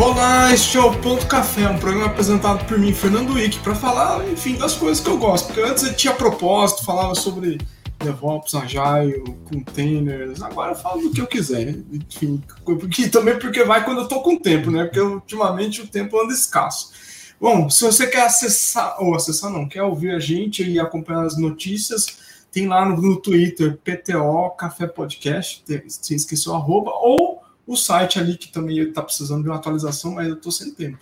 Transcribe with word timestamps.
Olá, 0.00 0.54
este 0.54 0.76
é 0.76 0.80
o 0.80 0.96
Ponto 1.00 1.26
Café, 1.26 1.68
um 1.68 1.76
programa 1.76 2.06
apresentado 2.06 2.64
por 2.66 2.78
mim, 2.78 2.94
Fernando 2.94 3.32
Wick, 3.32 3.58
para 3.58 3.74
falar, 3.74 4.24
enfim, 4.28 4.54
das 4.54 4.76
coisas 4.76 5.02
que 5.02 5.10
eu 5.10 5.18
gosto. 5.18 5.46
Porque 5.46 5.60
antes 5.60 5.82
eu 5.82 5.92
tinha 5.92 6.14
propósito, 6.14 6.84
falava 6.84 7.16
sobre 7.16 7.58
DevOps, 7.98 8.54
Agile, 8.54 9.24
containers. 9.44 10.40
Agora 10.40 10.70
eu 10.70 10.76
falo 10.76 11.02
do 11.02 11.10
que 11.10 11.20
eu 11.20 11.26
quiser. 11.26 11.74
Enfim, 11.92 12.40
porque, 12.64 13.08
também 13.08 13.40
porque 13.40 13.64
vai 13.64 13.84
quando 13.84 14.02
eu 14.02 14.06
tô 14.06 14.22
com 14.22 14.38
tempo, 14.38 14.70
né? 14.70 14.84
Porque 14.84 15.00
ultimamente 15.00 15.82
o 15.82 15.88
tempo 15.88 16.16
anda 16.20 16.32
escasso. 16.32 16.92
Bom, 17.40 17.68
se 17.68 17.84
você 17.84 18.06
quer 18.06 18.22
acessar, 18.22 19.02
ou 19.02 19.16
acessar 19.16 19.50
não, 19.50 19.68
quer 19.68 19.82
ouvir 19.82 20.12
a 20.12 20.20
gente 20.20 20.62
e 20.62 20.78
acompanhar 20.78 21.24
as 21.24 21.36
notícias, 21.36 22.06
tem 22.52 22.68
lá 22.68 22.88
no, 22.88 23.02
no 23.02 23.16
Twitter, 23.16 23.76
PTO 23.82 24.50
Café 24.56 24.86
Podcast, 24.86 25.64
se 25.88 26.14
esqueceu 26.14 26.54
arroba, 26.54 26.92
ou 26.94 27.37
o 27.68 27.76
site 27.76 28.18
ali 28.18 28.36
que 28.36 28.50
também 28.50 28.78
está 28.78 29.02
precisando 29.02 29.42
de 29.42 29.48
uma 29.48 29.56
atualização, 29.56 30.14
mas 30.14 30.26
eu 30.26 30.34
estou 30.34 30.50
sem 30.50 30.72
tempo, 30.72 30.98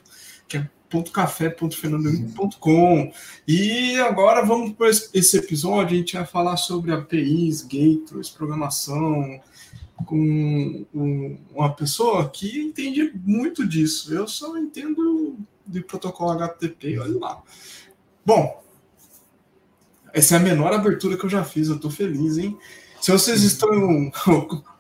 que 0.49 0.59
é 0.59 0.69
.café.fernandohenrique.com 1.13 3.13
e 3.47 3.99
agora 4.01 4.45
vamos 4.45 4.73
para 4.73 4.89
esse 4.89 5.37
episódio, 5.37 5.95
a 5.95 5.99
gente 5.99 6.17
vai 6.17 6.27
falar 6.27 6.57
sobre 6.57 6.93
APIs, 6.93 7.63
gateways, 7.63 8.31
programação, 8.31 9.41
com 10.05 10.87
uma 11.55 11.73
pessoa 11.75 12.29
que 12.29 12.61
entende 12.61 13.13
muito 13.25 13.67
disso. 13.67 14.15
Eu 14.15 14.29
só 14.29 14.57
entendo 14.57 15.37
de 15.67 15.81
protocolo 15.81 16.33
HTTP, 16.33 16.99
olha 16.99 17.19
lá. 17.19 17.43
Bom, 18.25 18.63
essa 20.13 20.35
é 20.35 20.39
a 20.39 20.43
menor 20.43 20.73
abertura 20.73 21.17
que 21.17 21.25
eu 21.25 21.31
já 21.31 21.45
fiz, 21.45 21.69
eu 21.69 21.77
estou 21.77 21.91
feliz, 21.91 22.39
hein? 22.39 22.57
Se 23.01 23.13
vocês 23.13 23.43
estão 23.43 23.71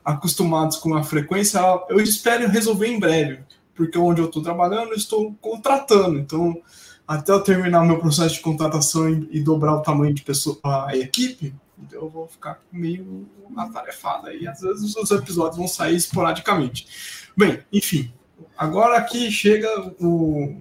acostumados 0.07 0.79
com 0.79 0.95
a 0.95 1.03
frequência, 1.03 1.61
eu 1.91 2.01
espero 2.01 2.49
resolver 2.49 2.87
em 2.87 2.99
breve 2.99 3.45
porque 3.77 3.99
onde 3.99 4.21
eu 4.21 4.27
estou 4.27 4.43
trabalhando, 4.43 4.89
eu 4.91 4.97
estou 4.97 5.35
contratando. 5.41 6.19
Então, 6.19 6.61
até 7.07 7.31
eu 7.31 7.43
terminar 7.43 7.85
meu 7.85 7.99
processo 7.99 8.37
de 8.37 8.41
contratação 8.41 9.09
e, 9.09 9.29
e 9.33 9.41
dobrar 9.41 9.75
o 9.75 9.83
tamanho 9.83 10.15
de 10.15 10.23
pessoa, 10.23 10.59
a 10.65 10.97
equipe, 10.97 11.55
eu 11.93 12.09
vou 12.09 12.27
ficar 12.27 12.61
meio 12.73 13.29
atarefado 13.55 14.29
aí. 14.29 14.49
Às 14.49 14.61
vezes 14.61 14.97
os 14.97 15.11
episódios 15.11 15.59
vão 15.59 15.69
sair 15.69 15.95
esporadicamente. 15.95 16.89
Bem, 17.37 17.61
enfim, 17.71 18.11
agora 18.57 18.97
aqui 18.97 19.31
chega 19.31 19.69
o. 20.01 20.57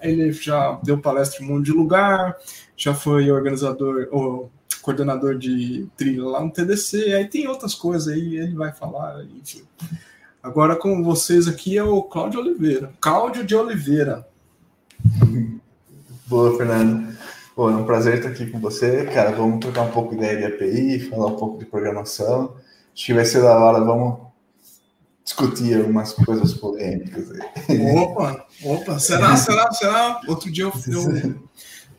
Ele 0.00 0.32
já 0.32 0.78
deu 0.82 0.98
palestra 0.98 1.42
em 1.42 1.48
um 1.48 1.54
monte 1.54 1.66
de 1.66 1.72
lugar, 1.72 2.36
já 2.76 2.94
foi 2.94 3.30
organizador, 3.30 4.08
ou 4.12 4.50
coordenador 4.82 5.36
de 5.36 5.88
trilha 5.96 6.24
lá 6.24 6.40
no 6.40 6.50
TDC, 6.50 7.12
aí 7.14 7.26
tem 7.26 7.46
outras 7.46 7.74
coisas 7.74 8.08
aí, 8.08 8.36
ele 8.36 8.54
vai 8.54 8.72
falar, 8.72 9.24
enfim. 9.24 9.62
Agora 10.42 10.74
com 10.74 11.02
vocês 11.02 11.46
aqui 11.46 11.76
é 11.76 11.82
o 11.82 12.02
Cláudio 12.02 12.40
Oliveira. 12.40 12.92
Cláudio 13.00 13.44
de 13.44 13.54
Oliveira. 13.54 14.26
Boa, 16.26 16.56
Fernando. 16.56 17.14
Pô, 17.54 17.68
é 17.68 17.74
um 17.74 17.84
prazer 17.84 18.14
estar 18.16 18.30
aqui 18.30 18.46
com 18.46 18.58
você. 18.58 19.04
Cara, 19.06 19.32
vamos 19.32 19.60
trocar 19.60 19.82
um 19.82 19.90
pouco 19.90 20.10
de 20.10 20.16
ideia 20.16 20.38
de 20.38 20.44
API, 20.46 21.10
falar 21.10 21.26
um 21.26 21.36
pouco 21.36 21.58
de 21.58 21.66
programação. 21.66 22.54
Acho 22.94 23.06
que 23.06 23.12
vai 23.12 23.24
ser 23.24 23.42
da 23.42 23.58
hora, 23.58 23.84
vamos 23.84 24.30
discutir 25.24 25.76
algumas 25.76 26.12
coisas 26.12 26.54
polêmicas. 26.54 27.30
Aí. 27.68 27.96
Opa, 27.96 28.46
opa, 28.64 28.98
será, 28.98 29.36
será, 29.36 29.70
será? 29.72 30.20
Outro 30.26 30.50
dia 30.50 30.64
eu, 30.64 30.72
eu, 30.88 31.34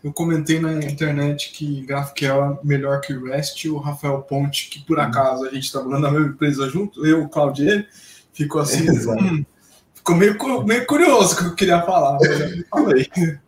eu 0.04 0.12
comentei 0.12 0.60
na 0.60 0.74
internet 0.74 1.52
que 1.52 1.82
GraphQL 1.82 2.44
é 2.44 2.60
melhor 2.64 3.02
que 3.02 3.14
o 3.14 3.26
REST, 3.26 3.66
o 3.70 3.78
Rafael 3.78 4.22
Ponte, 4.22 4.70
que 4.70 4.80
por 4.86 5.00
acaso 5.00 5.46
a 5.46 5.50
gente 5.52 5.66
está 5.66 5.80
trabalhando 5.80 6.04
na 6.04 6.12
mesma 6.12 6.28
empresa 6.34 6.70
junto, 6.70 7.06
eu, 7.06 7.24
o 7.24 7.30
Claudio 7.30 7.70
ele, 7.70 7.88
Ficou 8.34 8.62
assim. 8.62 8.86
Hum, 9.12 9.46
ficou 9.94 10.16
meio, 10.16 10.64
meio 10.66 10.86
curioso 10.88 11.36
que 11.36 11.46
eu 11.46 11.56
queria 11.56 11.82
falar, 11.84 12.18
mas 12.20 12.40
eu 12.40 12.66
falei. 12.70 13.08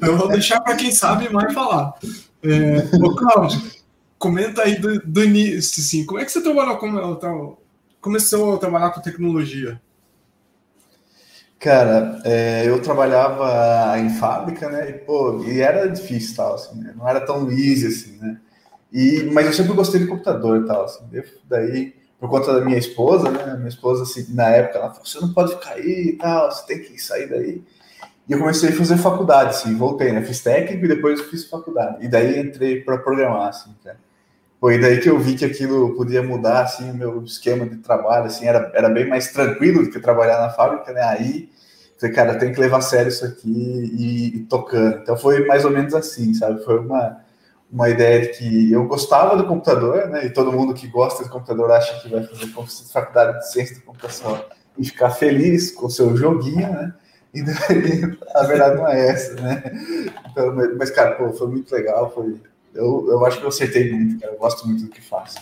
Eu 0.00 0.16
vou 0.16 0.28
deixar 0.28 0.60
para 0.60 0.74
quem 0.74 0.90
sabe 0.90 1.28
mais 1.28 1.52
falar. 1.54 1.94
É, 2.42 2.96
ô, 2.96 3.14
Cláudio, 3.14 3.60
comenta 4.18 4.62
aí 4.62 4.78
do, 4.80 4.98
do 5.00 5.24
início, 5.24 5.80
assim, 5.80 6.04
como 6.04 6.18
é 6.18 6.24
que 6.24 6.32
você 6.32 6.42
trabalhou 6.42 6.78
com. 6.78 7.56
Começou 8.00 8.54
a 8.54 8.58
trabalhar 8.58 8.90
com 8.90 9.00
tecnologia? 9.00 9.80
Cara, 11.60 12.20
é, 12.24 12.66
eu 12.66 12.80
trabalhava 12.80 13.98
em 13.98 14.10
fábrica, 14.10 14.68
né? 14.70 14.90
E, 14.90 14.92
pô, 14.94 15.44
e 15.44 15.60
era 15.60 15.86
difícil, 15.86 16.34
tal, 16.34 16.54
assim, 16.54 16.80
né? 16.80 16.94
não 16.96 17.08
era 17.08 17.20
tão 17.20 17.50
easy 17.50 17.86
assim, 17.86 18.16
né? 18.18 18.40
E, 18.92 19.28
mas 19.32 19.46
eu 19.46 19.52
sempre 19.52 19.74
gostei 19.74 20.00
de 20.00 20.06
computador 20.06 20.62
e 20.62 20.66
tal, 20.66 20.84
assim. 20.84 21.04
Daí 21.44 21.94
por 22.20 22.28
conta 22.28 22.52
da 22.52 22.64
minha 22.64 22.76
esposa, 22.76 23.30
né? 23.30 23.56
Minha 23.56 23.68
esposa, 23.68 24.02
assim, 24.02 24.26
na 24.34 24.48
época, 24.50 24.78
ela 24.78 24.90
falou: 24.90 25.06
você 25.06 25.20
não 25.20 25.32
pode 25.32 25.56
aí 25.68 26.10
e 26.10 26.16
tal, 26.18 26.50
você 26.52 26.66
tem 26.66 26.82
que 26.82 26.98
sair 26.98 27.28
daí. 27.28 27.62
E 28.28 28.32
eu 28.32 28.38
comecei 28.38 28.68
a 28.68 28.72
fazer 28.72 28.98
faculdade, 28.98 29.50
assim, 29.50 29.74
voltei, 29.76 30.12
né? 30.12 30.22
Fiz 30.22 30.40
técnico 30.40 30.84
e 30.84 30.88
depois 30.88 31.20
fiz 31.22 31.48
faculdade. 31.48 32.04
E 32.04 32.08
daí 32.08 32.38
entrei 32.38 32.82
para 32.82 32.98
programar, 32.98 33.48
assim, 33.48 33.74
cara. 33.82 33.98
Foi 34.60 34.78
daí 34.78 35.00
que 35.00 35.08
eu 35.08 35.18
vi 35.18 35.36
que 35.36 35.44
aquilo 35.44 35.96
podia 35.96 36.22
mudar, 36.22 36.64
assim, 36.64 36.90
o 36.90 36.94
meu 36.94 37.22
esquema 37.24 37.66
de 37.66 37.78
trabalho, 37.78 38.26
assim, 38.26 38.46
era, 38.46 38.70
era 38.74 38.90
bem 38.90 39.08
mais 39.08 39.32
tranquilo 39.32 39.84
do 39.84 39.90
que 39.90 39.98
trabalhar 39.98 40.38
na 40.38 40.50
fábrica, 40.50 40.92
né? 40.92 41.02
Aí, 41.02 41.50
falei, 41.98 42.14
cara, 42.14 42.38
tem 42.38 42.52
que 42.52 42.60
levar 42.60 42.78
a 42.78 42.82
sério 42.82 43.08
isso 43.08 43.24
aqui 43.24 43.48
e, 43.48 44.36
e 44.36 44.40
tocando. 44.40 44.98
Então 45.02 45.16
foi 45.16 45.46
mais 45.46 45.64
ou 45.64 45.70
menos 45.70 45.94
assim, 45.94 46.34
sabe? 46.34 46.62
Foi 46.64 46.78
uma 46.78 47.20
uma 47.72 47.88
ideia 47.88 48.22
de 48.22 48.28
que 48.30 48.72
eu 48.72 48.84
gostava 48.86 49.36
do 49.36 49.46
computador, 49.46 50.08
né? 50.08 50.26
E 50.26 50.30
todo 50.30 50.52
mundo 50.52 50.74
que 50.74 50.88
gosta 50.88 51.22
de 51.22 51.30
computador 51.30 51.70
acha 51.70 52.00
que 52.00 52.08
vai 52.08 52.24
fazer 52.24 52.52
faculdade 52.92 53.38
de 53.38 53.52
ciência 53.52 53.76
da 53.76 53.82
computação 53.82 54.44
e 54.76 54.84
ficar 54.84 55.10
feliz 55.10 55.70
com 55.70 55.86
o 55.86 55.90
seu 55.90 56.16
joguinho, 56.16 56.68
né? 56.68 56.92
E 57.32 57.42
daí, 57.42 58.18
a 58.34 58.42
verdade 58.42 58.76
não 58.76 58.88
é 58.88 59.08
essa, 59.08 59.34
né? 59.34 59.62
Então, 60.30 60.54
mas, 60.76 60.90
cara, 60.90 61.12
pô, 61.12 61.32
foi 61.32 61.46
muito 61.46 61.72
legal, 61.72 62.10
foi... 62.12 62.40
Eu, 62.74 63.06
eu 63.08 63.24
acho 63.26 63.38
que 63.38 63.44
eu 63.44 63.48
acertei 63.48 63.92
muito, 63.92 64.20
cara. 64.20 64.32
Eu 64.32 64.38
gosto 64.38 64.66
muito 64.66 64.84
do 64.84 64.90
que 64.90 65.00
faço. 65.00 65.38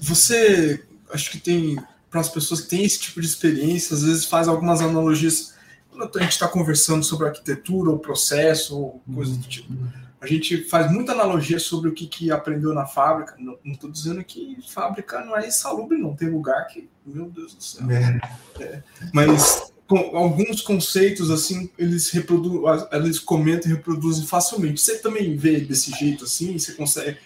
Você, 0.00 0.82
acho 1.10 1.30
que 1.30 1.38
tem, 1.38 1.76
para 2.10 2.20
as 2.20 2.28
pessoas 2.28 2.62
que 2.62 2.68
têm 2.68 2.84
esse 2.84 3.00
tipo 3.00 3.20
de 3.20 3.26
experiência, 3.26 3.94
às 3.94 4.02
vezes 4.02 4.24
faz 4.24 4.48
algumas 4.48 4.80
analogias 4.80 5.54
quando 5.90 6.18
a 6.18 6.22
gente 6.22 6.32
está 6.32 6.48
conversando 6.48 7.04
sobre 7.04 7.28
arquitetura 7.28 7.90
ou 7.90 7.98
processo 7.98 8.78
ou 8.78 9.02
coisa 9.14 9.36
do 9.36 9.46
tipo 9.46 9.72
a 10.22 10.26
gente 10.28 10.62
faz 10.68 10.90
muita 10.90 11.10
analogia 11.10 11.58
sobre 11.58 11.90
o 11.90 11.92
que, 11.92 12.06
que 12.06 12.30
aprendeu 12.30 12.72
na 12.72 12.86
fábrica. 12.86 13.34
Não 13.40 13.58
estou 13.66 13.90
dizendo 13.90 14.22
que 14.22 14.56
fábrica 14.72 15.24
não 15.24 15.36
é 15.36 15.48
insalubre, 15.48 15.98
não. 15.98 16.14
Tem 16.14 16.30
lugar 16.30 16.64
que, 16.68 16.88
meu 17.04 17.28
Deus 17.28 17.56
do 17.56 17.62
céu. 17.62 17.84
É. 17.90 18.62
É. 18.62 18.82
Mas 19.12 19.71
com 19.92 20.16
alguns 20.16 20.62
conceitos, 20.62 21.30
assim, 21.30 21.68
eles 21.76 22.08
reproduzem, 22.10 22.86
eles 22.92 23.18
comentam 23.18 23.70
e 23.70 23.74
reproduzem 23.74 24.26
facilmente. 24.26 24.80
Você 24.80 24.98
também 24.98 25.36
vê 25.36 25.60
desse 25.60 25.90
jeito 25.90 26.24
assim? 26.24 26.58
Você 26.58 26.72
consegue 26.72 27.18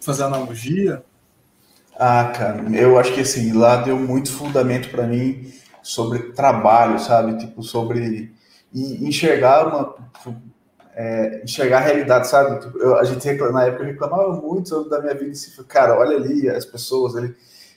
fazer 0.00 0.22
analogia? 0.22 1.02
Ah, 1.96 2.32
cara, 2.34 2.64
eu 2.76 2.96
acho 2.96 3.12
que 3.12 3.20
assim, 3.20 3.52
lá 3.52 3.82
deu 3.82 3.98
muito 3.98 4.30
fundamento 4.30 4.88
para 4.88 5.04
mim 5.04 5.52
sobre 5.82 6.30
trabalho, 6.32 7.00
sabe? 7.00 7.38
Tipo, 7.38 7.60
sobre 7.62 8.32
enxergar 8.72 9.66
uma 9.66 9.96
é, 10.94 11.42
enxergar 11.42 11.78
a 11.78 11.80
realidade, 11.80 12.28
sabe? 12.28 12.60
Tipo, 12.60 12.78
eu, 12.78 12.96
a 12.96 13.04
gente 13.04 13.24
reclama, 13.24 13.52
na 13.52 13.64
época 13.64 13.82
eu 13.82 13.88
reclamava 13.88 14.32
muito 14.34 14.88
da 14.88 15.00
minha 15.00 15.14
vida, 15.14 15.32
assim, 15.32 15.50
cara, 15.64 15.98
olha 15.98 16.16
ali 16.16 16.48
as 16.48 16.64
pessoas 16.64 17.16
ali, 17.16 17.34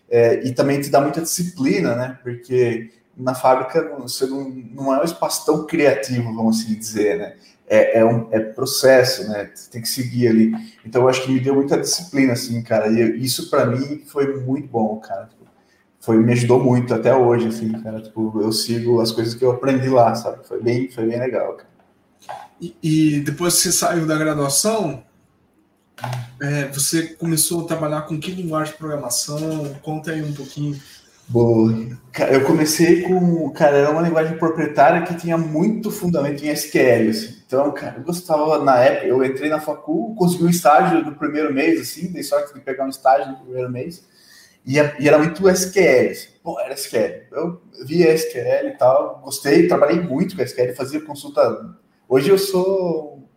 é, 0.08 0.44
e 0.46 0.54
também 0.54 0.80
te 0.82 0.90
dá 0.90 1.02
muita 1.02 1.22
disciplina, 1.22 1.96
né? 1.96 2.20
Porque 2.22 2.92
na 3.18 3.34
fábrica 3.34 3.96
você 4.00 4.26
não, 4.26 4.50
não 4.50 4.94
é 4.94 5.02
um 5.02 5.04
espaço 5.04 5.46
tão 5.46 5.66
criativo, 5.66 6.34
vamos 6.34 6.62
assim 6.62 6.76
dizer, 6.76 7.18
né? 7.18 7.36
É, 7.68 8.00
é, 8.00 8.06
um 8.06 8.28
é 8.32 8.40
processo, 8.40 9.28
né? 9.28 9.50
Você 9.54 9.72
tem 9.72 9.82
que 9.82 9.90
seguir 9.90 10.28
ali. 10.28 10.54
Então 10.86 11.02
eu 11.02 11.10
acho 11.10 11.24
que 11.24 11.32
me 11.32 11.40
deu 11.40 11.56
muita 11.56 11.80
disciplina, 11.80 12.34
assim, 12.34 12.62
cara. 12.62 12.88
E 12.88 13.24
isso 13.24 13.50
para 13.50 13.66
mim 13.66 14.04
foi 14.06 14.40
muito 14.40 14.68
bom, 14.68 14.98
cara. 15.00 15.30
Foi 16.00 16.18
me 16.18 16.32
ajudou 16.34 16.64
muito 16.64 16.94
até 16.94 17.16
hoje, 17.16 17.48
assim, 17.48 17.72
cara. 17.82 18.00
Tipo, 18.02 18.40
eu 18.40 18.52
sigo 18.52 19.02
as 19.02 19.12
coisas 19.12 19.34
que 19.34 19.44
eu 19.44 19.52
aprendi 19.52 19.90
lá, 19.90 20.14
sabe? 20.14 20.48
Foi 20.48 20.62
bem, 20.62 20.92
foi 20.92 21.08
bem 21.08 21.18
legal, 21.18 21.54
cara. 21.54 21.76
E, 22.62 23.20
depois 23.20 23.56
que 23.56 23.62
você 23.64 23.72
saiu 23.72 24.06
da 24.06 24.18
graduação, 24.18 25.04
é, 26.42 26.68
você 26.68 27.08
começou 27.16 27.66
a 27.66 27.68
trabalhar 27.68 28.04
com 28.04 28.20
que 28.20 28.32
linguagem 28.32 28.74
de 28.74 28.78
programação? 28.78 29.76
Conta 29.82 30.12
aí 30.12 30.24
um 30.24 30.34
pouquinho. 30.34 30.80
Boa. 31.28 31.74
Eu 32.32 32.46
comecei 32.46 33.02
com. 33.02 33.50
Cara, 33.52 33.78
era 33.78 33.92
uma 33.92 34.02
linguagem 34.02 34.38
proprietária 34.38 35.02
que 35.04 35.16
tinha 35.16 35.38
muito 35.38 35.92
fundamento 35.92 36.44
em 36.44 36.50
SQL. 36.50 37.10
Assim. 37.10 37.36
Então, 37.46 37.72
cara, 37.72 37.96
eu 37.98 38.04
gostava 38.04 38.64
na 38.64 38.78
época. 38.80 39.08
Eu 39.08 39.24
entrei 39.24 39.50
na 39.50 39.60
facul, 39.60 40.16
consegui 40.16 40.46
um 40.46 40.50
estágio 40.50 41.04
no 41.04 41.16
primeiro 41.16 41.54
mês, 41.54 41.82
assim, 41.82 42.12
dei 42.12 42.24
sorte 42.24 42.54
de 42.54 42.60
pegar 42.62 42.86
um 42.86 42.90
estágio 42.90 43.32
no 43.32 43.40
primeiro 43.40 43.70
mês. 43.70 44.06
E, 44.66 44.76
e 44.76 45.08
era 45.08 45.18
muito 45.18 45.48
SQL. 45.50 46.12
Assim. 46.12 46.28
Pô, 46.44 46.60
era 46.60 46.74
SQL. 46.74 47.24
Eu 47.32 47.62
via 47.86 48.14
SQL 48.14 48.68
e 48.68 48.78
tal, 48.78 49.22
gostei, 49.24 49.68
trabalhei 49.68 50.00
muito 50.00 50.36
com 50.36 50.42
SQL, 50.42 50.76
fazia 50.76 51.02
consulta 51.02 51.76
Hoje 52.08 52.30
eu 52.30 52.38
sou 52.38 53.28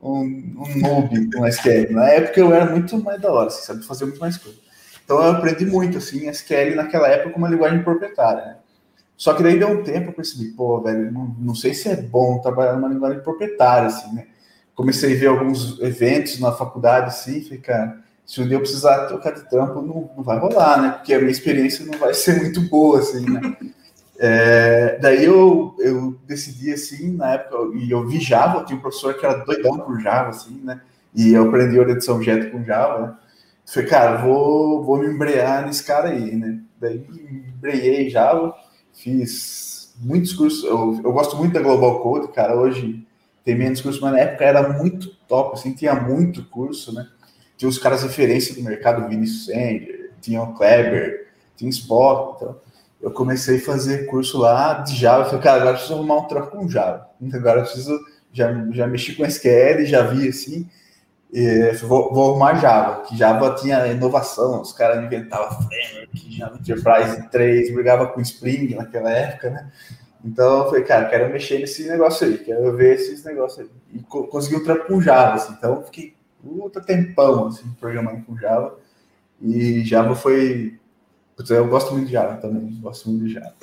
um, 0.00 0.20
um 0.20 0.78
noob 0.80 1.30
com 1.32 1.46
SQL. 1.46 1.92
Na 1.92 2.08
época 2.08 2.38
eu 2.38 2.52
era 2.52 2.66
muito 2.66 3.02
mais 3.02 3.20
da 3.20 3.32
hora, 3.32 3.46
assim, 3.48 3.64
sabe 3.64 3.84
fazer 3.84 4.04
muito 4.04 4.20
mais 4.20 4.36
coisa. 4.36 4.58
Então 5.08 5.24
eu 5.24 5.30
aprendi 5.30 5.64
muito 5.64 5.96
assim 5.96 6.28
SQL 6.28 6.76
naquela 6.76 7.08
época 7.08 7.30
como 7.30 7.46
uma 7.46 7.50
linguagem 7.50 7.82
proprietária. 7.82 8.44
Né? 8.44 8.56
Só 9.16 9.32
que 9.32 9.42
daí 9.42 9.58
deu 9.58 9.70
um 9.70 9.82
tempo, 9.82 10.10
eu 10.10 10.12
percebi, 10.12 10.50
pô, 10.50 10.82
velho, 10.82 11.10
não, 11.10 11.34
não 11.38 11.54
sei 11.54 11.72
se 11.72 11.88
é 11.88 11.96
bom 11.96 12.38
trabalhar 12.40 12.74
numa 12.74 12.88
linguagem 12.88 13.20
proprietária, 13.20 13.86
assim, 13.86 14.14
né? 14.14 14.26
Comecei 14.74 15.16
a 15.16 15.18
ver 15.18 15.28
alguns 15.28 15.80
eventos 15.80 16.38
na 16.38 16.52
faculdade, 16.52 17.06
assim, 17.06 17.42
falei, 17.42 17.58
cara, 17.58 17.98
se 18.26 18.42
um 18.42 18.46
dia 18.46 18.56
eu 18.56 18.60
precisar 18.60 19.06
trocar 19.06 19.32
de 19.32 19.48
trampo, 19.48 19.80
não, 19.80 20.10
não 20.14 20.22
vai 20.22 20.38
rolar, 20.38 20.82
né? 20.82 20.90
Porque 20.90 21.14
a 21.14 21.18
minha 21.18 21.30
experiência 21.30 21.86
não 21.86 21.98
vai 21.98 22.12
ser 22.12 22.36
muito 22.42 22.60
boa, 22.68 22.98
assim, 22.98 23.24
né? 23.28 23.40
É, 24.20 24.98
daí 25.00 25.24
eu, 25.24 25.76
eu 25.78 26.18
decidi, 26.26 26.72
assim, 26.72 27.12
na 27.12 27.34
época, 27.34 27.56
e 27.78 27.88
eu 27.88 28.04
vi 28.04 28.18
Java, 28.18 28.58
eu 28.58 28.64
tinha 28.64 28.76
um 28.76 28.82
professor 28.82 29.14
que 29.14 29.24
era 29.24 29.44
doidão 29.44 29.78
por 29.78 30.00
Java, 30.00 30.30
assim, 30.30 30.60
né? 30.64 30.80
E 31.14 31.32
eu 31.32 31.46
aprendi 31.46 31.78
orientação 31.78 32.16
objeto 32.16 32.50
com 32.50 32.64
Java, 32.64 33.06
né? 33.06 33.14
Falei, 33.70 33.86
cara, 33.86 34.16
vou, 34.16 34.82
vou 34.82 34.98
me 34.98 35.06
embrear 35.08 35.66
nesse 35.66 35.84
cara 35.84 36.08
aí, 36.08 36.34
né? 36.34 36.58
Daí 36.80 36.98
me 36.98 37.50
embreiei 37.54 38.08
Java, 38.08 38.54
fiz 38.94 39.94
muitos 40.00 40.32
cursos, 40.32 40.64
eu, 40.64 40.98
eu 41.04 41.12
gosto 41.12 41.36
muito 41.36 41.52
da 41.52 41.60
Global 41.60 42.00
Code, 42.00 42.32
cara, 42.32 42.56
hoje 42.56 43.06
tem 43.44 43.54
menos 43.54 43.82
curso, 43.82 44.00
mas 44.00 44.12
na 44.12 44.20
época 44.20 44.44
era 44.44 44.72
muito 44.72 45.14
top, 45.28 45.54
assim, 45.54 45.74
tinha 45.74 45.94
muito 45.94 46.48
curso, 46.48 46.94
né? 46.94 47.08
Tinha 47.58 47.68
os 47.68 47.78
caras 47.78 48.02
referência 48.02 48.54
do 48.54 48.62
mercado, 48.62 49.06
Vinicius 49.06 49.46
Sander, 49.46 50.12
tinha 50.18 50.40
o 50.42 50.54
Kleber, 50.54 51.28
tinha 51.54 51.68
Spock, 51.68 52.36
então 52.36 52.56
eu 53.02 53.10
comecei 53.10 53.58
a 53.58 53.60
fazer 53.60 54.06
curso 54.06 54.38
lá 54.38 54.74
de 54.74 54.96
Java, 54.96 55.26
falei, 55.26 55.40
cara, 55.42 55.60
agora 55.60 55.74
preciso 55.74 55.94
arrumar 55.94 56.16
um 56.16 56.24
troco 56.26 56.56
com 56.56 56.68
Java, 56.68 57.06
agora 57.34 57.60
eu 57.60 57.64
preciso, 57.64 58.00
já, 58.32 58.50
já 58.70 58.86
mexi 58.86 59.14
com 59.14 59.26
SQL, 59.26 59.84
já 59.84 60.02
vi, 60.02 60.26
assim, 60.26 60.66
vou, 61.86 62.12
vou 62.12 62.30
arrumar 62.30 62.54
Java, 62.54 63.02
que 63.02 63.16
Java 63.16 63.54
tinha 63.54 63.86
inovação, 63.88 64.62
os 64.62 64.72
caras 64.72 65.04
inventavam 65.04 65.62
framework, 65.62 66.36
Java 66.36 66.56
Enterprise 66.56 67.28
3, 67.30 67.74
brigava 67.74 68.06
com 68.08 68.20
Spring 68.20 68.74
naquela 68.74 69.10
época, 69.10 69.50
né? 69.50 69.70
Então 70.24 70.58
eu 70.58 70.64
falei, 70.66 70.84
cara, 70.84 71.08
quero 71.08 71.32
mexer 71.32 71.58
nesse 71.58 71.86
negócio 71.86 72.26
aí, 72.26 72.38
quero 72.38 72.76
ver 72.76 72.96
esses 72.96 73.24
negócios 73.24 73.60
aí. 73.60 73.70
E 73.92 74.02
co 74.02 74.26
consegui 74.26 74.56
um 74.56 74.64
trampo 74.64 74.86
com 74.86 75.00
Java, 75.00 75.34
assim, 75.34 75.52
então 75.52 75.82
fiquei 75.84 76.14
puta 76.42 76.80
tempão 76.80 77.48
assim, 77.48 77.68
programando 77.80 78.24
com 78.24 78.36
Java. 78.36 78.78
E 79.40 79.84
Java 79.84 80.14
foi. 80.14 80.78
Eu 81.48 81.68
gosto 81.68 81.92
muito 81.92 82.06
de 82.06 82.12
Java 82.12 82.36
também, 82.38 82.80
gosto 82.80 83.08
muito 83.08 83.26
de 83.26 83.34
Java. 83.34 83.54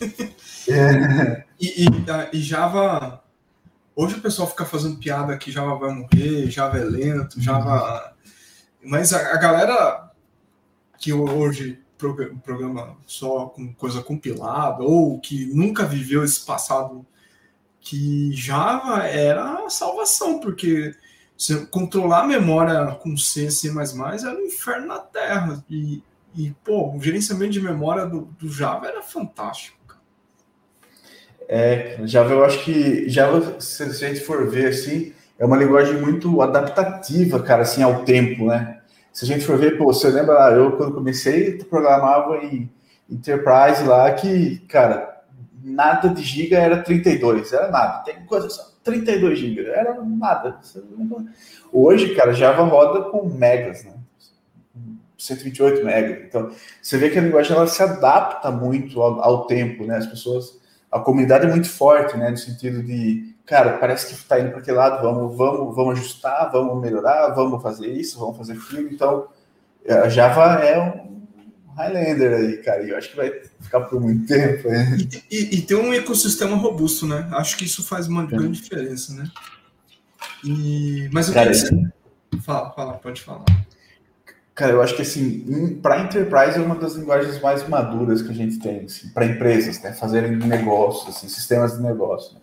é. 0.68 1.44
e, 1.60 1.84
e, 1.84 1.86
e 2.32 2.42
Java 2.42 3.22
Hoje 4.00 4.16
o 4.16 4.20
pessoal 4.22 4.48
fica 4.48 4.64
fazendo 4.64 4.96
piada 4.96 5.36
que 5.36 5.52
Java 5.52 5.74
vai 5.74 5.92
morrer, 5.92 6.50
Java 6.50 6.78
é 6.78 6.84
lento, 6.84 7.38
Java. 7.38 8.16
Mas 8.82 9.12
a, 9.12 9.34
a 9.34 9.36
galera 9.36 10.10
que 10.98 11.12
hoje 11.12 11.78
programa 12.42 12.96
só 13.06 13.48
com 13.48 13.74
coisa 13.74 14.02
compilada, 14.02 14.82
ou 14.82 15.20
que 15.20 15.44
nunca 15.54 15.84
viveu 15.84 16.24
esse 16.24 16.46
passado, 16.46 17.04
que 17.78 18.32
Java 18.32 19.04
era 19.04 19.66
a 19.66 19.68
salvação, 19.68 20.40
porque 20.40 20.96
controlar 21.70 22.22
a 22.22 22.26
memória 22.26 22.94
com 23.02 23.14
C, 23.18 23.50
C++ 23.50 23.68
era 23.68 24.34
um 24.34 24.46
inferno 24.46 24.86
na 24.86 24.98
Terra. 24.98 25.62
E, 25.68 26.02
e 26.34 26.52
pô, 26.64 26.96
o 26.96 27.02
gerenciamento 27.02 27.52
de 27.52 27.60
memória 27.60 28.06
do, 28.06 28.22
do 28.38 28.50
Java 28.50 28.86
era 28.86 29.02
fantástico. 29.02 29.78
É, 31.52 31.96
Java, 32.04 32.32
eu 32.32 32.44
acho 32.44 32.62
que 32.64 33.08
Java, 33.08 33.60
se 33.60 33.82
a 33.82 33.88
gente 33.88 34.20
for 34.20 34.48
ver 34.48 34.68
assim, 34.68 35.12
é 35.36 35.44
uma 35.44 35.56
linguagem 35.56 36.00
muito 36.00 36.40
adaptativa, 36.40 37.42
cara, 37.42 37.62
assim, 37.62 37.82
ao 37.82 38.04
tempo, 38.04 38.46
né? 38.46 38.78
Se 39.12 39.24
a 39.24 39.26
gente 39.26 39.44
for 39.44 39.58
ver, 39.58 39.76
pô, 39.76 39.86
você 39.86 40.08
lembra, 40.10 40.52
eu 40.52 40.76
quando 40.76 40.94
comecei, 40.94 41.58
programava 41.64 42.36
em 42.36 42.70
Enterprise 43.10 43.82
lá 43.82 44.12
que, 44.12 44.60
cara, 44.68 45.22
nada 45.60 46.10
de 46.10 46.22
giga 46.22 46.56
era 46.56 46.84
32, 46.84 47.52
era 47.52 47.68
nada. 47.68 48.04
Tem 48.04 48.24
coisa 48.26 48.48
só, 48.48 48.62
32 48.84 49.36
gigas, 49.36 49.66
era 49.66 50.00
nada. 50.04 50.60
Hoje, 51.72 52.14
cara, 52.14 52.32
Java 52.32 52.62
roda 52.62 53.10
com 53.10 53.28
megas, 53.28 53.82
né? 53.82 53.94
128 55.18 55.84
megas. 55.84 56.26
Então, 56.28 56.52
você 56.80 56.96
vê 56.96 57.10
que 57.10 57.18
a 57.18 57.22
linguagem 57.22 57.56
ela 57.56 57.66
se 57.66 57.82
adapta 57.82 58.52
muito 58.52 59.02
ao, 59.02 59.20
ao 59.20 59.46
tempo, 59.46 59.84
né? 59.84 59.96
As 59.96 60.06
pessoas 60.06 60.59
a 60.90 60.98
comunidade 60.98 61.46
é 61.46 61.48
muito 61.48 61.68
forte, 61.68 62.16
né? 62.16 62.30
No 62.30 62.36
sentido 62.36 62.82
de, 62.82 63.34
cara, 63.46 63.78
parece 63.78 64.06
que 64.06 64.14
está 64.14 64.40
indo 64.40 64.50
para 64.50 64.58
aquele 64.58 64.76
lado, 64.76 65.02
vamos, 65.02 65.36
vamos, 65.36 65.74
vamos 65.74 65.98
ajustar, 65.98 66.50
vamos 66.50 66.80
melhorar, 66.80 67.28
vamos 67.34 67.62
fazer 67.62 67.88
isso, 67.88 68.18
vamos 68.18 68.36
fazer 68.36 68.54
aquilo. 68.54 68.88
Então, 68.90 69.28
a 69.88 70.08
Java 70.08 70.64
é 70.64 70.80
um 70.80 71.10
Highlander 71.76 72.32
aí, 72.34 72.56
cara, 72.58 72.82
e 72.82 72.90
eu 72.90 72.96
acho 72.98 73.10
que 73.10 73.16
vai 73.16 73.30
ficar 73.60 73.80
por 73.82 74.00
muito 74.00 74.26
tempo. 74.26 74.68
Né? 74.68 74.98
E, 75.30 75.36
e, 75.36 75.58
e, 75.58 75.62
tem 75.62 75.76
um 75.76 75.92
ecossistema 75.92 76.56
robusto, 76.56 77.06
né? 77.06 77.28
Acho 77.32 77.56
que 77.56 77.64
isso 77.64 77.82
faz 77.82 78.08
uma 78.08 78.26
grande 78.26 78.60
diferença, 78.60 79.14
né? 79.14 79.30
E, 80.44 81.08
mas 81.12 81.28
eu 81.28 81.34
cara. 81.34 81.52
Fala, 82.42 82.70
fala, 82.72 82.92
pode 82.94 83.22
falar. 83.22 83.44
Cara, 84.60 84.72
eu 84.72 84.82
acho 84.82 84.94
que 84.94 85.00
assim, 85.00 85.78
para 85.80 86.00
enterprise 86.00 86.58
é 86.58 86.60
uma 86.60 86.74
das 86.74 86.92
linguagens 86.92 87.40
mais 87.40 87.66
maduras 87.66 88.20
que 88.20 88.28
a 88.28 88.34
gente 88.34 88.58
tem, 88.58 88.84
assim, 88.84 89.08
para 89.08 89.24
empresas, 89.24 89.80
né, 89.80 89.94
fazerem 89.94 90.36
negócios, 90.36 91.16
assim, 91.16 91.30
sistemas 91.30 91.78
de 91.78 91.82
negócio. 91.82 92.34
Né? 92.34 92.40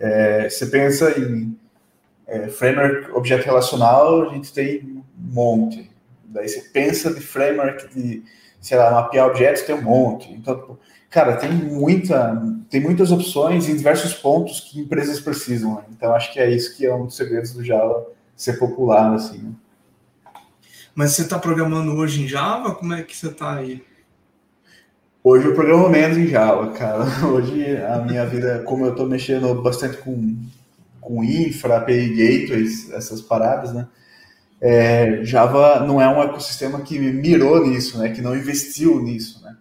É, 0.00 0.50
você 0.50 0.66
pensa 0.66 1.16
em 1.16 1.56
é, 2.26 2.48
framework 2.48 3.12
objeto 3.12 3.44
relacional, 3.44 4.28
a 4.28 4.34
gente 4.34 4.52
tem 4.52 4.82
um 4.82 5.04
monte. 5.16 5.88
Daí 6.24 6.48
você 6.48 6.58
pensa 6.72 7.14
de 7.14 7.20
framework 7.20 7.86
de, 7.94 8.24
sei 8.60 8.76
lá, 8.76 8.90
mapear 8.90 9.28
objetos, 9.28 9.62
tem 9.62 9.76
um 9.76 9.82
monte. 9.82 10.32
Então, 10.32 10.76
cara, 11.08 11.36
tem 11.36 11.52
muita, 11.52 12.36
tem 12.68 12.80
muitas 12.80 13.12
opções 13.12 13.68
em 13.68 13.76
diversos 13.76 14.12
pontos 14.12 14.58
que 14.58 14.80
empresas 14.80 15.20
precisam. 15.20 15.76
Né? 15.76 15.82
Então, 15.92 16.12
acho 16.16 16.32
que 16.32 16.40
é 16.40 16.50
isso 16.50 16.76
que 16.76 16.84
é 16.84 16.92
um 16.92 17.06
dos 17.06 17.14
segredos 17.14 17.52
do 17.52 17.64
Java 17.64 18.08
ser 18.34 18.58
popular, 18.58 19.14
assim. 19.14 19.38
Né? 19.38 19.52
Mas 20.98 21.12
você 21.12 21.22
está 21.22 21.38
programando 21.38 21.94
hoje 21.94 22.24
em 22.24 22.26
Java? 22.26 22.74
Como 22.74 22.92
é 22.92 23.04
que 23.04 23.16
você 23.16 23.28
está 23.28 23.54
aí? 23.54 23.84
Hoje 25.22 25.46
eu 25.46 25.54
programo 25.54 25.88
menos 25.88 26.18
em 26.18 26.26
Java, 26.26 26.72
cara. 26.72 27.04
Hoje 27.24 27.76
a 27.76 28.00
minha 28.00 28.26
vida, 28.26 28.64
como 28.64 28.84
eu 28.84 28.90
estou 28.90 29.06
mexendo 29.06 29.62
bastante 29.62 29.98
com, 29.98 30.36
com 31.00 31.22
infra, 31.22 31.76
API 31.76 32.08
gateways, 32.08 32.90
essas 32.90 33.20
paradas, 33.20 33.72
né? 33.72 33.86
É, 34.60 35.22
Java 35.22 35.86
não 35.86 36.02
é 36.02 36.08
um 36.08 36.20
ecossistema 36.20 36.80
que 36.80 36.98
mirou 36.98 37.64
nisso, 37.64 37.96
né? 37.98 38.10
Que 38.10 38.20
não 38.20 38.36
investiu 38.36 39.00
nisso, 39.00 39.40
né? 39.44 39.56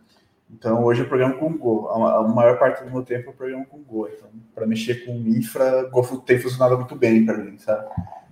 Então 0.50 0.84
hoje 0.84 1.02
eu 1.02 1.08
programo 1.08 1.36
com 1.36 1.56
Go. 1.56 1.88
A, 1.90 2.28
maior 2.28 2.58
parte 2.58 2.84
do 2.84 2.90
meu 2.90 3.04
tempo 3.04 3.30
eu 3.30 3.34
programo 3.34 3.68
com 3.68 3.78
Go. 3.84 4.08
Então, 4.08 4.28
para 4.56 4.66
mexer 4.66 5.06
com 5.06 5.16
infra, 5.28 5.88
Go 5.92 6.02
tem 6.18 6.40
funcionado 6.40 6.78
muito 6.78 6.96
bem 6.96 7.24
para 7.24 7.38
mim, 7.38 7.60
sabe? 7.60 7.86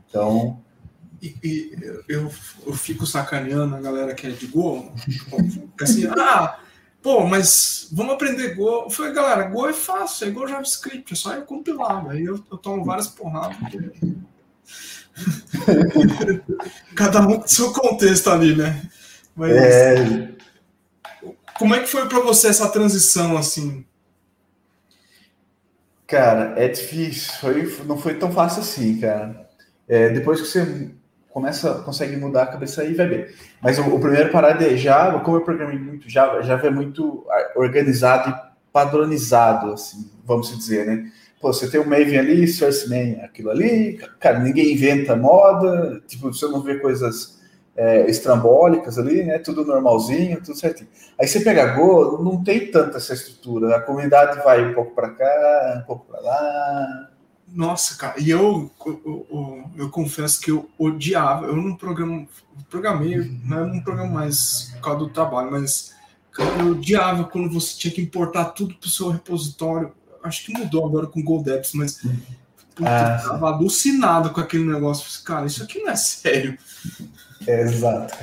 Então 0.09 0.64
e, 1.25 1.47
e 1.47 1.75
eu, 2.07 2.31
eu 2.65 2.73
fico 2.73 3.05
sacaneando 3.05 3.75
a 3.75 3.81
galera 3.81 4.13
que 4.13 4.27
é 4.27 4.31
de 4.31 4.47
Go, 4.47 4.91
assim, 5.81 6.05
ah, 6.07 6.59
pô, 7.01 7.25
mas 7.25 7.87
vamos 7.91 8.13
aprender 8.13 8.55
Go. 8.55 8.83
Eu 8.83 8.89
falei, 8.89 9.13
galera, 9.13 9.43
Go 9.43 9.67
é 9.67 9.73
fácil, 9.73 10.25
é 10.25 10.29
igual 10.29 10.47
JavaScript, 10.47 11.13
é 11.13 11.15
só 11.15 11.33
eu 11.33 11.43
compilar. 11.43 12.09
Aí 12.09 12.23
eu, 12.23 12.43
eu 12.51 12.57
tomo 12.57 12.83
várias 12.83 13.07
porradas. 13.07 13.57
Cada 16.95 17.21
um 17.21 17.39
com 17.39 17.47
seu 17.47 17.71
contexto 17.71 18.29
ali, 18.29 18.55
né? 18.55 18.89
Mas 19.35 19.51
é... 19.51 20.29
como 21.57 21.73
é 21.75 21.79
que 21.79 21.87
foi 21.87 22.07
para 22.07 22.19
você 22.19 22.47
essa 22.47 22.69
transição 22.69 23.37
assim? 23.37 23.85
Cara, 26.07 26.53
é 26.57 26.67
difícil. 26.67 27.33
Foi, 27.39 27.83
não 27.85 27.97
foi 27.97 28.15
tão 28.15 28.31
fácil 28.31 28.61
assim, 28.61 28.99
cara. 28.99 29.49
É, 29.87 30.09
depois 30.09 30.41
que 30.41 30.47
você 30.47 30.91
começa, 31.35 31.73
consegue 31.83 32.15
mudar 32.15 32.43
a 32.43 32.47
cabeça 32.47 32.85
e 32.85 32.93
vai 32.93 33.09
bem. 33.09 33.25
Mas 33.61 33.77
o, 33.77 33.93
o 33.93 33.99
primeiro 33.99 34.31
parada 34.31 34.65
é 34.65 34.77
Java, 34.77 35.19
como 35.19 35.35
eu 35.35 35.41
programei 35.41 35.77
muito 35.77 36.09
Java, 36.09 36.41
Java 36.41 36.67
é 36.67 36.69
muito 36.69 37.25
ah, 37.29 37.51
organizado 37.57 38.29
e 38.29 38.35
padronizado, 38.71 39.73
assim, 39.73 40.09
vamos 40.23 40.57
dizer, 40.57 40.85
né? 40.85 41.11
Pô, 41.41 41.51
você 41.51 41.69
tem 41.69 41.81
o 41.81 41.85
Maven 41.85 42.19
ali, 42.19 42.47
Source 42.47 42.89
Main, 42.89 43.19
aquilo 43.19 43.49
ali, 43.49 43.99
cara, 44.17 44.39
ninguém 44.39 44.71
inventa 44.71 45.13
moda, 45.13 46.01
tipo, 46.07 46.33
você 46.33 46.47
não 46.47 46.61
vê 46.61 46.79
coisas 46.79 47.37
é, 47.75 48.09
estrambólicas 48.09 48.97
ali, 48.97 49.25
né? 49.25 49.37
Tudo 49.39 49.65
normalzinho, 49.65 50.41
tudo 50.41 50.57
certinho. 50.57 50.87
Aí 51.19 51.27
você 51.27 51.41
pega 51.41 51.75
Go, 51.75 52.23
não 52.23 52.41
tem 52.41 52.71
tanta 52.71 52.95
essa 52.95 53.13
estrutura, 53.13 53.75
a 53.75 53.81
comunidade 53.81 54.41
vai 54.41 54.65
um 54.69 54.73
pouco 54.73 54.95
para 54.95 55.09
cá, 55.09 55.81
um 55.83 55.85
pouco 55.85 56.05
para 56.05 56.21
lá, 56.21 57.09
nossa, 57.55 57.95
cara, 57.95 58.15
e 58.19 58.29
eu, 58.29 58.69
eu, 58.85 59.01
eu, 59.05 59.71
eu, 59.77 59.89
confesso 59.89 60.41
que 60.41 60.51
eu 60.51 60.69
odiava, 60.77 61.45
eu 61.45 61.55
não 61.55 61.73
programo, 61.75 62.27
programei, 62.69 63.17
não 63.45 63.59
é 63.59 63.63
um 63.63 63.79
programa 63.79 64.11
mais 64.11 64.71
por 64.73 64.81
causa 64.81 64.99
do 64.99 65.09
trabalho, 65.09 65.51
mas 65.51 65.93
cara, 66.33 66.49
eu 66.59 66.71
odiava 66.71 67.23
quando 67.23 67.49
você 67.49 67.77
tinha 67.77 67.93
que 67.93 68.01
importar 68.01 68.45
tudo 68.45 68.75
para 68.75 68.87
o 68.87 68.89
seu 68.89 69.09
repositório. 69.09 69.93
Acho 70.21 70.45
que 70.45 70.51
mudou 70.51 70.85
agora 70.85 71.07
com 71.07 71.21
o 71.21 71.23
GoDeps, 71.23 71.73
mas 71.73 72.01
puta, 72.75 72.89
ah, 72.89 73.21
eu 73.23 73.29
tava 73.29 73.51
alucinado 73.51 74.31
com 74.31 74.41
aquele 74.41 74.65
negócio. 74.65 75.23
Cara, 75.23 75.45
isso 75.45 75.63
aqui 75.63 75.79
não 75.79 75.91
é 75.91 75.95
sério. 75.95 76.57
É, 77.47 77.61
exato. 77.61 78.13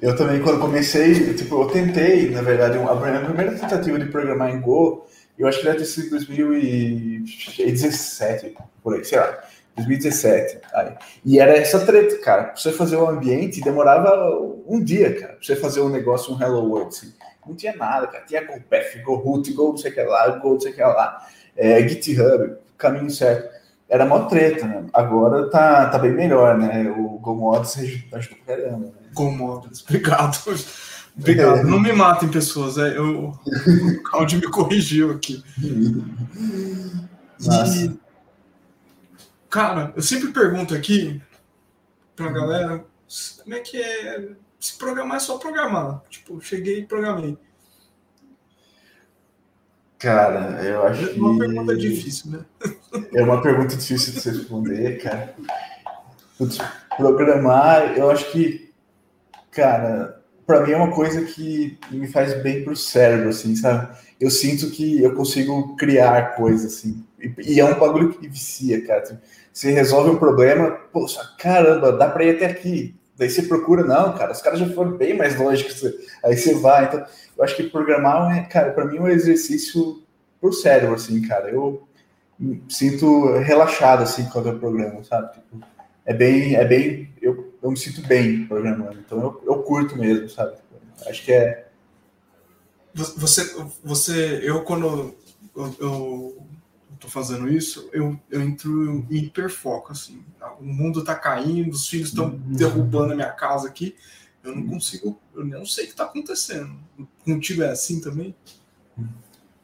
Eu 0.00 0.14
também, 0.14 0.40
quando 0.42 0.60
comecei, 0.60 1.34
tipo, 1.34 1.62
eu 1.62 1.68
tentei, 1.68 2.30
na 2.30 2.42
verdade, 2.42 2.78
a 2.78 3.20
primeira 3.24 3.58
tentativa 3.58 3.98
de 3.98 4.06
programar 4.06 4.50
em 4.50 4.60
Go, 4.60 5.06
eu 5.40 5.48
acho 5.48 5.58
que 5.58 5.64
deve 5.64 5.78
ter 5.78 5.86
sido 5.86 6.06
em 6.06 6.10
2017, 6.10 8.54
por 8.82 8.94
aí, 8.94 9.04
sei 9.04 9.18
lá. 9.18 9.42
2017. 9.76 10.58
Aí. 10.74 10.94
E 11.24 11.38
era 11.40 11.56
essa 11.56 11.86
treta, 11.86 12.18
cara. 12.18 12.44
Pra 12.44 12.56
você 12.56 12.72
fazer 12.72 12.96
o 12.96 13.04
um 13.04 13.08
ambiente, 13.08 13.60
demorava 13.60 14.38
um 14.66 14.82
dia, 14.82 15.14
cara. 15.18 15.34
Pra 15.34 15.42
você 15.42 15.56
fazer 15.56 15.80
um 15.80 15.88
negócio, 15.88 16.34
um 16.34 16.40
Hello 16.40 16.68
World. 16.68 16.88
Assim. 16.88 17.12
Não 17.46 17.54
tinha 17.54 17.74
nada, 17.74 18.06
cara. 18.06 18.24
Tinha 18.24 18.44
GoPath, 18.44 19.02
GoRoot, 19.02 19.52
Go 19.52 19.70
não 19.70 19.76
sei 19.76 19.90
o 19.90 19.94
que 19.94 20.02
lá, 20.02 20.28
Go 20.28 20.50
não 20.50 20.60
sei 20.60 20.72
o 20.72 20.74
que 20.74 20.82
lá. 20.82 21.26
É, 21.56 21.88
GitHub, 21.88 22.56
caminho 22.76 23.10
certo. 23.10 23.58
Era 23.88 24.06
mó 24.06 24.26
treta, 24.26 24.66
né? 24.66 24.84
Agora 24.92 25.50
tá, 25.50 25.88
tá 25.88 25.98
bem 25.98 26.12
melhor, 26.12 26.56
né? 26.56 26.88
O 26.96 27.18
GoMods 27.18 27.76
ajudou 27.76 28.08
pra 28.08 28.20
caramba. 28.46 28.86
Né? 28.86 28.92
GoMods, 29.12 29.82
obrigado. 29.82 30.38
Obrigado. 31.18 31.58
É. 31.58 31.64
Não 31.64 31.80
me 31.80 31.92
matem, 31.92 32.28
pessoas. 32.28 32.78
É, 32.78 32.96
eu, 32.96 33.30
o 33.30 34.02
Claudio 34.04 34.40
me 34.40 34.50
corrigiu 34.50 35.10
aqui. 35.10 35.42
E, 37.40 37.90
cara, 39.48 39.92
eu 39.96 40.02
sempre 40.02 40.32
pergunto 40.32 40.74
aqui 40.74 41.20
pra 42.14 42.30
galera 42.30 42.84
como 43.42 43.54
é 43.54 43.60
que 43.60 43.80
é 43.80 44.30
se 44.60 44.76
programar 44.76 45.16
é 45.16 45.20
só 45.20 45.38
programar. 45.38 46.02
Tipo, 46.10 46.40
cheguei 46.40 46.80
e 46.80 46.86
programei. 46.86 47.36
Cara, 49.98 50.62
eu 50.62 50.86
acho 50.86 51.08
que. 51.08 51.18
É 51.18 51.22
uma 51.22 51.38
pergunta 51.38 51.76
difícil, 51.76 52.30
né? 52.30 52.44
É 53.14 53.22
uma 53.22 53.40
pergunta 53.40 53.76
difícil 53.76 54.12
de 54.12 54.20
se 54.20 54.30
responder, 54.30 55.00
cara. 55.00 55.34
Programar, 56.96 57.96
eu 57.96 58.10
acho 58.10 58.32
que, 58.32 58.72
cara, 59.50 60.19
para 60.50 60.66
mim 60.66 60.72
é 60.72 60.76
uma 60.76 60.90
coisa 60.90 61.22
que 61.22 61.78
me 61.92 62.08
faz 62.08 62.42
bem 62.42 62.64
pro 62.64 62.74
cérebro, 62.74 63.28
assim, 63.28 63.54
sabe? 63.54 63.96
Eu 64.20 64.28
sinto 64.32 64.68
que 64.72 65.00
eu 65.00 65.14
consigo 65.14 65.76
criar 65.76 66.34
coisas, 66.34 66.74
assim. 66.74 67.04
E, 67.38 67.60
é 67.60 67.64
um 67.64 67.78
bagulho 67.78 68.12
que 68.12 68.26
vicia, 68.26 68.84
cara. 68.84 69.20
Você 69.52 69.70
resolve 69.70 70.10
um 70.10 70.18
problema, 70.18 70.72
poxa, 70.92 71.20
caramba, 71.38 71.92
dá 71.92 72.08
para 72.08 72.24
ir 72.24 72.34
até 72.34 72.46
aqui. 72.46 72.96
Daí 73.16 73.30
você 73.30 73.42
procura, 73.42 73.84
não, 73.84 74.12
cara, 74.18 74.32
os 74.32 74.42
caras 74.42 74.58
já 74.58 74.68
foram 74.70 74.96
bem 74.96 75.16
mais 75.16 75.38
longe 75.38 75.62
que 75.62 75.72
você. 75.72 75.96
Aí 76.24 76.36
você 76.36 76.52
vai. 76.54 76.86
Então, 76.86 77.04
eu 77.38 77.44
acho 77.44 77.54
que 77.54 77.62
programar, 77.62 78.36
é, 78.36 78.42
cara, 78.42 78.72
para 78.72 78.86
mim 78.86 78.96
é 78.96 79.00
um 79.02 79.08
exercício 79.08 80.02
pro 80.40 80.52
cérebro, 80.52 80.96
assim, 80.96 81.22
cara. 81.22 81.48
Eu 81.48 81.86
me 82.36 82.60
sinto 82.68 83.34
relaxado, 83.38 84.02
assim, 84.02 84.24
quando 84.32 84.48
eu 84.48 84.58
programo, 84.58 85.04
sabe? 85.04 85.32
Tipo, 85.32 85.64
é 86.04 86.12
bem, 86.12 86.56
é 86.56 86.64
bem, 86.64 87.08
eu, 87.22 87.49
eu 87.62 87.70
me 87.70 87.76
sinto 87.76 88.02
bem 88.02 88.46
programando. 88.46 88.98
Então 88.98 89.20
eu, 89.20 89.42
eu 89.46 89.62
curto 89.62 89.96
mesmo, 89.96 90.28
sabe? 90.28 90.56
Acho 91.06 91.24
que 91.24 91.32
é. 91.32 91.68
Você, 92.92 93.54
você, 93.84 94.40
eu 94.42 94.62
quando 94.62 95.14
eu, 95.54 95.76
eu 95.80 96.46
tô 96.98 97.08
fazendo 97.08 97.48
isso, 97.48 97.88
eu, 97.92 98.18
eu 98.30 98.42
entro 98.42 99.06
em 99.10 99.16
hiperfoco, 99.16 99.92
assim. 99.92 100.22
O 100.60 100.64
mundo 100.64 101.02
tá 101.02 101.14
caindo, 101.14 101.72
os 101.72 101.88
filhos 101.88 102.08
estão 102.08 102.26
uhum. 102.26 102.52
derrubando 102.52 103.12
a 103.12 103.16
minha 103.16 103.30
casa 103.30 103.68
aqui. 103.68 103.96
Eu 104.42 104.54
não 104.54 104.66
consigo, 104.66 105.18
eu 105.34 105.44
não 105.44 105.66
sei 105.66 105.84
o 105.84 105.88
que 105.88 105.94
tá 105.94 106.04
acontecendo. 106.04 106.74
Contigo 107.24 107.62
é 107.62 107.70
assim 107.70 108.00
também? 108.00 108.34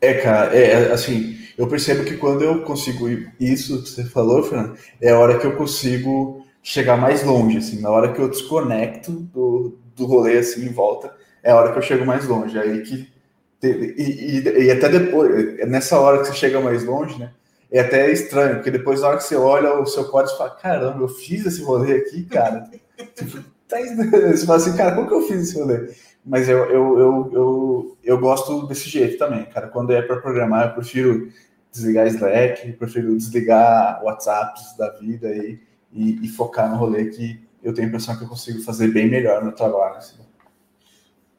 É, 0.00 0.14
cara, 0.14 0.54
é, 0.54 0.70
é 0.70 0.92
assim, 0.92 1.38
eu 1.56 1.66
percebo 1.66 2.04
que 2.04 2.16
quando 2.16 2.42
eu 2.42 2.62
consigo 2.62 3.08
isso 3.40 3.82
que 3.82 3.88
você 3.88 4.04
falou, 4.04 4.42
Fernando, 4.42 4.78
é 5.00 5.10
a 5.10 5.18
hora 5.18 5.38
que 5.38 5.46
eu 5.46 5.56
consigo 5.56 6.45
chegar 6.66 6.96
mais 6.96 7.22
longe, 7.22 7.58
assim, 7.58 7.80
na 7.80 7.90
hora 7.90 8.12
que 8.12 8.20
eu 8.20 8.28
desconecto 8.28 9.12
do, 9.12 9.78
do 9.94 10.04
rolê, 10.04 10.38
assim, 10.38 10.66
em 10.66 10.72
volta, 10.72 11.14
é 11.40 11.52
a 11.52 11.56
hora 11.56 11.70
que 11.70 11.78
eu 11.78 11.82
chego 11.82 12.04
mais 12.04 12.26
longe, 12.26 12.58
aí 12.58 12.82
que 12.82 13.08
e, 13.62 13.68
e, 13.68 14.64
e, 14.64 14.70
até 14.72 14.88
depois, 14.88 15.58
nessa 15.68 15.98
hora 15.98 16.18
que 16.18 16.26
você 16.26 16.34
chega 16.34 16.60
mais 16.60 16.84
longe, 16.84 17.18
né? 17.18 17.30
É 17.70 17.80
até 17.80 18.10
estranho, 18.10 18.56
porque 18.56 18.70
depois, 18.70 19.00
na 19.00 19.08
hora 19.08 19.16
que 19.16 19.24
você 19.24 19.36
olha 19.36 19.80
o 19.80 19.86
seu 19.86 20.04
código, 20.06 20.32
você 20.32 20.38
fala: 20.38 20.50
caramba, 20.50 21.02
eu 21.02 21.08
fiz 21.08 21.46
esse 21.46 21.62
rolê 21.62 21.94
aqui, 21.94 22.24
cara. 22.24 22.68
tá, 23.66 23.78
você 23.80 24.44
fala 24.44 24.58
assim, 24.58 24.76
cara, 24.76 24.94
como 24.94 25.08
que 25.08 25.14
eu 25.14 25.22
fiz 25.22 25.42
esse 25.42 25.58
rolê? 25.58 25.88
Mas 26.24 26.48
eu, 26.48 26.58
eu, 26.58 26.98
eu, 26.98 27.30
eu, 27.32 27.96
eu 28.04 28.18
gosto 28.18 28.66
desse 28.66 28.88
jeito 28.88 29.18
também, 29.18 29.46
cara. 29.46 29.68
Quando 29.68 29.92
é 29.92 30.02
para 30.02 30.20
programar, 30.20 30.66
eu 30.66 30.74
prefiro 30.74 31.32
desligar 31.72 32.06
Slack, 32.08 32.72
prefiro 32.72 33.16
desligar 33.16 34.02
WhatsApps 34.04 34.76
da 34.76 34.90
vida 34.90 35.28
aí, 35.28 35.60
e, 35.96 36.24
e, 36.24 36.28
focar 36.28 36.70
no 36.70 36.76
rolê 36.76 37.06
que 37.06 37.40
eu 37.62 37.72
tenho 37.72 37.86
a 37.86 37.88
impressão 37.88 38.16
que 38.16 38.24
eu 38.24 38.28
consigo 38.28 38.62
fazer 38.62 38.88
bem 38.88 39.08
melhor 39.08 39.42
no 39.42 39.50
trabalho. 39.50 39.96
Assim. 39.96 40.18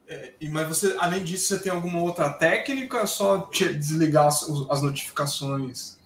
É, 0.08 0.32
mas 0.50 0.66
você, 0.66 0.96
além 0.98 1.22
disso, 1.22 1.46
você 1.48 1.62
tem 1.62 1.70
alguma 1.70 2.00
outra 2.00 2.28
técnica? 2.30 3.06
Só 3.06 3.48
desligar 3.78 4.26
as, 4.26 4.44
as 4.68 4.82
notificações? 4.82 5.96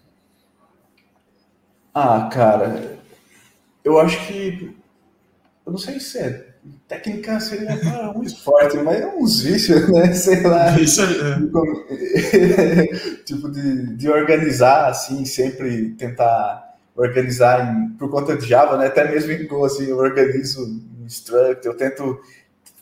Ah, 1.95 2.29
cara, 2.33 2.99
eu 3.85 3.99
acho 3.99 4.27
que. 4.27 4.77
Eu 5.65 5.73
não 5.73 5.79
sei 5.79 5.99
se 5.99 6.19
é. 6.19 6.53
Técnica 6.87 7.41
seria 7.41 7.71
um 8.15 8.23
esporte, 8.23 8.77
mas 8.79 9.01
é 9.01 9.07
uns 9.07 9.41
vícios, 9.41 9.89
né? 9.91 10.13
Sei 10.15 10.41
lá. 10.43 10.79
Isso 10.79 11.03
é. 11.03 11.39
tipo, 13.25 13.51
de, 13.51 13.97
de 13.97 14.09
organizar, 14.09 14.89
assim, 14.89 15.25
sempre 15.25 15.91
tentar 15.95 16.72
organizar 16.97 17.75
em, 17.75 17.91
por 17.91 18.11
conta 18.11 18.37
de 18.37 18.47
Java, 18.47 18.77
né? 18.77 18.87
Até 18.87 19.09
mesmo 19.11 19.33
em 19.33 19.47
Go, 19.47 19.65
assim, 19.65 19.87
eu 19.87 19.99
organizo 19.99 20.67
no 20.99 21.07
Struct, 21.07 21.67
eu 21.67 21.77
tento 21.77 22.21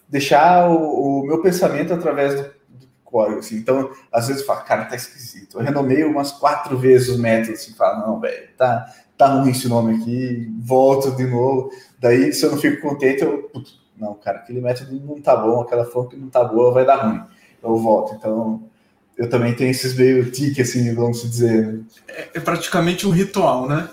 deixar 0.08 0.68
o, 0.68 1.20
o 1.20 1.26
meu 1.26 1.40
pensamento 1.40 1.94
através 1.94 2.34
do, 2.34 2.42
do, 2.42 2.88
código, 3.04 3.38
assim. 3.38 3.56
Então, 3.56 3.90
às 4.12 4.26
vezes 4.26 4.42
eu 4.42 4.46
falo, 4.46 4.64
cara, 4.64 4.84
tá 4.84 4.96
esquisito. 4.96 5.58
Eu 5.58 5.62
renomei 5.62 6.04
umas 6.04 6.32
quatro 6.32 6.76
vezes 6.76 7.08
os 7.08 7.18
métodos, 7.18 7.60
assim, 7.60 7.74
falo, 7.74 8.06
não, 8.06 8.20
velho, 8.20 8.48
tá, 8.56 8.92
tá 9.16 9.26
ruim 9.26 9.50
esse 9.50 9.68
nome 9.68 9.96
aqui, 9.96 10.52
volto 10.60 11.12
de 11.12 11.26
novo. 11.26 11.70
Daí, 11.98 12.32
se 12.32 12.44
eu 12.44 12.50
não 12.50 12.58
fico 12.58 12.82
contente, 12.82 13.22
eu, 13.22 13.44
putz, 13.44 13.78
não, 13.96 14.14
cara, 14.14 14.38
aquele 14.38 14.60
método 14.60 14.98
não 15.04 15.20
tá 15.20 15.36
bom, 15.36 15.60
aquela 15.60 15.84
fonte 15.84 16.16
não 16.16 16.28
tá 16.28 16.42
boa, 16.42 16.72
vai 16.72 16.86
dar 16.86 16.96
ruim. 16.96 17.22
Eu 17.62 17.76
volto. 17.76 18.14
Então, 18.14 18.62
eu 19.16 19.28
também 19.28 19.54
tenho 19.54 19.70
esses 19.70 19.94
meio 19.94 20.30
tique, 20.30 20.62
assim, 20.62 20.94
vamos 20.94 21.22
dizer. 21.22 21.82
É, 22.08 22.28
é 22.34 22.40
praticamente 22.40 23.06
um 23.06 23.10
ritual, 23.10 23.68
né? 23.68 23.88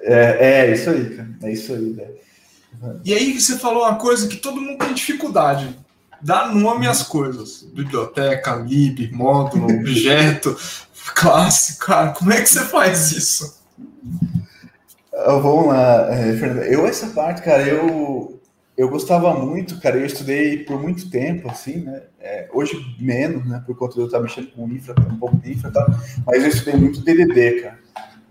É, 0.00 0.66
é 0.66 0.72
isso 0.72 0.90
aí, 0.90 1.16
cara. 1.16 1.28
É 1.42 1.52
isso 1.52 1.72
aí, 1.72 1.92
velho. 1.92 2.18
E 3.04 3.12
aí 3.12 3.40
você 3.40 3.58
falou 3.58 3.82
uma 3.82 3.96
coisa 3.96 4.28
que 4.28 4.36
todo 4.36 4.60
mundo 4.60 4.78
tem 4.78 4.94
dificuldade. 4.94 5.76
Dar 6.20 6.54
nome 6.54 6.86
às 6.86 7.02
coisas. 7.02 7.62
Biblioteca, 7.74 8.54
lib, 8.56 9.10
módulo, 9.12 9.64
objeto, 9.80 10.56
classe, 11.14 11.78
cara. 11.78 12.10
Como 12.10 12.32
é 12.32 12.40
que 12.40 12.48
você 12.48 12.64
faz 12.64 13.12
isso? 13.12 13.58
Ah, 15.14 15.34
vamos 15.34 15.68
lá, 15.68 16.08
é, 16.14 16.36
Fernanda. 16.36 16.66
Eu, 16.66 16.86
essa 16.86 17.08
parte, 17.08 17.42
cara, 17.42 17.66
eu, 17.66 18.40
eu 18.76 18.88
gostava 18.88 19.34
muito, 19.34 19.80
cara. 19.80 19.96
Eu 19.96 20.06
estudei 20.06 20.58
por 20.58 20.80
muito 20.80 21.10
tempo, 21.10 21.50
assim, 21.50 21.78
né? 21.78 22.02
É, 22.20 22.48
hoje 22.52 22.76
menos, 23.00 23.46
né? 23.46 23.62
Por 23.66 23.76
conta 23.76 23.94
de 23.94 24.00
eu 24.00 24.06
estar 24.06 24.20
mexendo 24.20 24.50
com 24.52 24.68
infra, 24.68 24.94
um 25.10 25.18
pouco 25.18 25.36
de 25.36 25.52
infra 25.52 25.70
e 25.70 25.72
tal. 25.72 25.86
Mas 26.26 26.42
eu 26.42 26.48
estudei 26.48 26.76
muito 26.76 27.00
DDD, 27.00 27.62
cara. 27.62 27.78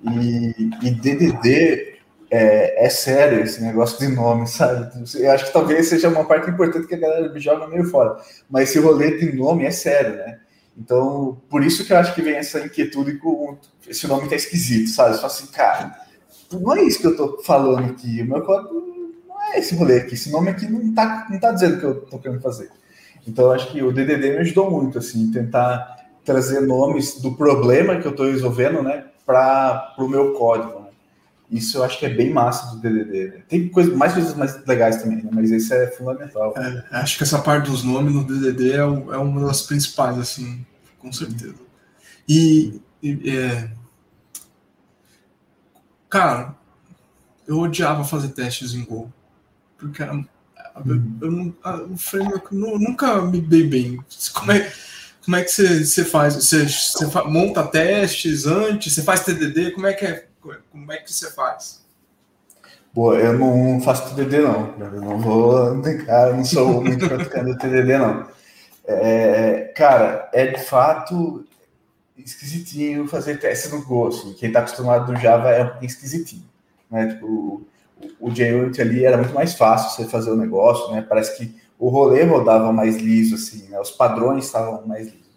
E, 0.04 0.70
e 0.84 0.92
DDD 0.92 1.98
é, 2.30 2.86
é, 2.86 2.90
sério 2.90 3.40
esse 3.40 3.62
negócio 3.62 4.00
de 4.00 4.14
nome, 4.14 4.46
sabe? 4.48 4.92
Eu 5.16 5.32
acho 5.32 5.46
que 5.46 5.54
talvez 5.54 5.88
seja 5.88 6.10
uma 6.10 6.26
parte 6.26 6.50
importante 6.50 6.88
que 6.88 6.96
a 6.96 7.00
galera 7.00 7.40
joga 7.40 7.68
meio 7.68 7.86
fora. 7.86 8.18
Mas 8.50 8.70
esse 8.70 8.80
rolê 8.80 9.18
de 9.18 9.36
nome 9.36 9.66
é 9.66 9.72
sério, 9.72 10.18
né? 10.18 10.40
Então, 10.78 11.42
por 11.50 11.64
isso 11.64 11.84
que 11.86 11.92
eu 11.92 11.98
acho 11.98 12.14
que 12.14 12.22
vem 12.22 12.36
essa 12.36 12.60
inquietude 12.60 13.18
com 13.18 13.58
esse 13.88 14.08
nome 14.08 14.30
tá 14.30 14.36
esquisito, 14.36 14.90
sabe? 14.90 15.18
Só 15.18 15.26
assim, 15.26 15.48
cara, 15.48 15.96
não 16.52 16.76
é 16.76 16.84
isso 16.84 17.00
que 17.00 17.08
eu 17.08 17.16
tô 17.16 17.42
falando 17.42 17.90
aqui. 17.90 18.22
O 18.22 18.26
meu 18.26 18.42
código 18.44 18.86
não 19.28 19.42
é 19.42 19.58
esse 19.58 19.76
rolê 19.76 20.02
aqui. 20.02 20.14
Esse 20.14 20.32
nome 20.32 20.52
aqui 20.52 20.68
não 20.68 20.94
tá, 20.94 21.26
não 21.32 21.40
tá 21.40 21.52
dizendo 21.52 21.78
o 21.78 21.80
que 21.80 21.86
eu 21.86 21.96
tô 22.02 22.20
querendo 22.20 22.42
fazer. 22.42 22.70
Então, 23.28 23.46
eu 23.46 23.52
acho 23.54 23.72
que 23.72 23.82
o 23.82 23.92
DDD 23.92 24.30
me 24.30 24.38
ajudou 24.38 24.70
muito, 24.70 25.00
assim, 25.00 25.32
tentar 25.32 25.98
trazer 26.24 26.62
nomes 26.62 27.20
do 27.22 27.36
problema 27.36 28.00
que 28.00 28.08
eu 28.08 28.16
tô 28.16 28.26
resolvendo, 28.26 28.84
né, 28.84 29.06
para 29.28 29.94
o 29.98 30.08
meu 30.08 30.34
código. 30.34 30.80
Né? 30.80 30.88
Isso 31.52 31.78
eu 31.78 31.84
acho 31.84 32.00
que 32.00 32.06
é 32.06 32.10
bem 32.10 32.32
massa 32.32 32.74
do 32.74 32.82
DDD. 32.82 33.28
Né? 33.28 33.44
Tem 33.50 33.68
coisa, 33.68 33.94
mais 33.96 34.14
coisas 34.14 34.34
mais 34.34 34.66
legais 34.66 35.04
também, 35.04 35.18
né? 35.18 35.30
mas 35.32 35.52
isso 35.52 35.74
é 35.74 35.88
fundamental. 35.92 36.54
É, 36.58 36.86
acho 36.92 37.18
que 37.18 37.24
essa 37.24 37.40
parte 37.40 37.70
dos 37.70 37.84
nomes 37.84 38.14
no 38.14 38.24
DDD 38.24 38.72
é, 38.72 38.78
é 38.78 39.18
uma 39.18 39.46
das 39.46 39.64
principais, 39.64 40.18
assim, 40.18 40.66
com 40.98 41.12
certeza. 41.12 41.56
E, 42.28 42.82
e 43.04 43.30
é... 43.30 43.70
cara, 46.10 46.56
eu 47.46 47.60
odiava 47.60 48.06
fazer 48.06 48.30
testes 48.30 48.74
em 48.74 48.84
Go, 48.86 49.12
porque 49.78 50.02
era, 50.02 50.14
uhum. 50.14 50.26
eu, 51.22 51.26
eu, 51.30 51.92
o 51.92 51.98
framework 51.98 52.56
nunca 52.56 53.22
me 53.22 53.42
dei 53.42 53.64
bem. 53.64 54.00
Como 54.34 54.52
é, 54.52 54.72
como 55.28 55.36
é 55.36 55.44
que 55.44 55.52
você, 55.52 55.84
você 55.84 56.06
faz? 56.06 56.36
Você, 56.36 56.64
você 56.70 57.06
monta 57.26 57.62
testes 57.62 58.46
antes? 58.46 58.94
Você 58.94 59.04
faz 59.04 59.26
TDD? 59.26 59.72
Como 59.72 59.86
é 59.86 59.92
que 59.92 60.06
é? 60.06 60.26
Como 60.72 60.90
é 60.90 60.96
que 61.00 61.14
você 61.14 61.30
faz? 61.30 61.86
Pô, 62.94 63.14
eu 63.14 63.38
não 63.38 63.82
faço 63.82 64.16
TDD 64.16 64.40
não. 64.40 64.74
Eu 64.80 65.02
não 65.02 65.20
vou, 65.20 65.82
cara, 66.06 66.34
não 66.34 66.46
sou 66.46 66.82
muito 66.82 67.06
praticante 67.06 67.52
do 67.52 67.58
TDD, 67.60 67.98
não. 67.98 68.26
É, 68.86 69.74
cara, 69.76 70.30
é 70.32 70.48
de 70.48 70.64
fato 70.64 71.46
esquisitinho 72.18 73.06
fazer 73.06 73.38
teste 73.38 73.68
no 73.68 73.84
Go, 73.84 74.08
assim. 74.08 74.32
Quem 74.32 74.48
está 74.48 74.62
acostumado 74.62 75.12
no 75.12 75.20
Java 75.20 75.52
é 75.52 75.78
esquisitinho, 75.82 76.46
né? 76.90 77.06
Tipo, 77.08 77.28
o, 77.28 77.68
o 78.22 78.34
JUnit 78.34 78.82
ali 78.82 79.04
era 79.04 79.18
muito 79.18 79.36
mais 79.36 79.54
fácil 79.56 79.90
você 79.90 80.10
fazer 80.10 80.32
o 80.32 80.38
negócio, 80.38 80.90
né? 80.94 81.02
Parece 81.02 81.38
que 81.38 81.54
o 81.78 81.90
rolê 81.90 82.24
rodava 82.24 82.72
mais 82.72 82.98
liso, 82.98 83.36
assim, 83.36 83.70
né? 83.70 83.80
Os 83.80 83.92
padrões 83.92 84.46
estavam 84.46 84.86
mais 84.86 85.08
lisos. 85.08 85.28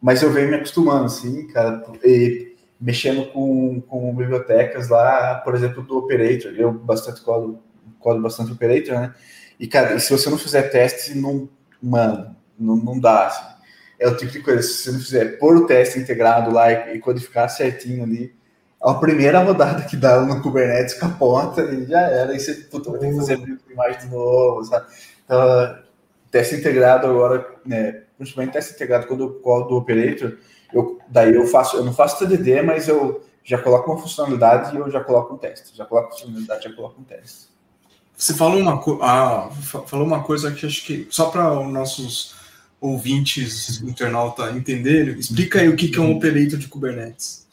Mas 0.00 0.22
eu 0.22 0.32
venho 0.32 0.48
me 0.48 0.56
acostumando, 0.56 1.06
assim, 1.06 1.46
cara, 1.48 1.82
e 2.04 2.56
mexendo 2.80 3.26
com, 3.32 3.80
com 3.82 4.14
bibliotecas 4.14 4.88
lá, 4.88 5.36
por 5.44 5.54
exemplo, 5.54 5.82
do 5.82 5.98
Operator. 5.98 6.52
Eu 6.56 6.72
bastante 6.72 7.20
codo, 7.20 7.60
codo 8.00 8.20
bastante 8.20 8.52
Operator, 8.52 8.94
né? 8.94 9.14
E, 9.58 9.66
cara, 9.66 9.98
se 9.98 10.10
você 10.10 10.28
não 10.28 10.38
fizer 10.38 10.62
teste, 10.70 11.16
não, 11.16 11.48
mano, 11.80 12.34
não, 12.58 12.76
não 12.76 12.98
dá, 12.98 13.26
assim 13.26 13.52
é 14.02 14.08
o 14.08 14.16
tipo 14.16 14.32
de 14.32 14.40
coisa, 14.40 14.62
se 14.62 14.82
você 14.82 14.92
não 14.92 14.98
fizer 14.98 15.38
pôr 15.38 15.56
o 15.56 15.66
teste 15.66 15.98
integrado 15.98 16.52
lá 16.52 16.72
e, 16.72 16.96
e 16.96 16.98
codificar 16.98 17.48
certinho 17.48 18.02
ali, 18.02 18.34
a 18.82 18.94
primeira 18.94 19.40
rodada 19.40 19.84
que 19.84 19.96
dá 19.96 20.20
no 20.20 20.42
Kubernetes 20.42 20.94
capota 20.94 21.62
e 21.62 21.86
já 21.86 22.00
era. 22.00 22.34
E 22.34 22.40
você 22.40 22.54
puta, 22.54 22.90
vai 22.90 22.98
ter 22.98 23.10
que 23.10 23.16
fazer 23.16 23.34
a 23.34 23.72
imagem 23.72 24.00
de 24.00 24.06
novo, 24.08 24.64
sabe? 24.64 24.86
Então, 25.32 25.78
teste 26.30 26.56
integrado 26.56 27.06
agora, 27.06 27.46
né, 27.64 28.02
principalmente 28.18 28.52
teste 28.52 28.74
integrado 28.74 29.06
quando 29.06 29.24
eu 29.24 29.34
colo 29.40 29.64
do 29.64 29.76
operator, 29.76 30.36
eu, 30.72 30.98
daí 31.08 31.34
eu 31.34 31.46
faço, 31.46 31.76
eu 31.76 31.84
não 31.84 31.94
faço 31.94 32.18
TDD, 32.18 32.60
mas 32.60 32.86
eu 32.86 33.24
já 33.42 33.56
coloco 33.58 33.90
uma 33.90 34.00
funcionalidade 34.00 34.76
e 34.76 34.78
eu 34.78 34.90
já 34.90 35.00
coloco 35.02 35.34
um 35.34 35.38
teste. 35.38 35.74
Já 35.74 35.86
coloco 35.86 36.10
funcionalidade, 36.10 36.64
já 36.64 36.72
coloco 36.74 37.00
um 37.00 37.04
teste. 37.04 37.50
Você 38.14 38.34
falou 38.34 38.60
uma, 38.60 38.80
ah, 39.02 39.50
falou 39.86 40.06
uma 40.06 40.22
coisa 40.22 40.52
que 40.52 40.66
acho 40.66 40.84
que 40.84 41.06
só 41.10 41.30
para 41.30 41.58
os 41.58 41.72
nossos 41.72 42.34
ouvintes, 42.80 43.80
internauta 43.80 44.50
entenderem, 44.50 45.18
explica 45.18 45.60
aí 45.60 45.68
o 45.68 45.76
que, 45.76 45.88
que 45.88 45.98
é 45.98 46.02
um 46.02 46.16
operator 46.16 46.58
de 46.58 46.68
Kubernetes. 46.68 47.46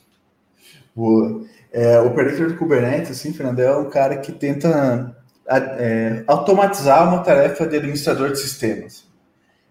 Boa. 0.95 1.45
É, 1.71 1.99
o 2.01 2.07
operator 2.07 2.49
de 2.49 2.55
Kubernetes, 2.55 3.11
assim, 3.11 3.31
Fernando, 3.31 3.59
é 3.59 3.77
um 3.77 3.89
cara 3.89 4.17
que 4.17 4.31
tenta 4.31 5.15
é, 5.49 6.23
automatizar 6.27 7.07
uma 7.07 7.23
tarefa 7.23 7.67
de 7.67 7.77
administrador 7.77 8.31
de 8.31 8.39
sistemas. 8.39 9.07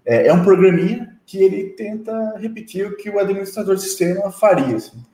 É, 0.05 0.27
é, 0.27 0.33
um 0.33 0.43
programinha 0.43 1.17
que 1.27 1.43
ele 1.43 1.71
tenta 1.71 2.37
repetir 2.39 2.87
o 2.87 2.97
que 2.97 3.11
o 3.11 3.19
administrador 3.19 3.77
de 3.77 3.83
sistema 3.83 4.31
faria. 4.31 4.77
Assim. 4.77 5.05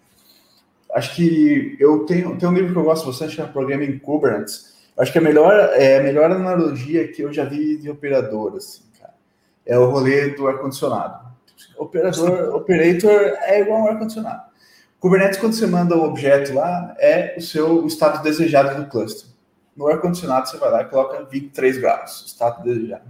Acho 0.95 1.15
que 1.15 1.77
eu 1.81 2.07
tenho, 2.07 2.39
tenho 2.39 2.53
um 2.53 2.55
livro 2.55 2.73
que 2.73 2.79
eu 2.79 2.85
gosto 2.85 3.07
bastante, 3.07 3.37
chama 3.37 3.53
Programming 3.53 3.99
Kubernetes. 3.99 4.75
Acho 4.97 5.11
que 5.11 5.19
é 5.19 5.21
a 5.21 5.25
melhor, 5.25 5.53
é 5.75 5.99
a 5.99 6.03
melhor 6.03 6.31
analogia 6.31 7.09
que 7.09 7.23
eu 7.23 7.33
já 7.33 7.45
vi 7.45 7.77
de 7.77 7.91
operador. 7.91 8.57
Assim 8.57 8.85
é 9.67 9.79
o 9.79 9.91
rolê 9.91 10.31
do 10.31 10.47
ar-condicionado. 10.47 11.25
Operador, 11.79 12.55
operator 12.55 13.21
é 13.43 13.61
igual 13.61 13.83
um 13.83 13.89
ar-condicionado. 13.89 14.43
Kubernetes, 15.01 15.39
quando 15.39 15.55
você 15.55 15.67
manda 15.67 15.97
um 15.97 16.05
objeto 16.05 16.55
lá, 16.55 16.95
é 16.99 17.35
o 17.37 17.41
seu 17.41 17.87
estado 17.87 18.23
desejado 18.23 18.83
do 18.83 18.89
cluster. 18.89 19.29
No 19.77 19.89
ar-condicionado, 19.89 20.49
você 20.49 20.57
vai 20.57 20.71
lá 20.71 20.83
e 20.83 20.85
coloca 20.87 21.25
23 21.25 21.79
graus, 21.79 22.25
estado 22.27 22.63
desejado. 22.63 23.05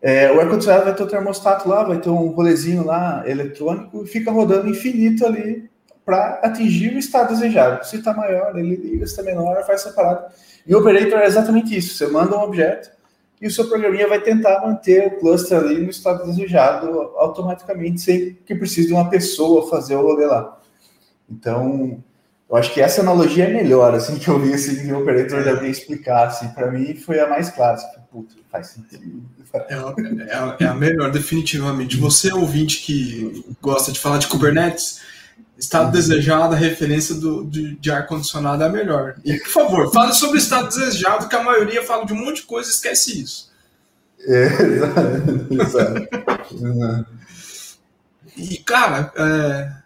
É, 0.00 0.30
o 0.30 0.38
ar-condicionado 0.40 0.84
vai 0.84 0.94
ter 0.94 1.02
o 1.02 1.08
termostato 1.08 1.68
lá, 1.68 1.82
vai 1.82 1.98
ter 1.98 2.10
um 2.10 2.28
rolezinho 2.28 2.84
lá 2.84 3.22
eletrônico 3.26 4.04
fica 4.04 4.30
rodando 4.30 4.68
infinito 4.68 5.24
ali 5.24 5.70
para 6.04 6.40
atingir 6.42 6.94
o 6.94 6.98
estado 6.98 7.28
desejado. 7.28 7.86
Se 7.86 7.96
está 7.96 8.12
maior, 8.12 8.56
ele 8.58 8.76
liga, 8.76 9.06
se 9.06 9.12
está 9.12 9.22
menor, 9.22 9.64
faz 9.64 9.80
separado. 9.80 10.26
E 10.66 10.74
o 10.74 10.78
operator 10.78 11.20
é 11.20 11.26
exatamente 11.26 11.74
isso. 11.76 11.94
Você 11.94 12.06
manda 12.06 12.36
um 12.36 12.42
objeto, 12.42 12.90
e 13.40 13.46
o 13.46 13.50
seu 13.50 13.66
programinha 13.66 14.08
vai 14.08 14.20
tentar 14.20 14.60
manter 14.60 15.06
o 15.06 15.18
cluster 15.18 15.58
ali 15.58 15.82
no 15.82 15.90
estado 15.90 16.24
desejado 16.24 16.88
automaticamente, 17.16 18.00
sem 18.00 18.34
que 18.34 18.54
precise 18.54 18.88
de 18.88 18.94
uma 18.94 19.08
pessoa 19.08 19.68
fazer 19.68 19.96
o 19.96 20.02
rolê 20.02 20.26
lá. 20.26 20.60
Então, 21.28 22.02
eu 22.48 22.56
acho 22.56 22.72
que 22.72 22.80
essa 22.80 23.00
analogia 23.00 23.44
é 23.44 23.52
melhor, 23.52 23.94
assim, 23.94 24.18
que 24.18 24.28
eu 24.28 24.38
vi 24.38 24.54
assim, 24.54 24.82
de 24.82 24.92
um 24.92 25.00
operator 25.00 25.42
de 25.42 25.48
alguém 25.48 25.70
explicar, 25.70 26.28
assim, 26.28 26.48
para 26.48 26.70
mim 26.70 26.94
foi 26.94 27.18
a 27.20 27.28
mais 27.28 27.50
clássica. 27.50 28.00
Puta, 28.10 28.34
faz 28.50 28.68
sentido. 28.68 29.22
É, 29.52 29.74
é, 29.74 30.64
é, 30.64 30.66
a 30.66 30.74
melhor, 30.74 31.10
definitivamente. 31.10 31.96
Você, 31.96 32.32
ouvinte 32.32 32.80
que 32.80 33.44
gosta 33.60 33.92
de 33.92 34.00
falar 34.00 34.18
de 34.18 34.26
Kubernetes, 34.26 35.00
Estado 35.56 35.86
uhum. 35.86 35.92
desejado, 35.92 36.54
a 36.54 36.58
referência 36.58 37.14
do, 37.14 37.44
de, 37.44 37.76
de 37.76 37.90
ar-condicionado 37.90 38.62
é 38.62 38.66
a 38.66 38.68
melhor. 38.68 39.14
E, 39.24 39.38
por 39.38 39.48
favor, 39.48 39.92
fale 39.92 40.12
sobre 40.12 40.38
estado 40.38 40.68
desejado, 40.68 41.28
que 41.28 41.36
a 41.36 41.42
maioria 41.42 41.82
fala 41.82 42.04
de 42.04 42.12
um 42.12 42.16
monte 42.16 42.38
de 42.38 42.42
coisa 42.42 42.68
e 42.68 42.72
esquece 42.72 43.22
isso. 43.22 43.52
É, 44.20 44.46
exato. 45.54 46.08
exato. 46.50 47.06
e, 48.36 48.56
cara, 48.58 49.12
é, 49.16 49.83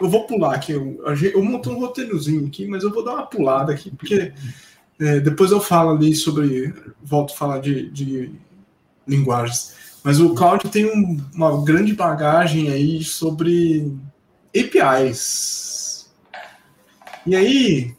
eu 0.00 0.08
vou 0.08 0.26
pular 0.26 0.54
aqui. 0.54 0.72
Eu, 0.72 0.98
eu 1.32 1.42
montei 1.42 1.72
um 1.72 1.78
roteirozinho 1.78 2.46
aqui, 2.46 2.66
mas 2.66 2.82
eu 2.82 2.92
vou 2.92 3.04
dar 3.04 3.14
uma 3.14 3.26
pulada 3.26 3.72
aqui, 3.72 3.90
porque 3.90 4.32
é, 5.00 5.20
depois 5.20 5.50
eu 5.50 5.60
falo 5.60 5.90
ali 5.90 6.14
sobre. 6.14 6.74
Volto 7.02 7.32
a 7.32 7.36
falar 7.36 7.58
de, 7.60 7.90
de 7.90 8.30
linguagens. 9.06 9.74
Mas 10.02 10.20
o 10.20 10.34
Cláudio 10.34 10.68
tem 10.68 10.84
um, 10.84 11.18
uma 11.34 11.64
grande 11.64 11.94
bagagem 11.94 12.70
aí 12.70 13.02
sobre 13.02 13.90
APIs. 14.54 16.10
E 17.26 17.34
aí, 17.34 17.94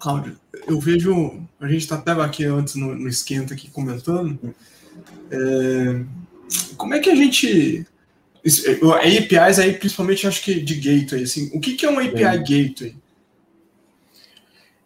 Cláudio, 0.00 0.36
eu 0.66 0.80
vejo. 0.80 1.40
A 1.60 1.66
gente 1.68 1.82
está 1.82 1.96
até 1.96 2.12
aqui 2.12 2.44
antes 2.44 2.74
no, 2.74 2.94
no 2.94 3.08
esquenta 3.08 3.54
aqui 3.54 3.70
comentando. 3.70 4.38
É, 5.30 6.04
como 6.76 6.94
é 6.94 6.98
que 6.98 7.10
a 7.10 7.14
gente. 7.14 7.86
APIs 8.48 9.58
aí, 9.58 9.74
principalmente 9.74 10.26
acho 10.26 10.42
que 10.42 10.60
de 10.60 10.74
gateway, 10.74 11.24
assim. 11.24 11.50
O 11.54 11.60
que, 11.60 11.74
que 11.74 11.86
é 11.86 11.90
um 11.90 11.98
API 11.98 12.24
é. 12.24 12.38
gateway? 12.38 12.96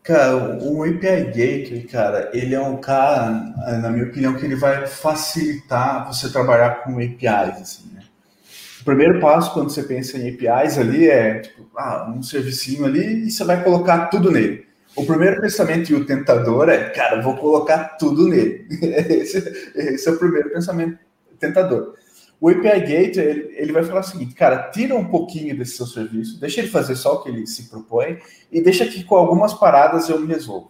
Cara, 0.03 0.59
o 0.61 0.83
API 0.83 1.27
Gateway, 1.27 1.87
cara, 1.89 2.29
ele 2.35 2.57
é 2.57 2.61
um 2.61 2.77
cara, 2.77 3.31
na 3.81 3.89
minha 3.89 4.05
opinião, 4.05 4.35
que 4.35 4.45
ele 4.45 4.57
vai 4.57 4.85
facilitar 4.89 6.09
você 6.09 6.29
trabalhar 6.29 6.83
com 6.83 6.95
APIs, 6.95 7.61
assim, 7.61 7.85
né? 7.95 8.01
O 8.81 8.85
primeiro 8.85 9.21
passo 9.21 9.53
quando 9.53 9.71
você 9.71 9.85
pensa 9.85 10.19
em 10.19 10.29
APIs 10.29 10.77
ali 10.77 11.09
é 11.09 11.39
tipo, 11.39 11.71
ah, 11.77 12.13
um 12.13 12.21
servicinho 12.21 12.85
ali 12.85 13.29
e 13.29 13.31
você 13.31 13.45
vai 13.45 13.63
colocar 13.63 14.07
tudo 14.07 14.29
nele. 14.29 14.67
O 14.97 15.07
primeiro 15.07 15.41
pensamento 15.41 15.91
e 15.91 15.95
o 15.95 16.05
tentador 16.05 16.69
é, 16.69 16.91
cara, 16.91 17.23
vou 17.23 17.37
colocar 17.37 17.97
tudo 17.97 18.27
nele. 18.27 18.67
esse, 18.83 19.73
esse, 19.77 20.09
é 20.09 20.11
o 20.11 20.19
primeiro 20.19 20.51
pensamento 20.51 20.99
tentador. 21.39 21.95
O 22.43 22.49
API 22.49 22.81
Gateway, 22.81 23.25
ele, 23.25 23.55
ele 23.57 23.73
vai 23.73 23.85
falar 23.85 24.01
o 24.01 24.03
seguinte, 24.03 24.35
cara, 24.35 24.69
tira 24.73 24.97
um 24.97 25.05
pouquinho 25.05 25.57
desse 25.57 25.77
seu 25.77 25.87
serviço, 25.87 26.41
deixa 26.41 26.61
ele 26.61 26.71
fazer 26.71 26.97
só 26.97 27.15
o 27.15 27.23
que 27.23 27.29
ele 27.29 27.47
se 27.47 27.71
propõe 27.71 28.19
e 28.51 28.61
deixa 28.61 28.85
que 28.85 29.05
com 29.05 29.15
algumas 29.15 29.55
paradas 29.55 30.09
eu 30.09 30.19
me 30.19 30.27
resolvo. 30.27 30.69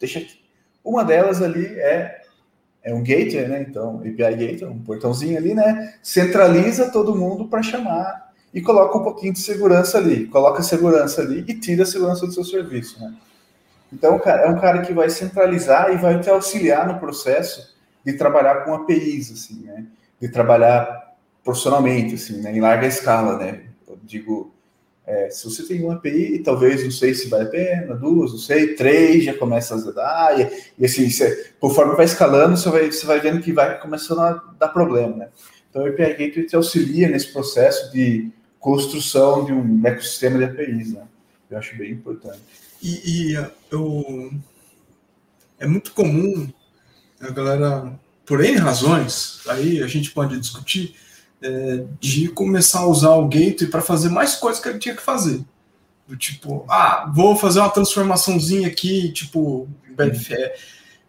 Deixa 0.00 0.18
aqui. 0.18 0.40
Uma 0.82 1.04
delas 1.04 1.40
ali 1.40 1.66
é 1.66 2.20
é 2.82 2.92
um 2.92 2.98
gateway, 2.98 3.46
né? 3.46 3.64
Então, 3.66 3.98
API 3.98 4.14
gateway, 4.16 4.64
um 4.64 4.82
portãozinho 4.82 5.38
ali, 5.38 5.54
né? 5.54 5.94
Centraliza 6.02 6.90
todo 6.90 7.14
mundo 7.14 7.46
para 7.46 7.62
chamar 7.62 8.32
e 8.52 8.60
coloca 8.60 8.98
um 8.98 9.04
pouquinho 9.04 9.34
de 9.34 9.38
segurança 9.38 9.98
ali, 9.98 10.26
coloca 10.26 10.64
segurança 10.64 11.22
ali 11.22 11.44
e 11.46 11.54
tira 11.54 11.84
a 11.84 11.86
segurança 11.86 12.26
do 12.26 12.32
seu 12.32 12.44
serviço, 12.44 13.00
né? 13.00 13.14
Então, 13.92 14.20
é 14.24 14.48
um 14.48 14.58
cara 14.58 14.82
que 14.82 14.92
vai 14.92 15.08
centralizar 15.08 15.92
e 15.92 15.96
vai 15.96 16.20
te 16.20 16.28
auxiliar 16.28 16.88
no 16.88 16.98
processo 16.98 17.72
de 18.04 18.14
trabalhar 18.14 18.64
com 18.64 18.74
APIs, 18.74 19.30
assim, 19.30 19.62
né? 19.62 19.86
De 20.20 20.28
trabalhar 20.28 21.03
profissionalmente, 21.44 22.14
assim, 22.14 22.40
né? 22.40 22.56
Em 22.56 22.60
larga 22.60 22.86
escala, 22.86 23.38
né? 23.38 23.64
Eu 23.86 23.98
digo, 24.02 24.52
é, 25.06 25.28
se 25.30 25.44
você 25.44 25.62
tem 25.64 25.82
uma 25.82 25.94
API, 25.94 26.40
talvez 26.42 26.82
não 26.82 26.90
sei 26.90 27.12
se 27.12 27.28
vale 27.28 27.44
a 27.44 27.50
pena, 27.50 27.94
duas, 27.94 28.32
não 28.32 28.38
sei, 28.38 28.74
três, 28.74 29.24
já 29.24 29.34
começa 29.34 29.74
a 29.74 29.76
azedar, 29.76 30.40
e, 30.40 30.50
e 30.78 30.86
assim, 30.86 31.08
você, 31.08 31.52
conforme 31.60 31.94
vai 31.94 32.06
escalando, 32.06 32.56
você 32.56 32.70
vai, 32.70 32.90
você 32.90 33.04
vai 33.04 33.20
vendo 33.20 33.42
que 33.42 33.52
vai 33.52 33.78
começando 33.78 34.20
a 34.20 34.42
dar 34.58 34.68
problema, 34.68 35.14
né? 35.14 35.28
Então, 35.68 35.82
o 35.82 35.88
API 35.88 36.12
Gateway 36.12 36.46
te 36.46 36.56
auxilia 36.56 37.08
nesse 37.08 37.32
processo 37.32 37.92
de 37.92 38.30
construção 38.58 39.44
de 39.44 39.52
um 39.52 39.86
ecossistema 39.86 40.38
de 40.38 40.44
APIs, 40.44 40.94
né? 40.94 41.02
Eu 41.50 41.58
acho 41.58 41.76
bem 41.76 41.92
importante. 41.92 42.40
E, 42.82 43.32
e 43.32 43.46
eu, 43.70 44.32
é 45.58 45.66
muito 45.66 45.92
comum 45.92 46.48
a 47.20 47.30
galera, 47.30 47.92
por 48.24 48.42
N 48.42 48.56
razões, 48.56 49.40
aí 49.48 49.82
a 49.82 49.86
gente 49.86 50.10
pode 50.12 50.38
discutir, 50.38 50.94
é, 51.44 51.84
de 52.00 52.28
começar 52.28 52.80
a 52.80 52.86
usar 52.86 53.10
o 53.10 53.28
gateway 53.28 53.70
para 53.70 53.82
fazer 53.82 54.08
mais 54.08 54.34
coisas 54.34 54.62
que 54.62 54.68
ele 54.68 54.78
tinha 54.78 54.96
que 54.96 55.02
fazer. 55.02 55.44
Do 56.08 56.16
tipo, 56.16 56.64
ah, 56.68 57.10
vou 57.14 57.36
fazer 57.36 57.60
uma 57.60 57.68
transformaçãozinha 57.68 58.66
aqui, 58.66 59.12
tipo, 59.12 59.68
BFF, 59.90 60.34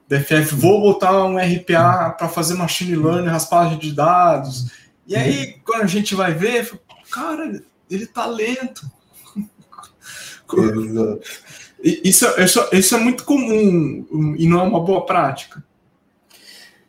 BFF 0.10 0.56
vou 0.56 0.82
botar 0.82 1.26
um 1.26 1.38
RPA 1.38 2.13
para 2.17 2.28
fazer 2.28 2.54
machine 2.56 2.95
learning, 2.95 3.30
raspagem 3.30 3.80
de 3.80 3.93
dados. 3.93 4.71
E 5.08 5.15
aí, 5.15 5.56
quando 5.65 5.84
a 5.84 5.88
gente 5.88 6.13
vai 6.15 6.34
ver, 6.34 6.80
cara, 7.10 7.63
ele 7.89 8.06
tá 8.06 8.26
lento. 8.26 8.89
Isso, 11.84 12.26
isso, 12.39 12.67
isso 12.71 12.95
é 12.95 13.00
muito 13.00 13.26
comum 13.26 14.36
e 14.39 14.48
não 14.48 14.60
é 14.60 14.63
uma 14.63 14.80
boa 14.80 15.06
prática. 15.06 15.63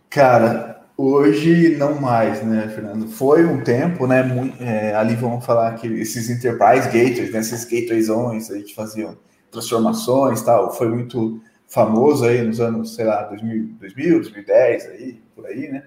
Cara, 0.08 0.75
hoje 0.96 1.76
não 1.76 2.00
mais, 2.00 2.42
né, 2.42 2.68
Fernando? 2.68 3.08
Foi 3.08 3.44
um 3.44 3.62
tempo, 3.62 4.06
né? 4.06 4.22
Muito, 4.22 4.62
é, 4.62 4.94
ali 4.94 5.14
vamos 5.14 5.44
falar 5.44 5.74
que 5.74 5.86
esses 5.86 6.30
enterprise 6.30 6.86
gateways, 6.86 7.32
né, 7.32 7.40
esses 7.40 7.64
gatewayzões, 7.64 8.50
a 8.50 8.56
gente 8.56 8.74
faziam 8.74 9.16
transformações 9.50 10.42
tal, 10.42 10.74
foi 10.74 10.88
muito 10.88 11.40
famoso 11.68 12.24
aí 12.24 12.42
nos 12.42 12.60
anos, 12.60 12.94
sei 12.94 13.04
lá, 13.04 13.22
2000, 13.24 13.76
2000 13.80 14.20
2010, 14.20 14.86
aí, 14.86 15.20
por 15.34 15.46
aí, 15.46 15.68
né? 15.68 15.82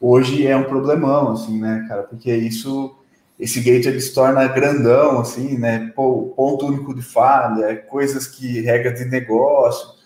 Hoje 0.00 0.46
é 0.46 0.56
um 0.56 0.64
problemão, 0.64 1.32
assim, 1.32 1.60
né, 1.60 1.84
cara? 1.88 2.04
Porque 2.04 2.34
isso 2.34 2.96
esse 3.38 3.60
gate 3.60 3.86
ele 3.86 4.00
se 4.00 4.12
torna 4.12 4.46
grandão, 4.48 5.20
assim, 5.20 5.56
né? 5.58 5.90
Ponto 5.96 6.66
único 6.66 6.94
de 6.94 7.00
falha, 7.00 7.74
coisas 7.76 8.26
que 8.26 8.60
regra 8.60 8.92
de 8.92 9.06
negócio, 9.06 9.99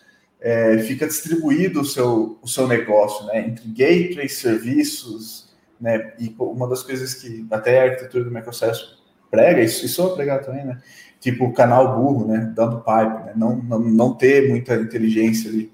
é, 0.45 0.77
fica 0.81 1.07
distribuído 1.07 1.81
o 1.81 1.85
seu, 1.87 2.39
o 2.43 2.47
seu 2.47 2.69
negócio, 2.69 3.25
né? 3.25 3.47
Entre 3.49 3.67
gateways, 3.67 4.37
serviços, 4.37 5.49
né? 5.81 6.13
E 6.21 6.35
uma 6.39 6.69
das 6.69 6.83
coisas 6.83 7.15
que 7.15 7.47
até 7.51 7.81
a 7.81 7.85
arquitetura 7.85 8.25
do 8.25 8.31
microservice 8.31 8.85
prega, 9.31 9.63
isso, 9.63 9.87
isso 9.87 10.07
é 10.07 10.15
pregado 10.15 10.45
também, 10.45 10.67
né? 10.67 10.83
Tipo 11.19 11.51
canal 11.55 11.99
burro, 11.99 12.29
né? 12.29 12.53
Dando 12.55 12.83
pipe, 12.83 13.25
né? 13.25 13.33
Não, 13.35 13.57
não, 13.57 13.79
não 13.81 14.15
ter 14.15 14.51
muita 14.51 14.75
inteligência 14.75 15.49
ali 15.49 15.73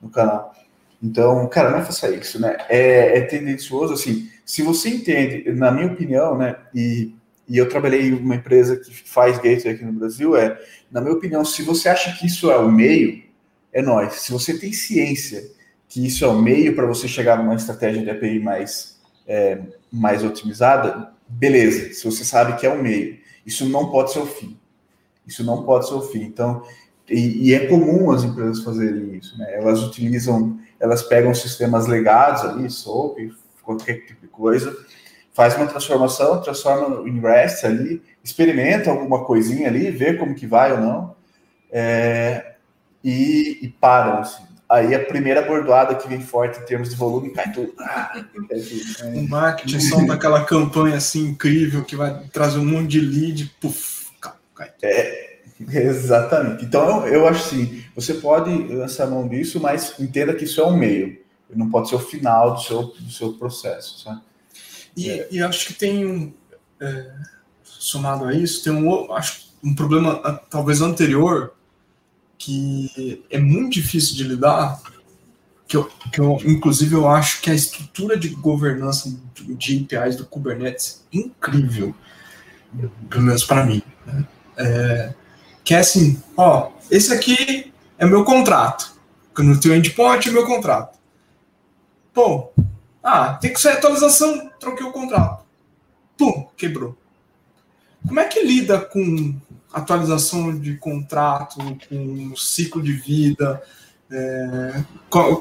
no 0.00 0.08
canal. 0.08 0.54
Então, 1.02 1.48
cara, 1.48 1.76
não 1.76 1.84
faça 1.84 2.08
isso, 2.10 2.40
né? 2.40 2.56
É, 2.68 3.18
é 3.18 3.20
tendencioso, 3.22 3.92
assim, 3.92 4.30
se 4.44 4.62
você 4.62 4.88
entende, 4.88 5.50
na 5.50 5.72
minha 5.72 5.88
opinião, 5.88 6.38
né, 6.38 6.54
e, 6.72 7.12
e 7.48 7.58
eu 7.58 7.68
trabalhei 7.68 8.02
em 8.02 8.12
uma 8.12 8.36
empresa 8.36 8.76
que 8.76 8.94
faz 9.08 9.36
gateway 9.38 9.74
aqui 9.74 9.84
no 9.84 9.92
Brasil, 9.92 10.36
é, 10.36 10.56
na 10.92 11.00
minha 11.00 11.14
opinião, 11.14 11.44
se 11.44 11.64
você 11.64 11.88
acha 11.88 12.16
que 12.16 12.26
isso 12.28 12.52
é 12.52 12.56
o 12.56 12.70
meio, 12.70 13.31
é 13.72 13.82
nós. 13.82 14.14
Se 14.14 14.32
você 14.32 14.58
tem 14.58 14.72
ciência 14.72 15.50
que 15.88 16.06
isso 16.06 16.24
é 16.24 16.28
o 16.28 16.40
meio 16.40 16.74
para 16.74 16.86
você 16.86 17.06
chegar 17.06 17.36
numa 17.36 17.54
estratégia 17.54 18.02
de 18.02 18.10
API 18.10 18.38
mais, 18.38 18.98
é, 19.26 19.60
mais 19.92 20.24
otimizada, 20.24 21.12
beleza. 21.28 21.92
Se 21.92 22.04
você 22.04 22.24
sabe 22.24 22.58
que 22.58 22.66
é 22.66 22.72
o 22.72 22.82
meio, 22.82 23.18
isso 23.44 23.68
não 23.68 23.90
pode 23.90 24.12
ser 24.12 24.20
o 24.20 24.26
fim. 24.26 24.58
Isso 25.26 25.44
não 25.44 25.64
pode 25.64 25.86
ser 25.86 25.94
o 25.94 26.02
fim. 26.02 26.22
Então, 26.22 26.62
e, 27.08 27.48
e 27.48 27.54
é 27.54 27.66
comum 27.66 28.10
as 28.10 28.24
empresas 28.24 28.62
fazerem 28.64 29.16
isso, 29.16 29.36
né? 29.38 29.54
Elas 29.54 29.82
utilizam, 29.82 30.58
elas 30.80 31.02
pegam 31.02 31.34
sistemas 31.34 31.86
legados 31.86 32.42
ali, 32.42 32.70
SOAP, 32.70 33.30
qualquer 33.62 34.06
tipo 34.06 34.20
de 34.20 34.28
coisa, 34.28 34.74
faz 35.32 35.56
uma 35.56 35.66
transformação, 35.66 36.40
transforma 36.40 37.08
em 37.08 37.20
REST 37.20 37.64
ali, 37.64 38.02
experimenta 38.22 38.90
alguma 38.90 39.24
coisinha 39.24 39.68
ali, 39.68 39.90
vê 39.90 40.14
como 40.14 40.34
que 40.34 40.46
vai 40.46 40.72
ou 40.72 40.80
não, 40.80 41.16
é, 41.70 42.51
e, 43.04 43.58
e 43.62 43.68
param, 43.68 44.20
assim. 44.20 44.42
Aí 44.68 44.94
a 44.94 45.04
primeira 45.04 45.42
bordoada 45.42 45.94
que 45.94 46.08
vem 46.08 46.20
forte 46.20 46.58
em 46.58 46.64
termos 46.64 46.88
de 46.88 46.96
volume 46.96 47.30
cai 47.30 47.52
tudo. 47.52 47.74
Ah, 47.78 48.24
é, 48.50 49.18
o 49.18 49.28
marketing 49.28 49.80
solta 49.80 50.14
aquela 50.14 50.44
campanha 50.44 50.96
assim 50.96 51.26
incrível 51.26 51.84
que 51.84 51.94
vai 51.94 52.24
trazer 52.32 52.58
um 52.58 52.64
monte 52.64 52.92
de 52.92 53.00
lead, 53.00 53.54
puf, 53.60 54.06
cai. 54.54 54.70
É, 54.82 55.38
exatamente. 55.74 56.64
Então 56.64 57.06
eu, 57.06 57.12
eu 57.12 57.28
acho 57.28 57.44
assim, 57.44 57.84
você 57.94 58.14
pode 58.14 58.50
lançar 58.68 59.06
mão 59.08 59.28
disso, 59.28 59.60
mas 59.60 59.94
entenda 60.00 60.32
que 60.32 60.44
isso 60.44 60.58
é 60.58 60.66
um 60.66 60.74
meio 60.74 61.22
não 61.54 61.70
pode 61.70 61.88
ser 61.88 61.96
o 61.96 62.00
final 62.00 62.54
do 62.54 62.60
seu, 62.60 62.82
do 62.82 63.10
seu 63.10 63.32
processo. 63.34 64.00
Sabe? 64.00 64.20
E, 64.96 65.10
é. 65.10 65.28
e 65.30 65.42
acho 65.42 65.66
que 65.66 65.74
tem 65.74 66.06
um. 66.06 66.32
É, 66.80 67.12
somado 67.64 68.24
a 68.24 68.34
isso, 68.34 68.62
tem 68.64 68.72
um, 68.72 69.12
acho, 69.12 69.48
um 69.62 69.74
problema 69.74 70.16
talvez 70.50 70.80
anterior 70.80 71.54
que 72.42 73.24
é 73.30 73.38
muito 73.38 73.74
difícil 73.74 74.16
de 74.16 74.24
lidar, 74.24 74.82
que 75.68 75.76
eu, 75.76 75.84
que 76.12 76.20
eu 76.20 76.40
inclusive 76.44 76.92
eu 76.92 77.08
acho 77.08 77.40
que 77.40 77.48
a 77.48 77.54
estrutura 77.54 78.16
de 78.16 78.30
governança 78.30 79.16
de 79.34 79.86
APIs 79.92 80.16
do 80.16 80.26
Kubernetes 80.26 81.06
é 81.14 81.18
incrível, 81.18 81.94
pelo 83.08 83.22
menos 83.22 83.44
para 83.44 83.64
mim. 83.64 83.80
Né? 84.04 84.26
É, 84.56 85.14
que 85.62 85.72
é 85.72 85.78
assim, 85.78 86.20
ó, 86.36 86.72
esse 86.90 87.14
aqui 87.14 87.72
é 87.96 88.04
meu 88.06 88.24
contrato. 88.24 88.92
Quando 89.32 89.52
eu 89.52 89.60
tenho 89.60 89.76
endpoint, 89.76 90.28
é 90.28 90.32
meu 90.32 90.44
contrato. 90.44 90.98
Pô, 92.12 92.50
ah, 93.04 93.34
tem 93.34 93.52
que 93.52 93.60
ser 93.60 93.68
atualização, 93.68 94.50
troquei 94.58 94.84
o 94.84 94.90
contrato. 94.90 95.44
Pum, 96.18 96.48
quebrou. 96.56 96.98
Como 98.04 98.18
é 98.18 98.24
que 98.24 98.42
lida 98.42 98.80
com 98.80 99.40
atualização 99.72 100.58
de 100.58 100.76
contrato, 100.76 101.56
com 101.88 102.36
ciclo 102.36 102.82
de 102.82 102.92
vida? 102.92 103.62
É, 104.10 104.84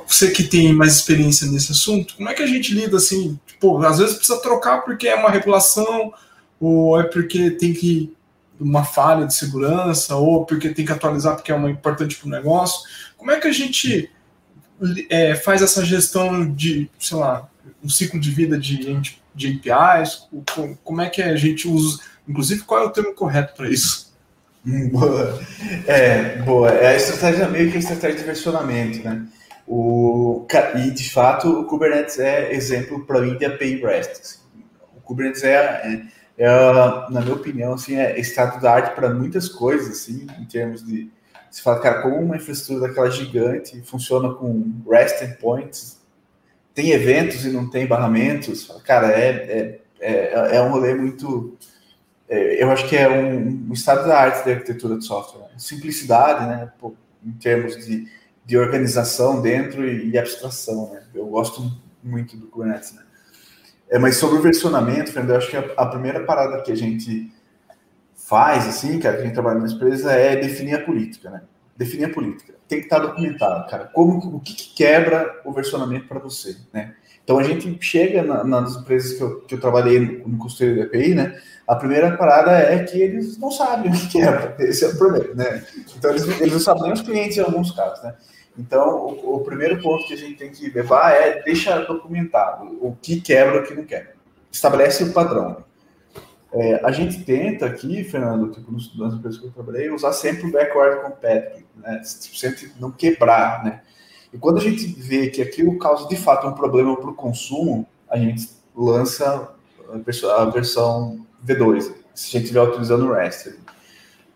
você 0.07 0.31
que 0.31 0.43
tem 0.43 0.71
mais 0.71 0.95
experiência 0.95 1.45
nesse 1.51 1.73
assunto, 1.73 2.15
como 2.15 2.29
é 2.29 2.33
que 2.33 2.41
a 2.41 2.47
gente 2.47 2.73
lida 2.73 2.95
assim? 2.97 3.37
Tipo, 3.45 3.83
às 3.83 3.99
vezes 3.99 4.15
precisa 4.15 4.41
trocar 4.41 4.81
porque 4.81 5.07
é 5.07 5.15
uma 5.15 5.29
regulação, 5.29 6.13
ou 6.59 6.99
é 6.99 7.03
porque 7.03 7.51
tem 7.51 7.73
que 7.73 8.13
uma 8.59 8.85
falha 8.85 9.25
de 9.25 9.33
segurança, 9.33 10.15
ou 10.15 10.45
porque 10.45 10.69
tem 10.69 10.85
que 10.85 10.91
atualizar 10.91 11.35
porque 11.35 11.51
é 11.51 11.55
uma 11.55 11.69
importante 11.69 12.15
para 12.15 12.27
o 12.27 12.31
negócio. 12.31 12.87
Como 13.17 13.31
é 13.31 13.39
que 13.39 13.47
a 13.47 13.51
gente 13.51 14.09
é, 15.09 15.35
faz 15.35 15.61
essa 15.61 15.83
gestão 15.83 16.49
de, 16.53 16.89
sei 16.99 17.17
lá, 17.17 17.49
um 17.83 17.89
ciclo 17.89 18.19
de 18.19 18.29
vida 18.29 18.57
de, 18.57 18.99
de 19.33 19.61
APIs? 19.65 20.27
Como 20.83 21.01
é 21.01 21.09
que 21.09 21.21
a 21.21 21.35
gente 21.35 21.67
usa? 21.67 21.99
Inclusive, 22.27 22.61
qual 22.61 22.83
é 22.83 22.85
o 22.85 22.91
termo 22.91 23.13
correto 23.13 23.55
para 23.55 23.69
isso? 23.69 24.10
Boa. 24.91 25.39
É, 25.87 26.37
boa. 26.43 26.69
É 26.69 26.87
a 26.89 26.95
estratégia 26.95 27.47
meio 27.47 27.71
que 27.71 27.77
a 27.77 27.79
estratégia 27.79 28.19
de 28.19 28.25
versionamento, 28.25 29.03
né? 29.03 29.25
O, 29.67 30.45
e, 30.75 30.91
de 30.91 31.09
fato, 31.11 31.61
o 31.61 31.65
Kubernetes 31.65 32.19
é 32.19 32.53
exemplo 32.53 33.05
para 33.05 33.21
mim 33.21 33.37
de 33.37 33.45
API 33.45 33.81
REST. 33.83 34.11
Assim. 34.21 34.39
O 34.95 35.01
Kubernetes 35.01 35.43
é, 35.43 35.55
é, 36.37 36.43
é, 36.43 36.49
na 37.09 37.21
minha 37.21 37.33
opinião, 37.33 37.73
assim, 37.73 37.95
é 37.95 38.19
estado 38.19 38.61
da 38.61 38.71
arte 38.73 38.93
para 38.93 39.09
muitas 39.09 39.47
coisas, 39.49 39.89
assim, 39.89 40.27
em 40.39 40.45
termos 40.45 40.85
de 40.85 41.09
você 41.51 41.61
fala, 41.61 41.81
cara, 41.81 42.01
como 42.01 42.15
uma 42.15 42.37
infraestrutura 42.37 42.87
daquela 42.87 43.11
gigante 43.11 43.81
funciona 43.81 44.33
com 44.33 44.71
REST 44.89 45.21
endpoints, 45.21 45.99
tem 46.73 46.91
eventos 46.91 47.45
e 47.45 47.49
não 47.49 47.69
tem 47.69 47.85
barramentos, 47.85 48.71
cara, 48.85 49.11
é, 49.11 49.29
é, 49.29 49.81
é, 49.99 50.55
é 50.55 50.61
um 50.61 50.69
rolê 50.69 50.93
muito. 50.93 51.57
É, 52.31 52.63
eu 52.63 52.71
acho 52.71 52.87
que 52.87 52.95
é 52.95 53.09
um, 53.09 53.67
um 53.69 53.73
estado 53.73 54.07
da 54.07 54.17
arte 54.17 54.45
da 54.45 54.53
arquitetura 54.53 54.97
de 54.97 55.03
software. 55.03 55.49
Simplicidade, 55.57 56.47
né? 56.47 56.71
Em 57.23 57.33
termos 57.33 57.75
de, 57.85 58.07
de 58.45 58.57
organização 58.57 59.41
dentro 59.41 59.85
e, 59.85 60.11
e, 60.11 60.17
abstração, 60.17 60.93
né? 60.93 61.03
Eu 61.13 61.25
gosto 61.25 61.69
muito 62.01 62.37
do 62.37 62.47
Kubernetes, 62.47 62.93
né? 62.93 63.03
É, 63.89 63.99
mas 63.99 64.15
sobre 64.15 64.39
o 64.39 64.41
versionamento, 64.41 65.11
Fernando, 65.11 65.31
eu 65.31 65.37
acho 65.37 65.49
que 65.49 65.57
a, 65.57 65.73
a 65.75 65.85
primeira 65.87 66.23
parada 66.23 66.61
que 66.61 66.71
a 66.71 66.75
gente 66.75 67.29
faz, 68.15 68.65
assim, 68.65 68.97
cara, 68.97 69.17
que 69.17 69.23
a 69.23 69.25
gente 69.25 69.33
trabalha 69.33 69.59
na 69.59 69.67
empresa, 69.67 70.13
é 70.13 70.37
definir 70.37 70.75
a 70.75 70.85
política, 70.85 71.29
né? 71.29 71.41
Definir 71.75 72.05
a 72.05 72.13
política. 72.13 72.53
Tem 72.65 72.79
que 72.79 72.85
estar 72.85 72.99
documentado, 72.99 73.69
cara. 73.69 73.89
Como, 73.93 74.37
o 74.37 74.39
que, 74.39 74.53
que 74.53 74.73
quebra 74.73 75.41
o 75.43 75.51
versionamento 75.51 76.07
para 76.07 76.19
você, 76.19 76.55
né? 76.71 76.95
Então 77.31 77.39
a 77.39 77.43
gente 77.43 77.77
chega 77.79 78.23
na, 78.23 78.43
nas 78.43 78.75
empresas 78.75 79.13
que 79.13 79.23
eu, 79.23 79.39
que 79.41 79.55
eu 79.55 79.61
trabalhei 79.61 80.01
no, 80.01 80.27
no 80.27 80.47
de 80.49 80.81
API, 80.81 81.15
né? 81.15 81.39
A 81.65 81.77
primeira 81.77 82.17
parada 82.17 82.51
é 82.51 82.83
que 82.83 83.01
eles 83.01 83.37
não 83.37 83.49
sabem 83.49 83.89
o 83.89 83.95
que 83.95 84.09
quebra. 84.09 84.53
Esse 84.59 84.83
é 84.83 84.89
o 84.89 84.97
problema, 84.97 85.33
né? 85.33 85.65
Então 85.97 86.11
eles, 86.11 86.27
eles 86.41 86.51
não 86.51 86.59
sabem 86.59 86.83
nem 86.83 86.91
os 86.91 87.01
clientes 87.01 87.37
em 87.37 87.41
alguns 87.41 87.71
casos, 87.71 88.03
né? 88.03 88.15
Então, 88.57 88.97
o, 88.97 89.35
o, 89.37 89.39
primeiro 89.45 89.81
ponto 89.81 90.05
que 90.05 90.13
a 90.13 90.17
gente 90.17 90.35
tem 90.35 90.51
que 90.51 90.69
levar 90.71 91.13
é 91.13 91.41
deixar 91.41 91.85
documentado 91.85 92.65
o 92.81 92.97
que 93.01 93.21
quebra 93.21 93.55
e 93.55 93.59
o 93.59 93.63
que 93.63 93.75
não 93.75 93.85
quebra. 93.85 94.13
Estabelece 94.51 95.05
o 95.05 95.13
padrão. 95.13 95.63
É, 96.51 96.81
a 96.83 96.91
gente 96.91 97.23
tenta 97.23 97.65
aqui, 97.65 98.03
Fernando, 98.03 98.51
tipo, 98.51 98.69
nas 98.73 99.13
empresas 99.13 99.39
que 99.39 99.47
eu 99.47 99.51
trabalhei, 99.51 99.89
usar 99.89 100.11
sempre 100.11 100.47
o 100.47 100.51
backward 100.51 101.01
compatibility, 101.01 101.65
né? 101.77 102.01
Sempre 102.03 102.71
não 102.77 102.91
quebrar, 102.91 103.63
né? 103.63 103.81
E 104.33 104.37
quando 104.37 104.57
a 104.57 104.61
gente 104.61 104.85
vê 104.87 105.29
que 105.29 105.41
aquilo 105.41 105.77
causa 105.77 106.07
de 106.07 106.15
fato 106.15 106.47
um 106.47 106.53
problema 106.53 106.95
para 106.95 107.09
o 107.09 107.13
consumo, 107.13 107.87
a 108.09 108.17
gente 108.17 108.49
lança 108.75 109.51
a 110.37 110.45
versão 110.45 111.25
V2, 111.45 111.93
se 112.13 112.29
a 112.29 112.31
gente 112.31 112.43
estiver 112.43 112.61
utilizando 112.61 113.05
o 113.05 113.13
REST. 113.13 113.59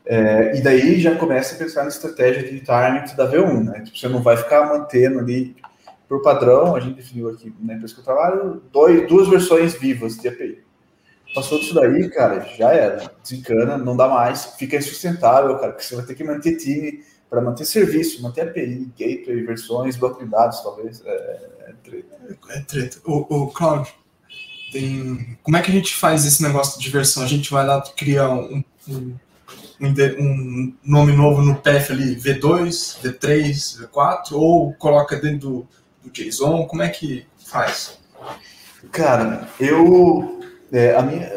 É, 0.05 0.58
e 0.58 0.62
daí 0.62 0.99
já 0.99 1.15
começa 1.15 1.55
a 1.55 1.58
pensar 1.58 1.84
na 1.84 1.89
estratégia 1.89 2.43
de 2.43 2.49
retirement 2.49 3.15
da 3.15 3.29
V1, 3.31 3.63
né? 3.63 3.81
Tipo, 3.81 3.97
você 3.97 4.08
não 4.08 4.21
vai 4.21 4.38
ficar 4.38 4.67
mantendo 4.67 5.19
ali, 5.19 5.55
por 6.08 6.21
padrão, 6.21 6.75
a 6.75 6.79
gente 6.79 6.97
definiu 6.97 7.29
aqui 7.29 7.53
na 7.60 7.73
empresa 7.73 7.93
que 7.93 7.99
eu 8.01 8.03
trabalho, 8.03 8.62
dois, 8.71 9.08
duas 9.08 9.27
versões 9.27 9.73
vivas 9.73 10.15
de 10.17 10.27
API. 10.27 10.63
Passou 11.34 11.60
disso 11.60 11.73
daí, 11.73 12.10
cara, 12.10 12.45
já 12.55 12.71
era. 12.71 13.12
Desencana, 13.23 13.77
não 13.77 13.97
dá 13.97 14.08
mais, 14.08 14.45
fica 14.58 14.77
insustentável, 14.77 15.58
cara, 15.58 15.71
porque 15.71 15.84
você 15.84 15.95
vai 15.95 16.05
ter 16.05 16.15
que 16.15 16.23
manter 16.23 16.58
time 16.58 17.03
para 17.36 17.43
manter 17.43 17.65
serviço, 17.65 18.21
manter 18.21 18.48
API, 18.48 18.89
gateway, 18.98 19.43
versões, 19.43 19.98
banco 19.98 20.24
de 20.24 20.32
dados, 20.32 20.62
talvez. 20.62 21.04
É, 21.06 21.50
é 21.67 21.74
treta. 21.84 22.17
É, 22.50 22.60
treta. 22.62 22.98
O, 23.04 23.43
o 23.43 23.48
Claudio, 23.48 23.91
tem... 24.71 25.38
como 25.43 25.58
é 25.58 25.62
que 25.62 25.69
a 25.69 25.74
gente 25.74 25.93
faz 25.93 26.26
esse 26.26 26.41
negócio 26.41 26.80
de 26.80 26.89
versão? 26.89 27.24
A 27.24 27.28
gente 27.28 27.52
vai 27.52 27.65
lá 27.65 27.82
criar 27.82 28.30
um, 28.30 28.63
um, 28.88 29.15
um, 29.82 29.93
um 30.17 30.74
nome 30.82 31.12
novo 31.12 31.41
no 31.41 31.56
path 31.56 31.91
ali, 31.91 32.15
V2, 32.15 33.02
V3, 33.02 33.82
V4, 33.82 34.32
ou 34.32 34.74
coloca 34.76 35.17
dentro 35.17 35.39
do, 35.50 35.67
do 36.06 36.12
JSON? 36.13 36.65
Como 36.67 36.84
é 36.84 36.88
que 36.88 37.26
faz? 37.38 38.00
Cara, 38.93 39.50
eu. 39.60 40.39
É, 40.71 40.95
a, 40.95 41.02
minha, 41.02 41.30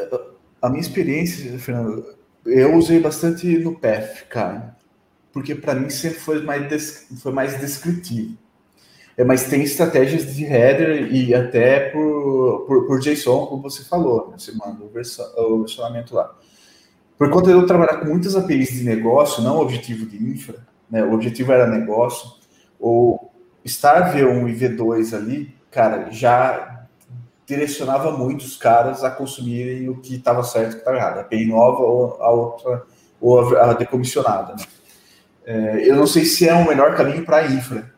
a 0.63 0.69
minha 0.69 0.81
experiência, 0.81 1.59
Fernando, 1.59 2.07
eu 2.47 2.77
usei 2.77 3.01
bastante 3.01 3.59
no 3.59 3.77
path, 3.77 4.29
cara. 4.29 4.78
Porque 5.39 5.55
para 5.55 5.73
mim 5.73 5.89
sempre 5.89 6.19
foi 6.19 6.43
mais, 6.43 7.07
foi 7.23 7.33
mais 7.33 7.59
descritivo. 7.61 8.37
É, 9.17 9.23
mas 9.23 9.45
tem 9.45 9.63
estratégias 9.63 10.35
de 10.35 10.45
header 10.45 11.13
e 11.13 11.33
até 11.33 11.91
por, 11.91 12.65
por, 12.67 12.87
por 12.87 13.01
JSON, 13.01 13.47
como 13.47 13.63
você 13.63 13.85
falou, 13.85 14.31
né? 14.31 14.37
você 14.37 14.53
manda 14.53 14.83
o, 14.83 14.89
versionamento 15.63 16.15
lá. 16.15 16.37
Por 17.17 17.31
conta 17.31 17.49
de 17.49 17.53
eu 17.53 17.67
trabalhar 17.67 17.99
com 17.99 18.07
muitas 18.07 18.35
APIs 18.35 18.71
de 18.71 18.85
negócio, 18.85 19.43
não 19.43 19.61
objetivo 19.61 20.07
de 20.07 20.17
infra, 20.17 20.67
né? 20.91 21.05
o 21.05 21.13
objetivo 21.13 21.53
era 21.53 21.67
negócio, 21.67 22.31
ou 22.81 23.33
estar 23.65 24.13
V1 24.13 24.51
e 24.51 24.55
V2 24.55 25.17
ali, 25.17 25.55
cara, 25.71 26.11
já 26.11 26.87
direcionava 27.47 28.11
muito 28.11 28.43
os 28.43 28.57
caras 28.57 29.05
a 29.05 29.11
consumirem 29.11 29.89
o 29.89 30.01
que 30.01 30.17
estava 30.17 30.43
certo 30.43 30.67
e 30.67 30.71
o 30.71 30.75
que 30.75 30.79
estava 30.79 30.97
errado, 30.97 31.19
a 31.19 31.21
API 31.23 31.47
nova 31.47 31.83
ou 31.83 32.23
a 32.23 32.31
outra, 32.31 32.85
ou 33.21 33.57
a, 33.57 33.73
decomissionada. 33.73 34.55
Né? 34.55 34.65
É, 35.49 35.89
eu 35.89 35.97
não 35.97 36.07
sei 36.07 36.27
se 36.27 36.47
é 36.47 36.53
o 36.53 36.69
melhor 36.69 36.95
caminho 36.95 37.25
para 37.25 37.39
a 37.39 37.47
infra, 37.47 37.91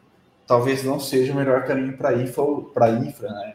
talvez 0.47 0.85
não 0.85 1.01
seja 1.01 1.33
o 1.33 1.37
melhor 1.37 1.65
caminho 1.65 1.97
para 1.97 2.15
infra, 2.15 2.45
para 2.73 2.91
infra, 2.91 3.29
né? 3.29 3.55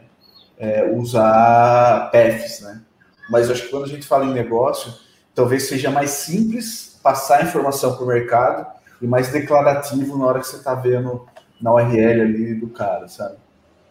É, 0.58 0.84
usar 0.92 2.10
paths, 2.12 2.60
né? 2.60 2.82
Mas 3.30 3.46
eu 3.46 3.54
acho 3.54 3.62
que 3.62 3.68
quando 3.70 3.84
a 3.84 3.88
gente 3.88 4.06
fala 4.06 4.26
em 4.26 4.34
negócio, 4.34 4.92
talvez 5.34 5.62
seja 5.62 5.90
mais 5.90 6.10
simples 6.10 6.98
passar 7.02 7.40
a 7.40 7.44
informação 7.44 7.96
para 7.96 8.04
o 8.04 8.06
mercado 8.06 8.66
e 9.00 9.06
mais 9.06 9.28
declarativo 9.28 10.18
na 10.18 10.26
hora 10.26 10.40
que 10.40 10.46
você 10.46 10.56
está 10.56 10.74
vendo 10.74 11.26
na 11.58 11.72
URL 11.72 12.20
ali 12.20 12.54
do 12.54 12.68
cara, 12.68 13.08
sabe? 13.08 13.36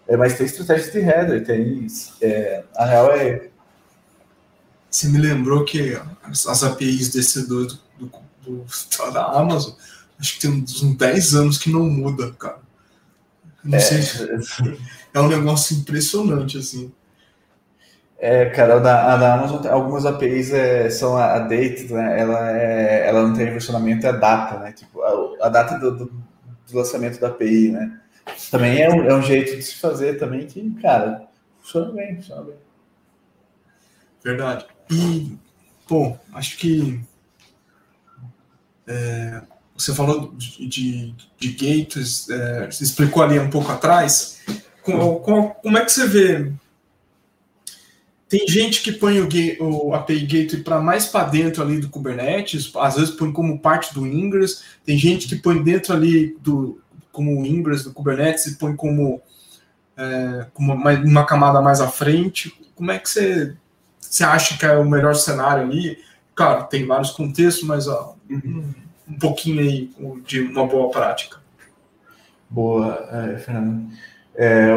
É, 0.08 0.15
mas 0.15 0.38
tem 0.38 0.46
estratégia 0.46 0.91
de 0.91 1.00
header, 1.00 1.44
tem. 1.44 1.88
É, 2.22 2.63
a 2.76 2.86
real 2.86 3.12
é. 3.12 3.50
Você 4.88 5.08
me 5.08 5.18
lembrou 5.18 5.65
que 5.65 6.00
as 6.24 6.63
APIs 6.63 7.10
desse 7.10 7.48
do, 7.48 7.65
do, 7.65 7.80
do, 8.46 9.12
da 9.12 9.26
Amazon, 9.32 9.74
acho 10.19 10.36
que 10.36 10.41
tem 10.41 10.51
uns 10.51 10.82
10 10.82 11.36
anos 11.36 11.58
que 11.58 11.69
não 11.69 11.89
muda, 11.89 12.32
cara. 12.34 12.60
Não 13.63 13.78
é, 13.78 13.80
sei. 13.80 14.38
É 15.13 15.19
um 15.19 15.28
negócio 15.28 15.75
impressionante, 15.78 16.58
assim. 16.58 16.91
É, 18.17 18.45
cara, 18.49 18.75
a 18.75 18.80
da, 18.80 19.13
a 19.13 19.17
da 19.17 19.34
Amazon, 19.34 19.67
algumas 19.67 20.06
APIs 20.06 20.51
é, 20.51 20.89
são 20.89 21.17
a, 21.17 21.34
a 21.34 21.39
date, 21.39 21.91
né? 21.91 22.19
Ela, 22.19 22.58
é, 22.58 23.08
ela 23.08 23.28
não 23.28 23.36
tem 23.36 23.45
versionamento, 23.45 24.06
é 24.06 24.10
a 24.10 24.13
data, 24.13 24.60
né? 24.60 24.71
Tipo, 24.71 25.01
a, 25.01 25.47
a 25.47 25.49
data 25.49 25.78
do, 25.78 25.91
do, 25.91 26.06
do, 26.06 26.78
lançamento 26.78 27.19
da 27.19 27.28
API, 27.28 27.71
né? 27.71 27.99
Também 28.49 28.82
é 28.82 28.89
um, 28.89 29.04
é 29.04 29.13
um 29.13 29.21
jeito 29.21 29.56
de 29.56 29.62
se 29.62 29.75
fazer 29.75 30.17
também 30.17 30.47
que, 30.47 30.71
cara, 30.82 31.28
funciona 31.62 31.91
bem, 31.91 32.15
funciona 32.15 32.41
bem. 32.43 32.56
Verdade. 34.23 34.65
E, 34.89 35.38
pô, 35.88 36.17
acho 36.34 36.58
que 36.58 36.99
é, 38.88 39.41
você 39.78 39.94
falou 39.94 40.34
de, 40.38 40.68
de, 40.68 41.16
de 41.38 41.52
gates, 41.52 42.30
é, 42.30 42.72
você 42.72 42.84
explicou 42.84 43.22
ali 43.22 43.38
um 43.38 43.50
pouco 43.50 43.72
atrás. 43.72 44.42
Com, 44.82 45.16
com, 45.20 45.50
como 45.50 45.78
é 45.78 45.84
que 45.84 45.92
você 45.92 46.08
vê? 46.08 46.52
Tem 48.30 48.48
gente 48.48 48.82
que 48.82 48.92
põe 48.92 49.20
o, 49.20 49.28
o 49.60 49.94
API 49.94 50.22
Gateway 50.22 50.64
para 50.64 50.82
mais 50.82 51.06
para 51.06 51.28
dentro 51.28 51.62
ali 51.62 51.80
do 51.80 51.90
Kubernetes, 51.90 52.72
às 52.78 52.96
vezes 52.96 53.12
põe 53.12 53.32
como 53.32 53.60
parte 53.60 53.94
do 53.94 54.08
Ingress. 54.08 54.64
Tem 54.86 54.98
gente 54.98 55.28
que 55.28 55.36
põe 55.36 55.62
dentro 55.62 55.94
ali 55.94 56.38
do 56.42 56.82
como 57.12 57.42
o 57.42 57.46
Ingress 57.46 57.84
do 57.84 57.94
Kubernetes 57.94 58.46
e 58.46 58.56
põe 58.56 58.76
como, 58.76 59.22
é, 59.98 60.48
como 60.54 60.74
uma, 60.74 60.92
uma 60.92 61.26
camada 61.26 61.62
mais 61.62 61.82
à 61.82 61.88
frente. 61.88 62.54
Como 62.76 62.92
é 62.92 63.00
que 63.00 63.10
você, 63.10 63.56
você 64.00 64.24
acha 64.24 64.58
que 64.58 64.66
é 64.66 64.78
o 64.78 64.90
melhor 64.90 65.16
cenário 65.16 65.64
ali? 65.64 65.98
Claro, 66.34 66.66
tem 66.66 66.86
vários 66.86 67.12
contextos, 67.12 67.64
mas 67.64 67.88
ó, 67.88 68.16
uhum 68.30 68.85
um 69.08 69.18
pouquinho 69.20 69.62
aí 69.62 69.89
de 70.26 70.41
uma 70.41 70.65
boa 70.65 70.89
prática. 70.89 71.38
Boa, 72.50 73.08
é, 73.12 73.38
Fernando. 73.38 73.89
É, 74.36 74.70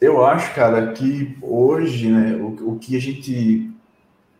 eu 0.00 0.24
acho, 0.24 0.54
cara, 0.54 0.92
que 0.92 1.36
hoje, 1.42 2.10
né, 2.10 2.36
o, 2.36 2.74
o 2.74 2.78
que 2.78 2.96
a 2.96 3.00
gente. 3.00 3.70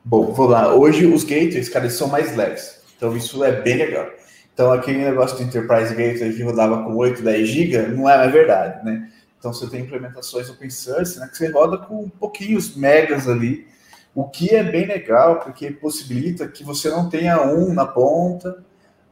Bom, 0.04 0.32
vou 0.32 0.48
lá. 0.48 0.74
Hoje 0.74 1.06
os 1.06 1.24
gateways, 1.24 1.68
cara, 1.68 1.84
eles 1.84 1.96
são 1.96 2.08
mais 2.08 2.36
leves. 2.36 2.82
Então 2.96 3.16
isso 3.16 3.42
é 3.44 3.60
bem 3.60 3.76
legal. 3.76 4.08
Então 4.52 4.72
aquele 4.72 4.98
negócio 4.98 5.36
do 5.36 5.42
Enterprise 5.42 5.94
Gateway 5.94 6.32
que 6.32 6.42
rodava 6.42 6.82
com 6.82 6.96
8, 6.96 7.22
10 7.22 7.48
GB 7.48 7.78
não 7.88 8.08
é 8.08 8.28
verdade, 8.28 8.84
né? 8.84 9.08
Então 9.38 9.52
você 9.52 9.68
tem 9.68 9.82
implementações 9.82 10.50
open 10.50 10.68
source, 10.68 11.18
né, 11.20 11.28
que 11.28 11.36
você 11.36 11.48
roda 11.48 11.78
com 11.78 12.08
pouquinhos 12.08 12.74
megas 12.74 13.28
ali, 13.28 13.68
o 14.12 14.28
que 14.28 14.52
é 14.52 14.64
bem 14.64 14.84
legal, 14.84 15.38
porque 15.38 15.70
possibilita 15.70 16.48
que 16.48 16.64
você 16.64 16.90
não 16.90 17.08
tenha 17.08 17.40
um 17.42 17.72
na 17.72 17.86
ponta, 17.86 18.64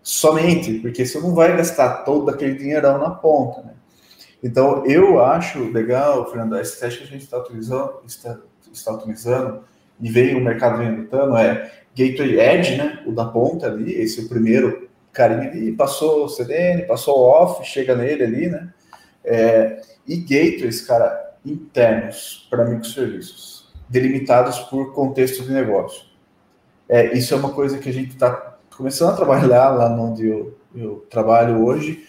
somente, 0.07 0.75
porque 0.79 1.05
você 1.05 1.19
não 1.19 1.35
vai 1.35 1.57
gastar 1.57 2.05
todo 2.05 2.31
aquele 2.31 2.55
dinheirão 2.55 2.97
na 2.97 3.11
ponta, 3.11 3.61
né? 3.63 3.73
Então, 4.41 4.87
eu 4.87 5.21
acho 5.21 5.73
legal, 5.73 6.31
Fernando, 6.31 6.57
esse 6.61 6.79
teste 6.79 7.01
que 7.01 7.07
a 7.07 7.11
gente 7.11 7.25
está 7.25 7.39
utilizando, 7.39 7.95
está, 8.07 8.39
está 8.73 8.93
utilizando 8.93 9.65
e 10.01 10.09
veio 10.09 10.39
o 10.39 10.41
mercado 10.41 10.81
adotando, 10.81 11.37
é 11.37 11.73
Gateway 11.97 12.39
Edge, 12.39 12.77
né? 12.77 13.03
O 13.05 13.11
da 13.11 13.25
ponta 13.25 13.67
ali, 13.67 13.95
esse 13.95 14.21
é 14.21 14.23
o 14.23 14.29
primeiro 14.29 14.89
carinha 15.13 15.51
ali, 15.51 15.73
passou 15.73 16.29
CDN, 16.29 16.87
passou 16.87 17.19
off, 17.19 17.69
chega 17.69 17.97
nele 17.97 18.23
ali, 18.23 18.49
né? 18.49 18.73
É, 19.25 19.81
e 20.07 20.19
gateways, 20.19 20.83
cara, 20.83 21.35
internos 21.45 22.47
para 22.49 22.65
microserviços, 22.65 23.75
delimitados 23.89 24.61
por 24.61 24.95
contexto 24.95 25.43
de 25.43 25.51
negócio. 25.51 26.05
É, 26.89 27.13
isso 27.13 27.35
é 27.35 27.37
uma 27.37 27.53
coisa 27.53 27.79
que 27.79 27.89
a 27.89 27.93
gente 27.93 28.11
está 28.11 28.56
começando 28.77 29.11
a 29.11 29.17
trabalhar 29.17 29.71
lá 29.71 29.89
onde 29.91 30.27
eu, 30.27 30.57
eu 30.75 31.07
trabalho 31.09 31.65
hoje 31.65 32.07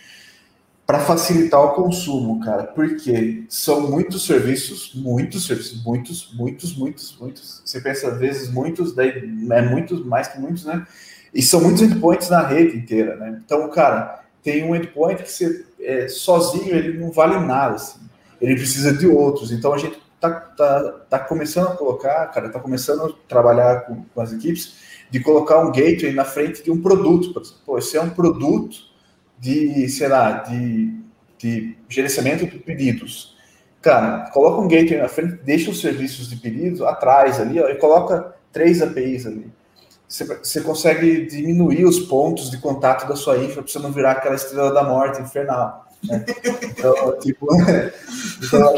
para 0.85 0.99
facilitar 0.99 1.61
o 1.61 1.73
consumo, 1.73 2.39
cara, 2.39 2.63
porque 2.63 3.43
são 3.49 3.89
muitos 3.89 4.25
serviços, 4.25 4.93
muitos 4.95 5.45
serviços, 5.45 5.83
muitos, 5.83 6.33
muitos, 6.33 6.77
muitos, 6.77 7.17
muitos. 7.19 7.61
Você 7.65 7.81
pensa 7.81 8.09
às 8.09 8.17
vezes 8.17 8.49
muitos, 8.49 8.95
daí 8.95 9.09
é 9.09 9.61
muitos 9.61 10.05
mais 10.05 10.29
que 10.29 10.39
muitos, 10.39 10.65
né? 10.65 10.85
E 11.33 11.41
são 11.41 11.61
muitos 11.61 11.81
endpoints 11.81 12.29
na 12.29 12.41
rede 12.41 12.77
inteira, 12.77 13.17
né? 13.17 13.41
Então, 13.43 13.69
cara, 13.69 14.23
tem 14.41 14.63
um 14.63 14.73
endpoint 14.73 15.23
que 15.23 15.31
você 15.31 15.65
é, 15.81 16.07
sozinho 16.07 16.73
ele 16.73 16.97
não 16.97 17.11
vale 17.11 17.37
nada, 17.39 17.75
assim. 17.75 17.99
Ele 18.39 18.55
precisa 18.55 18.93
de 18.93 19.07
outros. 19.07 19.51
Então 19.51 19.73
a 19.73 19.77
gente 19.77 20.01
tá, 20.21 20.31
tá, 20.31 20.91
tá 21.09 21.19
começando 21.19 21.67
a 21.67 21.75
colocar, 21.75 22.27
cara, 22.27 22.47
tá 22.47 22.61
começando 22.61 23.05
a 23.05 23.27
trabalhar 23.27 23.81
com, 23.81 24.03
com 24.03 24.21
as 24.21 24.31
equipes 24.31 24.86
de 25.09 25.19
colocar 25.19 25.59
um 25.59 25.71
gateway 25.71 26.13
na 26.13 26.25
frente 26.25 26.63
de 26.63 26.71
um 26.71 26.81
produto. 26.81 27.33
Por 27.33 27.41
exemplo, 27.41 27.77
esse 27.77 27.97
é 27.97 28.01
um 28.01 28.09
produto 28.09 28.77
de, 29.39 29.87
sei 29.89 30.07
lá, 30.07 30.31
de, 30.39 30.93
de 31.37 31.75
gerenciamento 31.87 32.45
de 32.45 32.57
pedidos. 32.59 33.35
Cara, 33.81 34.29
coloca 34.31 34.61
um 34.61 34.67
gateway 34.67 35.01
na 35.01 35.07
frente, 35.07 35.39
deixa 35.43 35.71
os 35.71 35.79
serviços 35.79 36.29
de 36.29 36.35
pedidos 36.35 36.81
atrás 36.81 37.39
ali, 37.39 37.59
ó, 37.59 37.69
e 37.69 37.75
coloca 37.75 38.35
três 38.51 38.81
APIs 38.81 39.25
ali. 39.25 39.49
Você, 40.07 40.25
você 40.25 40.61
consegue 40.61 41.25
diminuir 41.25 41.85
os 41.85 41.99
pontos 41.99 42.49
de 42.49 42.57
contato 42.57 43.07
da 43.07 43.15
sua 43.15 43.37
infra 43.37 43.61
para 43.61 43.71
você 43.71 43.79
não 43.79 43.91
virar 43.91 44.13
aquela 44.13 44.35
estrela 44.35 44.73
da 44.73 44.83
morte 44.83 45.21
infernal. 45.21 45.86
Né? 46.03 46.25
Então, 46.63 47.19
tipo, 47.19 47.47
então, 48.43 48.75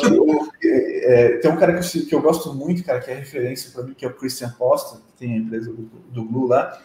é, 0.63 1.37
tem 1.37 1.51
um 1.51 1.57
cara 1.57 1.77
que 1.77 1.97
eu, 1.97 2.05
que 2.05 2.15
eu, 2.15 2.21
gosto 2.21 2.53
muito, 2.53 2.83
cara, 2.83 2.99
que 2.99 3.11
é 3.11 3.15
referência 3.15 3.71
para 3.71 3.83
mim, 3.83 3.93
que 3.93 4.05
é 4.05 4.07
o 4.07 4.13
Christian 4.13 4.49
Costa, 4.57 4.97
que 4.97 5.17
tem 5.17 5.33
a 5.33 5.37
empresa 5.37 5.71
do, 5.71 5.89
do 6.11 6.23
Blue 6.23 6.47
lá, 6.47 6.79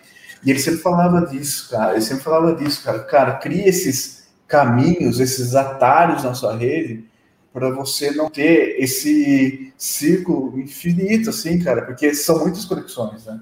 e 0.44 0.50
ele 0.50 0.58
sempre 0.58 0.80
falava 0.80 1.26
disso, 1.26 1.70
cara, 1.70 1.92
ele 1.92 2.02
sempre 2.02 2.24
falava 2.24 2.54
disso, 2.54 2.82
cara, 2.82 2.98
cara, 3.00 3.34
cria 3.34 3.68
esses 3.68 4.24
caminhos, 4.46 5.20
esses 5.20 5.54
atalhos 5.54 6.24
na 6.24 6.34
sua 6.34 6.56
rede, 6.56 7.04
para 7.52 7.70
você 7.70 8.10
não 8.10 8.28
ter 8.28 8.76
esse 8.82 9.72
círculo 9.78 10.58
infinito, 10.58 11.30
assim, 11.30 11.58
cara, 11.60 11.82
porque 11.82 12.12
são 12.14 12.40
muitas 12.40 12.64
conexões, 12.64 13.26
né? 13.26 13.40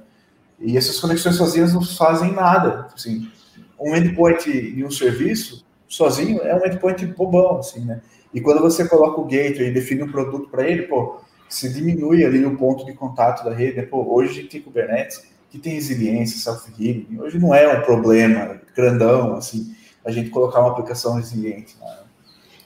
E 0.60 0.76
essas 0.76 1.00
conexões 1.00 1.36
sozinhas 1.36 1.72
não 1.72 1.82
fazem 1.82 2.32
nada, 2.32 2.86
assim, 2.94 3.28
um 3.80 3.96
endpoint 3.96 4.48
e 4.48 4.84
um 4.84 4.90
serviço 4.90 5.61
sozinho 5.92 6.40
é 6.40 6.54
um 6.54 6.66
endpoint 6.66 7.04
bobão, 7.06 7.58
assim, 7.58 7.84
né? 7.84 8.00
E 8.32 8.40
quando 8.40 8.62
você 8.62 8.88
coloca 8.88 9.20
o 9.20 9.24
gateway 9.24 9.68
e 9.68 9.72
define 9.72 10.02
um 10.04 10.10
produto 10.10 10.48
para 10.48 10.66
ele, 10.66 10.84
pô, 10.84 11.20
se 11.50 11.70
diminui 11.70 12.24
ali 12.24 12.46
o 12.46 12.56
ponto 12.56 12.86
de 12.86 12.94
contato 12.94 13.44
da 13.44 13.52
rede. 13.52 13.76
Né? 13.76 13.82
Pô, 13.82 14.02
hoje 14.14 14.30
a 14.30 14.34
gente 14.36 14.48
tem 14.48 14.62
Kubernetes 14.62 15.22
que 15.50 15.58
tem 15.58 15.74
resiliência, 15.74 16.38
self-healing. 16.38 17.18
Hoje 17.20 17.38
não 17.38 17.54
é 17.54 17.68
um 17.78 17.82
problema 17.82 18.58
grandão, 18.74 19.34
assim, 19.34 19.76
a 20.02 20.10
gente 20.10 20.30
colocar 20.30 20.60
uma 20.60 20.70
aplicação 20.70 21.16
resiliente. 21.16 21.76
Né? 21.78 21.98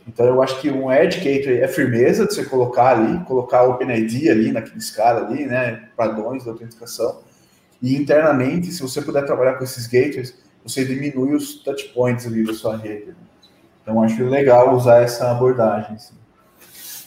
Então 0.06 0.24
eu 0.24 0.40
acho 0.40 0.60
que 0.60 0.70
um 0.70 0.92
Edge 0.92 1.18
Gateway 1.18 1.62
é 1.62 1.66
firmeza 1.66 2.28
de 2.28 2.32
você 2.32 2.44
colocar 2.44 2.96
ali, 2.96 3.24
colocar 3.24 3.64
o 3.64 3.72
OpenID 3.72 4.30
ali 4.30 4.52
naquele 4.52 4.80
cara 4.94 5.26
ali, 5.26 5.46
né, 5.46 5.88
padrões 5.96 6.44
da 6.44 6.52
autenticação. 6.52 7.22
E 7.82 7.96
internamente, 7.96 8.70
se 8.70 8.80
você 8.82 9.02
puder 9.02 9.26
trabalhar 9.26 9.54
com 9.54 9.64
esses 9.64 9.88
gateways, 9.88 10.45
você 10.66 10.84
diminui 10.84 11.34
os 11.34 11.56
touch 11.56 11.88
points 11.90 12.26
ali 12.26 12.44
da 12.44 12.54
sua 12.54 12.76
rede. 12.76 13.14
Então, 13.82 14.02
acho 14.02 14.24
legal 14.24 14.74
usar 14.74 15.02
essa 15.02 15.30
abordagem. 15.30 15.94
Assim. 15.94 16.14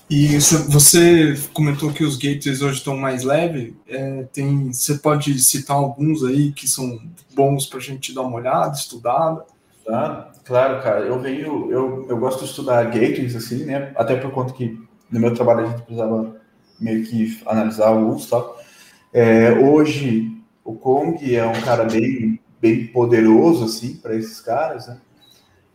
E 0.10 0.39
você 0.69 1.39
comentou 1.54 1.91
que 1.91 2.04
os 2.04 2.15
gateways 2.15 2.62
hoje 2.62 2.78
estão 2.78 2.98
mais 2.98 3.24
leves. 3.24 3.74
É, 3.88 4.24
tem, 4.32 4.72
você 4.74 4.95
pode 4.95 5.38
citar 5.39 5.78
alguns 5.78 6.24
aí 6.24 6.52
que 6.52 6.67
são 6.67 7.00
bons 7.36 7.65
para 7.65 7.78
a 7.78 7.82
gente 7.82 8.13
dar 8.13 8.22
uma 8.22 8.38
olhada, 8.38 8.76
estudar? 8.76 9.38
Tá, 9.86 10.32
claro, 10.45 10.82
cara. 10.82 11.02
Eu 11.02 11.19
venho, 11.19 11.72
eu, 11.72 12.08
eu 12.10 12.17
gosto 12.17 12.39
de 12.39 12.50
estudar 12.50 12.86
gateways 12.86 13.36
assim, 13.36 13.65
né? 13.65 13.91
Até 13.95 14.15
por 14.15 14.32
conta 14.32 14.54
que 14.54 14.80
no 15.12 15.19
meu 15.19 15.34
trabalho 15.34 15.65
a 15.65 15.69
gente 15.69 15.82
precisava 15.82 16.36
meio 16.80 17.04
que 17.06 17.39
analisar 17.45 17.91
o 17.91 18.10
uso 18.10 18.30
tal. 18.30 18.58
É, 19.13 19.52
hoje 19.52 20.32
o 20.63 20.74
Kong 20.74 21.36
é 21.36 21.45
um 21.45 21.62
cara 21.62 21.84
bem, 21.84 22.39
bem 22.62 22.88
poderoso 22.88 23.65
assim 23.65 23.95
para 23.95 24.15
esses 24.15 24.39
caras, 24.41 24.88
né? 24.88 24.98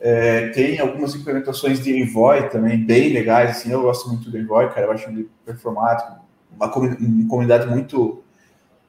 É, 0.00 0.48
tem 0.48 0.78
algumas 0.80 1.14
implementações 1.14 1.80
de 1.80 1.96
Envoy 1.98 2.48
também 2.50 2.84
bem 2.84 3.12
legais, 3.12 3.52
assim, 3.52 3.72
eu 3.72 3.82
gosto 3.82 4.08
muito 4.08 4.30
do 4.30 4.36
Envoy, 4.36 4.68
cara, 4.68 4.86
eu 4.86 4.92
acho 4.92 5.08
ele 5.08 5.30
performático, 5.46 6.12
uma, 6.54 6.66
uma 6.66 7.28
comunidade 7.28 7.66
muito 7.66 8.22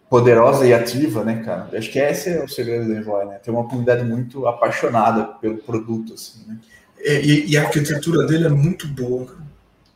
poderosa 0.09 0.65
e 0.65 0.73
ativa, 0.73 1.23
né, 1.23 1.41
cara? 1.43 1.69
Acho 1.77 1.91
que 1.91 1.99
esse 1.99 2.29
é 2.29 2.43
o 2.43 2.49
segredo 2.49 2.85
do 2.85 2.93
Envoy, 2.93 3.25
né? 3.25 3.39
Tem 3.41 3.53
uma 3.53 3.63
comunidade 3.63 4.03
muito 4.03 4.45
apaixonada 4.45 5.23
pelo 5.23 5.57
produto, 5.57 6.13
assim, 6.13 6.43
né? 6.47 6.59
E, 7.01 7.51
e 7.51 7.57
a 7.57 7.63
arquitetura 7.63 8.25
dele 8.25 8.47
é 8.47 8.49
muito 8.49 8.87
boa, 8.87 9.25
cara. 9.25 9.45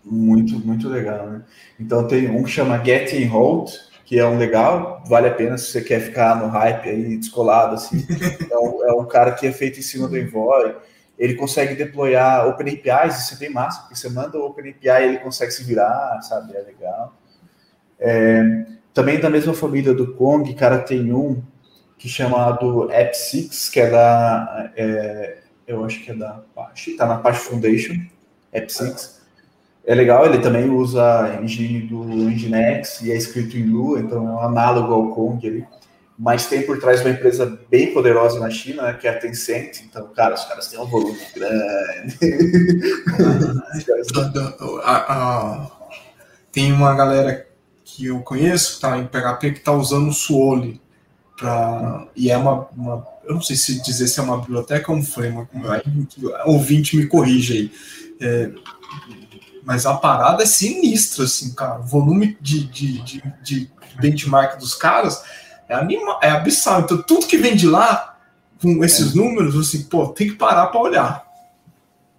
Muito, 0.05 0.59
muito 0.65 0.87
legal, 0.87 1.27
né? 1.27 1.41
Então 1.79 2.07
tem 2.07 2.29
um 2.29 2.43
que 2.43 2.49
chama 2.49 2.83
Get 2.83 3.13
and 3.13 3.29
Hold, 3.29 3.71
que 4.09 4.17
é 4.17 4.25
um 4.25 4.39
legal, 4.39 5.03
vale 5.05 5.27
a 5.27 5.33
pena 5.35 5.55
se 5.55 5.67
você 5.67 5.81
quer 5.81 5.99
ficar 5.99 6.35
no 6.35 6.47
hype 6.47 6.89
aí, 6.89 7.15
descolado, 7.15 7.75
assim. 7.75 8.07
é, 8.49 8.57
um, 8.57 8.83
é 8.83 8.91
um 8.91 9.05
cara 9.05 9.33
que 9.33 9.45
é 9.45 9.51
feito 9.51 9.77
em 9.77 9.83
cima 9.83 10.07
do 10.07 10.17
Envoy, 10.17 10.75
ele 11.15 11.35
consegue 11.35 11.75
deployar 11.75 12.47
OpenAPIs, 12.47 13.19
isso 13.19 13.35
é 13.35 13.37
bem 13.37 13.51
massa, 13.51 13.81
porque 13.81 13.95
você 13.95 14.09
manda 14.09 14.35
o 14.35 14.47
OpenAPI 14.47 14.87
e 14.87 15.03
ele 15.03 15.19
consegue 15.19 15.51
se 15.51 15.63
virar, 15.63 16.19
sabe? 16.23 16.57
É 16.57 16.61
legal. 16.61 17.13
É, 17.99 18.65
também 18.95 19.19
da 19.19 19.29
mesma 19.29 19.53
família 19.53 19.93
do 19.93 20.15
Kong, 20.15 20.51
cara, 20.55 20.79
tem 20.79 21.13
um 21.13 21.43
que 21.95 22.07
é 22.07 22.11
chamado 22.11 22.87
App6, 22.87 23.71
que 23.71 23.79
é 23.79 23.91
da. 23.91 24.71
É, 24.75 25.37
eu 25.67 25.85
acho 25.85 26.03
que 26.03 26.09
é 26.09 26.15
da 26.15 26.31
Apache, 26.31 26.95
tá 26.95 27.05
na 27.05 27.13
Apache 27.13 27.41
Foundation, 27.41 27.93
App6. 28.51 29.18
É 29.89 29.95
legal, 29.95 30.25
ele 30.25 30.37
também 30.37 30.69
usa 30.69 31.23
a 31.23 31.41
engine 31.41 31.81
do 31.81 32.03
Nginx 32.03 33.01
e 33.01 33.11
é 33.11 33.15
escrito 33.15 33.57
em 33.57 33.65
Lua, 33.65 33.99
então 33.99 34.27
é 34.27 34.31
um 34.31 34.39
análogo 34.39 34.93
ao 34.93 35.09
Kong 35.09 35.47
ali 35.47 35.65
mas 36.19 36.47
tem 36.47 36.63
por 36.63 36.81
trás 36.81 36.99
uma 36.99 37.11
empresa 37.11 37.57
bem 37.69 37.93
poderosa 37.93 38.41
na 38.41 38.49
China, 38.49 38.83
né, 38.83 38.93
que 38.93 39.07
é 39.07 39.11
a 39.11 39.17
Tencent. 39.17 39.83
Então, 39.85 40.05
cara, 40.09 40.35
os 40.35 40.43
caras 40.43 40.67
têm 40.67 40.77
um 40.77 40.85
volume 40.85 41.17
grande. 41.33 42.17
tem 46.51 46.73
uma 46.73 46.93
galera 46.93 47.47
que 47.85 48.07
eu 48.07 48.19
conheço 48.19 48.81
tá, 48.81 48.97
em 48.97 49.07
PHP 49.07 49.53
que 49.53 49.59
está 49.59 49.71
usando 49.71 50.09
o 50.09 50.13
Suoli. 50.13 50.81
Pra, 51.37 52.05
e 52.13 52.29
é 52.29 52.35
uma, 52.35 52.67
uma, 52.75 53.07
Eu 53.23 53.35
não 53.35 53.41
sei 53.41 53.55
se 53.55 53.81
dizer 53.81 54.09
se 54.09 54.19
é 54.19 54.23
uma 54.23 54.41
biblioteca 54.41 54.91
ou 54.91 54.97
um 54.97 55.03
framework. 55.03 55.49
Ouvinte 56.45 56.97
me 56.97 57.07
corrige 57.07 57.53
aí. 57.53 57.71
É, 58.19 58.51
mas 59.69 59.85
a 59.85 59.93
parada 59.93 60.41
é 60.41 60.47
sinistra, 60.47 61.25
assim, 61.25 61.53
cara. 61.53 61.79
O 61.81 61.83
volume 61.83 62.35
de, 62.41 62.65
de, 62.65 63.03
de, 63.03 63.23
de 63.43 63.71
benchmark 64.01 64.57
dos 64.57 64.73
caras 64.73 65.23
é, 65.69 65.75
anima, 65.75 66.17
é 66.23 66.31
abissal. 66.31 66.81
Então, 66.81 66.99
tudo 67.03 67.27
que 67.27 67.37
vem 67.37 67.55
de 67.55 67.67
lá, 67.67 68.17
com 68.59 68.83
esses 68.83 69.13
é. 69.13 69.15
números, 69.15 69.55
assim, 69.55 69.83
pô, 69.83 70.07
tem 70.07 70.29
que 70.29 70.37
parar 70.37 70.65
para 70.65 70.81
olhar. 70.81 71.23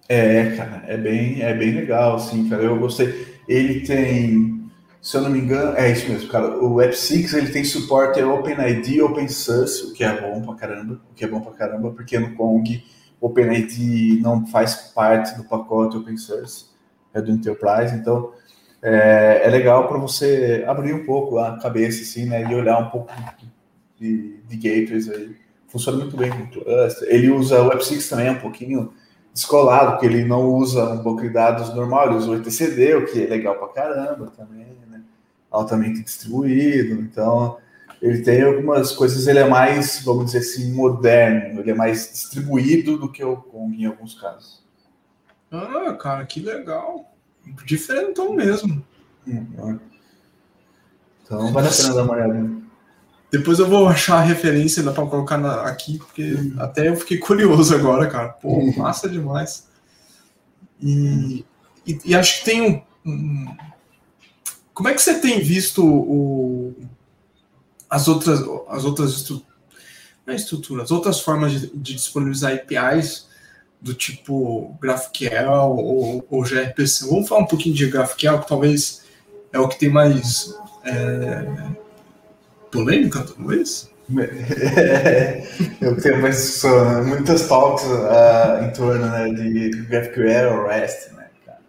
É, 0.07 0.55
cara, 0.55 0.83
é 0.87 0.95
bem, 0.95 1.41
é 1.41 1.53
bem 1.53 1.73
legal, 1.73 2.15
assim, 2.15 2.47
cara. 2.47 2.63
Eu 2.63 2.79
gostei. 2.79 3.41
Ele 3.49 3.81
tem, 3.81 4.71
se 5.01 5.17
eu 5.17 5.21
não 5.21 5.29
me 5.29 5.39
engano, 5.39 5.75
é 5.75 5.91
isso 5.91 6.09
mesmo, 6.09 6.29
cara. 6.29 6.57
O 6.57 6.75
Web6 6.75 7.33
ele 7.33 7.49
tem 7.49 7.65
suporte 7.65 8.21
a 8.21 8.33
OpenID, 8.33 9.01
OpenSource, 9.01 9.87
o 9.87 9.93
que 9.93 10.05
é 10.05 10.21
bom 10.21 10.41
pra 10.41 10.55
caramba, 10.55 11.01
o 11.11 11.13
que 11.13 11.25
é 11.25 11.27
bom 11.27 11.41
pra 11.41 11.51
caramba, 11.51 11.91
porque 11.91 12.17
no 12.17 12.33
Kong 12.33 12.81
OpenID 13.19 14.21
não 14.21 14.47
faz 14.47 14.93
parte 14.95 15.35
do 15.35 15.43
pacote 15.43 15.97
open 15.97 16.15
source, 16.15 16.70
é 17.13 17.21
do 17.21 17.31
Enterprise, 17.31 17.95
então 17.95 18.31
é, 18.81 19.41
é 19.43 19.49
legal 19.49 19.87
para 19.87 19.97
você 19.97 20.63
abrir 20.67 20.93
um 20.93 21.05
pouco 21.05 21.37
a 21.37 21.57
cabeça, 21.59 22.01
assim, 22.01 22.25
né, 22.25 22.43
e 22.49 22.55
olhar 22.55 22.79
um 22.79 22.89
pouco 22.89 23.13
de, 23.99 24.37
de 24.47 24.55
gateways 24.55 25.09
aí. 25.09 25.35
Funciona 25.67 25.99
muito 25.99 26.17
bem 26.17 26.31
com 26.31 26.47
cluster. 26.47 27.07
Ele 27.07 27.29
usa 27.29 27.61
o 27.61 27.69
Web6 27.69 28.09
também 28.09 28.29
um 28.29 28.39
pouquinho 28.39 28.91
descolado, 29.33 29.91
porque 29.91 30.05
ele 30.05 30.25
não 30.25 30.45
usa 30.45 30.83
um 30.93 31.01
banco 31.01 31.21
de 31.21 31.29
dados 31.29 31.73
normal, 31.73 32.07
ele 32.07 32.15
usa 32.15 32.31
o 32.31 32.35
etcd, 32.35 32.95
o 32.95 33.05
que 33.05 33.23
é 33.23 33.27
legal 33.27 33.55
para 33.55 33.69
caramba 33.69 34.31
também, 34.35 34.67
né? 34.89 35.01
altamente 35.49 36.03
distribuído. 36.03 37.01
Então, 37.01 37.57
ele 38.01 38.21
tem 38.21 38.41
algumas 38.41 38.91
coisas, 38.91 39.27
ele 39.27 39.39
é 39.39 39.47
mais, 39.47 40.01
vamos 40.03 40.25
dizer 40.25 40.39
assim, 40.39 40.73
moderno, 40.73 41.61
ele 41.61 41.71
é 41.71 41.75
mais 41.75 42.11
distribuído 42.11 42.97
do 42.97 43.09
que 43.09 43.23
o 43.23 43.37
Kong 43.37 43.81
em 43.81 43.85
alguns 43.85 44.19
casos. 44.19 44.60
Ah, 45.51 45.93
cara, 45.99 46.25
que 46.25 46.39
legal. 46.39 47.13
Diferentão 47.65 48.33
mesmo. 48.33 48.85
Então 51.23 51.51
vale 51.51 51.67
a 51.67 51.71
pena 51.71 51.93
dar 51.93 52.03
uma 52.03 52.13
olhada. 52.13 52.61
Depois 53.31 53.59
eu 53.59 53.67
vou 53.67 53.87
achar 53.87 54.17
a 54.17 54.21
referência 54.21 54.83
para 54.83 55.05
colocar 55.05 55.37
na, 55.37 55.61
aqui, 55.63 55.97
porque 55.97 56.33
uhum. 56.33 56.55
até 56.59 56.89
eu 56.89 56.95
fiquei 56.95 57.17
curioso 57.19 57.73
agora, 57.73 58.07
cara. 58.07 58.29
Pô, 58.29 58.49
uhum. 58.49 58.77
massa 58.77 59.09
demais. 59.09 59.67
E, 60.81 61.45
e, 61.85 61.99
e, 62.05 62.15
acho 62.15 62.39
que 62.39 62.45
tem 62.45 62.61
um, 62.61 62.81
um, 63.09 63.55
Como 64.73 64.89
é 64.89 64.93
que 64.93 65.01
você 65.01 65.19
tem 65.19 65.39
visto 65.39 65.85
o, 65.85 66.75
as 67.89 68.07
outras, 68.07 68.41
as 68.67 68.83
outras 68.83 69.31
é 70.27 70.35
estruturas, 70.35 70.91
outras 70.91 71.19
formas 71.19 71.51
de, 71.51 71.67
de 71.67 71.93
disponibilizar 71.93 72.53
APIs 72.53 73.27
do 73.81 73.93
tipo 73.93 74.77
GraphQL 74.79 75.49
ou, 75.49 76.25
ou 76.29 76.43
gRPC. 76.43 77.07
Vamos 77.07 77.27
falar 77.27 77.41
um 77.41 77.47
pouquinho 77.47 77.75
de 77.75 77.89
GraphQL, 77.89 78.39
que 78.39 78.47
talvez 78.47 79.03
é 79.51 79.59
o 79.59 79.67
que 79.67 79.79
tem 79.79 79.89
mais 79.89 80.55
é, 80.85 81.45
polêmica, 82.71 83.23
talvez? 83.23 83.89
É, 84.19 85.43
eu 85.81 85.99
tenho 85.99 86.21
mais 86.21 86.63
muitas 87.05 87.47
talks 87.47 87.85
uh, 87.85 88.63
em 88.65 88.73
torno 88.73 89.07
né, 89.07 89.29
de 89.29 89.69
GraphQL 89.87 90.53
ou 90.53 90.67
REST, 90.67 91.13
né, 91.13 91.27
cara. 91.45 91.59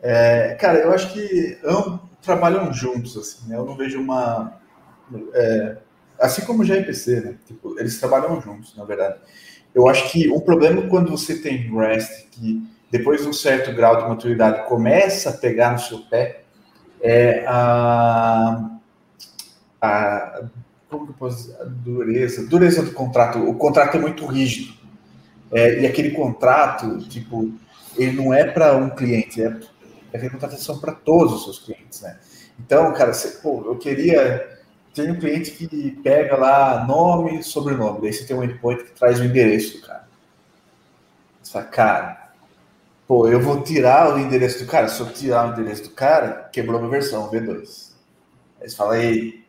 É, 0.00 0.54
cara, 0.54 0.78
eu 0.78 0.92
acho 0.92 1.12
que 1.12 1.58
ambos 1.64 2.00
trabalham 2.22 2.72
juntos, 2.72 3.16
assim, 3.16 3.48
né? 3.48 3.56
Eu 3.56 3.64
não 3.64 3.76
vejo 3.76 4.00
uma... 4.00 4.60
É, 5.34 5.76
assim 6.18 6.42
como 6.42 6.62
o 6.62 6.66
gRPC, 6.66 7.20
né? 7.20 7.34
Tipo, 7.46 7.78
eles 7.78 7.98
trabalham 7.98 8.40
juntos, 8.40 8.74
na 8.76 8.84
verdade. 8.84 9.18
Eu 9.74 9.88
acho 9.88 10.10
que 10.10 10.28
o 10.28 10.40
problema 10.40 10.82
quando 10.88 11.10
você 11.10 11.38
tem 11.40 11.56
REST, 11.74 12.28
que 12.30 12.62
depois 12.90 13.22
de 13.22 13.28
um 13.28 13.32
certo 13.32 13.74
grau 13.74 13.96
de 13.96 14.08
maturidade 14.08 14.68
começa 14.68 15.30
a 15.30 15.32
pegar 15.32 15.72
no 15.72 15.78
seu 15.78 15.98
pé, 16.00 16.42
é 17.00 17.44
a, 17.46 18.70
a 19.80 20.42
posso? 21.18 21.54
A 21.60 21.64
dureza, 21.64 22.46
dureza 22.46 22.82
do 22.82 22.92
contrato. 22.92 23.38
O 23.38 23.54
contrato 23.54 23.96
é 23.96 24.00
muito 24.00 24.26
rígido. 24.26 24.74
É, 25.50 25.80
e 25.80 25.86
aquele 25.86 26.10
contrato, 26.10 26.98
tipo, 27.08 27.52
ele 27.96 28.12
não 28.12 28.32
é 28.32 28.44
para 28.44 28.76
um 28.76 28.90
cliente, 28.90 29.42
é, 29.42 29.54
é 30.12 30.28
contratação 30.28 30.78
para 30.78 30.92
todos 30.92 31.34
os 31.34 31.44
seus 31.44 31.58
clientes, 31.58 32.00
né? 32.00 32.18
Então, 32.58 32.92
cara, 32.92 33.12
você, 33.12 33.28
pô, 33.40 33.62
eu 33.66 33.76
queria 33.76 34.48
tem 34.94 35.10
um 35.10 35.18
cliente 35.18 35.50
que 35.52 35.90
pega 36.02 36.36
lá 36.36 36.84
nome, 36.86 37.42
sobrenome, 37.42 38.02
daí 38.02 38.12
você 38.12 38.24
tem 38.24 38.36
um 38.36 38.44
endpoint 38.44 38.84
que 38.84 38.92
traz 38.92 39.20
o 39.20 39.24
endereço 39.24 39.78
do 39.78 39.86
cara. 39.86 40.08
Você 41.42 41.52
fala, 41.52 41.64
cara, 41.64 42.32
pô, 43.06 43.26
eu 43.26 43.40
vou 43.40 43.62
tirar 43.62 44.14
o 44.14 44.18
endereço 44.18 44.64
do 44.64 44.70
cara. 44.70 44.88
Se 44.88 45.00
eu 45.00 45.12
tirar 45.12 45.48
o 45.48 45.52
endereço 45.52 45.84
do 45.84 45.90
cara, 45.90 46.48
quebrou 46.52 46.78
minha 46.78 46.90
versão, 46.90 47.30
V2. 47.30 47.92
Aí 48.60 48.68
você 48.68 48.76
fala, 48.76 48.98
ei. 48.98 49.44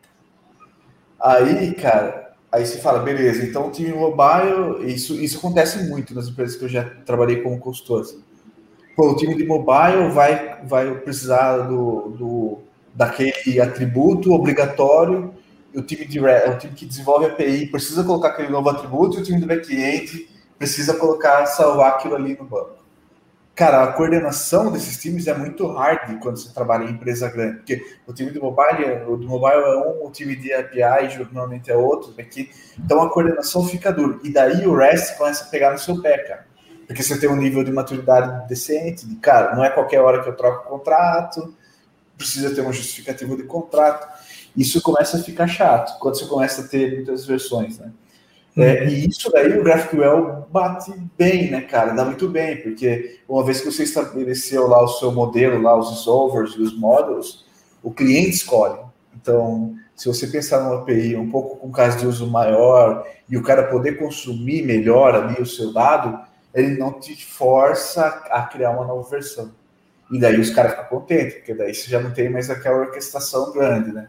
Aí, 1.20 1.74
cara, 1.74 2.34
aí 2.50 2.66
você 2.66 2.78
fala, 2.78 3.00
beleza, 3.00 3.44
então 3.44 3.68
o 3.68 3.70
time 3.70 3.92
mobile, 3.92 4.92
isso, 4.92 5.14
isso 5.14 5.38
acontece 5.38 5.88
muito 5.88 6.14
nas 6.14 6.28
empresas 6.28 6.56
que 6.56 6.64
eu 6.64 6.68
já 6.68 6.84
trabalhei 7.06 7.42
como 7.42 7.58
consultor. 7.58 8.02
Assim. 8.02 8.22
Pô, 8.96 9.10
o 9.10 9.16
time 9.16 9.34
de 9.34 9.46
mobile 9.46 10.08
vai, 10.10 10.62
vai 10.64 10.94
precisar 11.00 11.58
do, 11.58 12.10
do 12.10 12.62
daquele 12.94 13.60
atributo 13.60 14.32
obrigatório, 14.32 15.34
o 15.74 15.82
time, 15.82 16.04
de, 16.06 16.20
o 16.20 16.58
time 16.58 16.74
que 16.74 16.86
desenvolve 16.86 17.26
a 17.26 17.28
API 17.28 17.66
precisa 17.66 18.04
colocar 18.04 18.28
aquele 18.28 18.48
novo 18.48 18.68
atributo, 18.68 19.18
e 19.18 19.20
o 19.20 19.24
time 19.24 19.40
do 19.40 19.46
back-end 19.46 20.28
precisa 20.56 20.94
colocar, 20.94 21.44
salvar 21.46 21.94
aquilo 21.94 22.14
ali 22.14 22.36
no 22.38 22.44
banco. 22.44 22.78
cara, 23.56 23.82
a 23.82 23.92
coordenação 23.92 24.70
desses 24.70 25.00
times 25.00 25.26
é 25.26 25.34
muito 25.34 25.66
hard 25.66 26.18
quando 26.20 26.36
você 26.36 26.52
trabalha 26.52 26.84
em 26.84 26.90
empresa 26.90 27.28
grande, 27.28 27.58
porque 27.58 27.84
o 28.06 28.12
time 28.12 28.30
do 28.30 28.40
mobile, 28.40 29.02
o 29.08 29.16
do 29.16 29.26
mobile 29.26 29.62
é 29.62 29.76
um, 29.76 30.06
o 30.06 30.10
time 30.10 30.36
de 30.36 30.52
API 30.52 31.18
normalmente 31.32 31.70
é 31.70 31.76
outro, 31.76 32.14
aqui, 32.18 32.50
então 32.78 33.02
a 33.02 33.10
coordenação 33.10 33.66
fica 33.66 33.92
dura. 33.92 34.18
E 34.22 34.32
daí 34.32 34.66
o 34.66 34.76
REST 34.76 35.16
começa 35.18 35.44
a 35.44 35.48
pegar 35.48 35.72
no 35.72 35.78
seu 35.78 36.00
pé, 36.00 36.18
cara. 36.18 36.46
Porque 36.86 37.02
você 37.02 37.18
tem 37.18 37.30
um 37.30 37.36
nível 37.36 37.64
de 37.64 37.72
maturidade 37.72 38.46
decente, 38.46 39.06
de 39.06 39.16
cara, 39.16 39.56
não 39.56 39.64
é 39.64 39.70
qualquer 39.70 40.00
hora 40.00 40.22
que 40.22 40.28
eu 40.28 40.36
troco 40.36 40.66
o 40.66 40.78
contrato, 40.78 41.54
precisa 42.16 42.54
ter 42.54 42.60
uma 42.60 42.72
justificativa 42.72 43.36
de 43.36 43.44
contrato. 43.44 44.06
Isso 44.56 44.80
começa 44.80 45.16
a 45.16 45.22
ficar 45.22 45.46
chato 45.46 45.98
quando 45.98 46.18
você 46.18 46.26
começa 46.26 46.62
a 46.62 46.68
ter 46.68 46.94
muitas 46.94 47.26
versões, 47.26 47.78
né? 47.78 47.90
É, 48.56 48.88
e 48.88 49.08
isso 49.08 49.32
daí 49.32 49.58
o 49.58 49.64
GraphQL 49.64 50.46
bate 50.48 50.92
bem, 51.18 51.50
né, 51.50 51.60
cara? 51.62 51.92
Dá 51.92 52.04
muito 52.04 52.28
bem, 52.28 52.62
porque 52.62 53.18
uma 53.28 53.44
vez 53.44 53.60
que 53.60 53.70
você 53.70 53.82
estabeleceu 53.82 54.68
lá 54.68 54.80
o 54.82 54.88
seu 54.88 55.10
modelo, 55.10 55.60
lá 55.60 55.76
os 55.76 56.04
solvers 56.04 56.52
e 56.52 56.62
os 56.62 56.78
módulos, 56.78 57.44
o 57.82 57.90
cliente 57.90 58.30
escolhe. 58.30 58.78
Então, 59.16 59.74
se 59.96 60.06
você 60.06 60.28
pensar 60.28 60.60
numa 60.60 60.82
API 60.82 61.16
um 61.16 61.30
pouco 61.30 61.56
com 61.56 61.70
caso 61.72 61.98
de 61.98 62.06
uso 62.06 62.28
maior 62.28 63.04
e 63.28 63.36
o 63.36 63.42
cara 63.42 63.64
poder 63.64 63.98
consumir 63.98 64.62
melhor 64.62 65.16
ali 65.16 65.42
o 65.42 65.46
seu 65.46 65.72
dado, 65.72 66.16
ele 66.54 66.78
não 66.78 66.92
te 66.92 67.26
força 67.26 68.06
a 68.30 68.42
criar 68.42 68.70
uma 68.70 68.86
nova 68.86 69.08
versão. 69.08 69.52
E 70.10 70.18
daí 70.18 70.38
os 70.38 70.50
caras 70.50 70.72
ficam 70.72 70.86
contentes, 70.86 71.34
porque 71.34 71.54
daí 71.54 71.74
você 71.74 71.90
já 71.90 72.00
não 72.00 72.12
tem 72.12 72.28
mais 72.28 72.50
aquela 72.50 72.78
orquestração 72.78 73.52
grande, 73.52 73.92
né? 73.92 74.08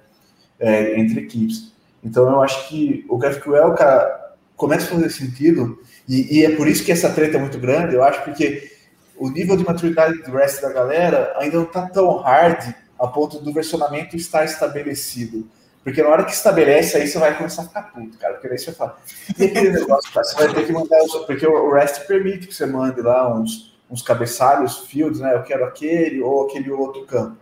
É, 0.60 1.00
entre 1.00 1.22
equipes. 1.22 1.74
Então 2.04 2.30
eu 2.30 2.42
acho 2.42 2.68
que 2.70 3.06
o 3.10 3.18
GraphQL, 3.18 3.74
cara, 3.74 4.36
começa 4.56 4.86
a 4.86 4.96
fazer 4.96 5.10
sentido, 5.10 5.80
e, 6.08 6.40
e, 6.40 6.46
é 6.46 6.56
por 6.56 6.68
isso 6.68 6.84
que 6.84 6.92
essa 6.92 7.10
treta 7.10 7.38
é 7.38 7.40
muito 7.40 7.58
grande, 7.60 7.96
eu 7.96 8.04
acho, 8.04 8.24
porque 8.24 8.72
o 9.18 9.30
nível 9.30 9.58
de 9.58 9.66
maturidade 9.66 10.22
do 10.22 10.32
resto 10.32 10.62
da 10.62 10.72
galera 10.72 11.34
ainda 11.38 11.58
não 11.58 11.64
está 11.64 11.88
tão 11.88 12.20
hard 12.20 12.74
a 13.00 13.08
ponto 13.08 13.40
do 13.40 13.52
versionamento 13.52 14.16
estar 14.16 14.46
estabelecido. 14.46 15.48
Porque 15.84 16.02
na 16.02 16.10
hora 16.10 16.26
que 16.26 16.32
estabelece, 16.32 16.98
aí 16.98 17.08
você 17.08 17.20
vai 17.20 17.38
começar 17.38 17.62
a 17.62 17.66
ficar 17.66 17.84
puto, 17.84 18.18
cara. 18.18 18.34
Porque 18.34 18.48
aí 18.48 18.58
você 18.58 18.72
fala, 18.72 18.98
e 19.38 19.46
aquele 19.46 19.70
negócio, 19.70 20.12
cara, 20.12 20.26
você 20.26 20.36
vai 20.36 20.54
ter 20.54 20.66
que 20.66 20.74
mandar, 20.74 20.98
porque 21.28 21.46
o 21.46 21.72
REST 21.72 22.08
permite 22.08 22.48
que 22.48 22.56
você 22.56 22.66
mande 22.66 23.02
lá 23.02 23.32
uns, 23.32 23.75
uns 23.90 24.02
cabeçalhos, 24.02 24.80
fields, 24.88 25.20
né? 25.20 25.36
Eu 25.36 25.44
quero 25.44 25.66
aquele 25.66 26.22
ou 26.22 26.48
aquele 26.48 26.72
outro 26.72 27.04
campo. 27.06 27.38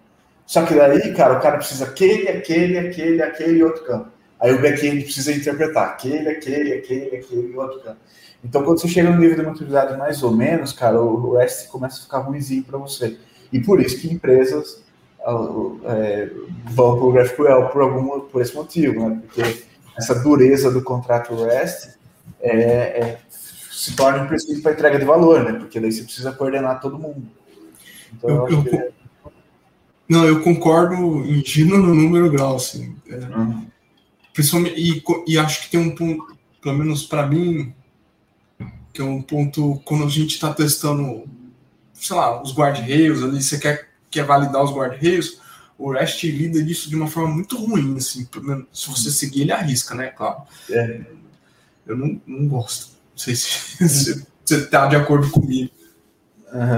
Só 0.45 0.65
que 0.65 0.73
daí, 0.75 1.13
cara, 1.13 1.37
o 1.37 1.41
cara 1.41 1.57
precisa 1.57 1.85
aquele, 1.85 2.27
aquele, 2.27 2.77
aquele, 2.77 3.21
aquele 3.21 3.63
outro 3.63 3.83
campo. 3.85 4.09
Aí 4.39 4.53
o 4.53 4.61
back-end 4.61 5.03
precisa 5.03 5.31
interpretar 5.31 5.87
aquele, 5.87 6.29
aquele, 6.29 6.73
aquele, 6.73 7.15
aquele 7.15 7.57
outro 7.57 7.79
cara. 7.79 7.97
Então, 8.43 8.61
quando 8.63 8.81
você 8.81 8.89
chega 8.89 9.09
no 9.09 9.17
nível 9.17 9.37
de 9.37 9.43
maturidade 9.43 9.97
mais 9.97 10.21
ou 10.21 10.31
menos, 10.31 10.73
cara, 10.73 11.01
o 11.01 11.37
REST 11.37 11.69
começa 11.69 11.99
a 11.99 12.03
ficar 12.03 12.19
ruimzinho 12.19 12.63
para 12.63 12.77
você. 12.77 13.17
E 13.53 13.59
por 13.61 13.79
isso 13.79 14.01
que 14.01 14.13
empresas 14.13 14.83
é, 15.85 16.29
vão 16.65 16.97
para 16.97 17.05
o 17.05 17.11
GraphQL 17.13 17.69
por, 17.71 17.81
algum, 17.81 18.19
por 18.19 18.41
esse 18.41 18.53
motivo, 18.53 19.07
né? 19.07 19.21
Porque 19.25 19.63
essa 19.97 20.15
dureza 20.15 20.69
do 20.69 20.83
contrato 20.83 21.41
REST 21.41 21.93
é, 22.41 22.51
é, 22.51 23.17
se 23.73 23.95
torna 23.95 24.23
imprescindível 24.23 24.61
para 24.61 24.73
entrega 24.73 24.99
de 24.99 25.05
valor, 25.05 25.43
né? 25.43 25.57
Porque 25.57 25.79
daí 25.79 25.91
você 25.91 26.03
precisa 26.03 26.31
coordenar 26.31 26.79
todo 26.79 26.99
mundo. 26.99 27.27
Então, 28.13 28.29
eu, 28.29 28.47
eu, 28.49 28.65
eu 28.65 28.79
é... 28.79 28.91
Não, 30.07 30.25
eu 30.25 30.41
concordo 30.43 30.95
em 31.25 31.43
giro 31.43 31.77
no 31.77 31.95
número 31.95 32.29
grau, 32.29 32.57
assim. 32.57 32.95
É, 33.09 33.15
uhum. 33.15 33.65
Principalmente, 34.31 34.79
e, 34.79 35.03
e 35.27 35.39
acho 35.39 35.63
que 35.63 35.71
tem 35.71 35.79
um 35.79 35.95
ponto, 35.95 36.37
pelo 36.61 36.77
menos 36.77 37.03
para 37.03 37.25
mim, 37.25 37.73
que 38.93 39.01
é 39.01 39.03
um 39.03 39.23
ponto 39.23 39.81
quando 39.85 40.03
a 40.03 40.09
gente 40.09 40.35
está 40.35 40.53
testando, 40.53 41.23
sei 41.93 42.15
lá, 42.15 42.43
os 42.43 42.55
guarda-reios 42.55 43.23
ali, 43.23 43.41
você 43.41 43.57
quer, 43.57 43.89
quer 44.11 44.23
validar 44.23 44.63
os 44.63 44.71
guarda-reios, 44.71 45.41
o 45.79 45.91
REST 45.91 46.25
lida 46.25 46.61
disso 46.61 46.89
de 46.89 46.95
uma 46.95 47.07
forma 47.07 47.33
muito 47.33 47.57
ruim, 47.57 47.97
assim, 47.97 48.27
se 48.71 48.89
você 48.89 49.09
seguir 49.09 49.41
ele 49.41 49.51
arrisca, 49.51 49.95
né, 49.95 50.07
claro. 50.07 50.43
É. 50.69 51.01
Eu 51.87 51.97
não, 51.97 52.21
não 52.27 52.47
gosto. 52.47 52.92
Não 53.13 53.17
sei 53.17 53.35
se, 53.35 53.87
se 53.87 54.27
você 54.43 54.57
está 54.57 54.87
de 54.87 54.95
acordo 54.95 55.29
comigo. 55.31 55.71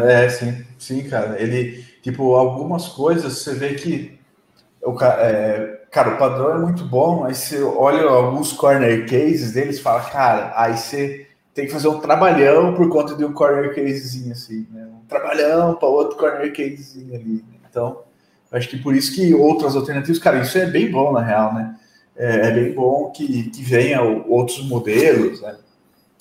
É, 0.06 0.30
sim, 0.30 0.66
sim, 0.78 1.10
cara. 1.10 1.42
Ele, 1.42 1.84
tipo, 2.02 2.36
algumas 2.36 2.88
coisas 2.88 3.40
você 3.40 3.54
vê 3.54 3.74
que 3.74 4.18
o, 4.82 4.96
é, 5.04 5.82
cara, 5.92 6.16
o 6.16 6.18
padrão 6.18 6.56
é 6.56 6.60
muito 6.60 6.86
bom, 6.86 7.22
mas 7.22 7.38
você 7.38 7.62
olha 7.62 8.04
alguns 8.04 8.54
corner 8.54 9.06
cases 9.10 9.54
deles 9.54 9.80
fala, 9.80 10.02
cara, 10.02 10.54
aí 10.56 10.78
você 10.78 11.28
tem 11.54 11.66
que 11.66 11.72
fazer 11.72 11.88
um 11.88 12.00
trabalhão 12.00 12.74
por 12.76 12.88
conta 12.90 13.16
de 13.16 13.26
um 13.26 13.34
corner 13.34 13.74
casezinho 13.74 14.34
assim, 14.34 14.68
né? 14.72 14.88
Um 14.88 15.06
trabalhão 15.08 15.76
para 15.76 15.88
outro 15.88 16.18
corner 16.18 16.54
casezinho 16.54 17.16
ali. 17.16 17.44
Então, 17.70 18.04
acho 18.52 18.70
que 18.70 18.78
por 18.78 18.94
isso 18.96 19.14
que 19.16 19.34
outras 19.34 19.76
alternativas, 19.76 20.20
cara, 20.20 20.42
isso 20.42 20.58
é 20.58 20.66
bem 20.66 20.92
bom 20.92 21.12
na 21.14 21.22
real, 21.22 21.54
né? 21.54 21.76
É, 22.16 22.48
é 22.48 22.52
bem 22.52 22.74
bom 22.74 23.12
que, 23.12 23.50
que 23.50 23.62
venha 23.64 24.02
outros 24.02 24.64
modelos, 24.68 25.42
né? 25.42 25.56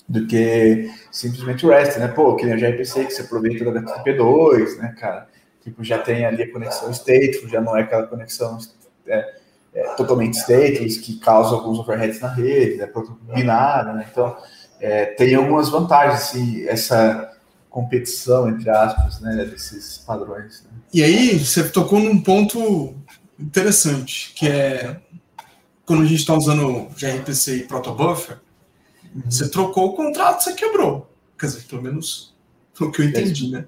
Do 0.07 0.27
que 0.27 0.91
simplesmente 1.11 1.65
o 1.65 1.69
REST, 1.69 1.97
né? 1.97 2.07
Pô, 2.07 2.35
que 2.35 2.45
nem 2.45 2.55
o 2.55 2.59
gRPC, 2.59 3.05
que 3.05 3.13
você 3.13 3.23
aproveita 3.23 3.71
da 3.71 3.81
HTTP2, 3.81 4.77
né, 4.77 4.95
cara? 4.99 5.27
Tipo, 5.63 5.83
já 5.83 5.97
tem 5.97 6.25
ali 6.25 6.43
a 6.43 6.51
conexão 6.51 6.93
stateful, 6.93 7.49
já 7.49 7.59
não 7.59 7.75
é 7.75 7.81
aquela 7.81 8.05
conexão 8.05 8.59
é, 9.07 9.35
é, 9.73 9.83
totalmente 9.95 10.37
stateless, 10.37 10.99
que 10.99 11.17
causa 11.17 11.55
alguns 11.55 11.79
overheads 11.79 12.19
na 12.19 12.29
rede, 12.29 12.81
é 12.81 12.91
binário, 13.35 13.93
né? 13.93 14.07
Então, 14.11 14.37
é, 14.79 15.05
tem 15.05 15.33
algumas 15.33 15.69
vantagens, 15.69 16.21
assim, 16.21 16.67
essa 16.67 17.31
competição, 17.69 18.47
entre 18.47 18.69
aspas, 18.69 19.19
né, 19.19 19.43
desses 19.43 19.97
padrões. 19.97 20.63
Né? 20.63 20.69
E 20.93 21.03
aí, 21.03 21.37
você 21.37 21.67
tocou 21.67 21.99
num 21.99 22.21
ponto 22.21 22.95
interessante, 23.39 24.33
que 24.33 24.47
é 24.47 24.97
quando 25.85 26.03
a 26.03 26.05
gente 26.05 26.19
está 26.19 26.33
usando 26.33 26.87
gRPC 26.97 27.57
e 27.57 27.63
protobuffer, 27.63 28.37
uhum. 29.15 29.21
você 29.29 29.49
trocou 29.49 29.89
o 29.89 29.95
contrato, 29.95 30.43
você 30.43 30.53
quebrou. 30.53 31.09
Quer 31.39 31.47
dizer, 31.47 31.63
pelo 31.63 31.81
menos 31.81 32.35
foi 32.73 32.87
o 32.87 32.91
que 32.91 33.01
eu 33.01 33.05
entendi, 33.05 33.47
é 33.47 33.59
né? 33.59 33.65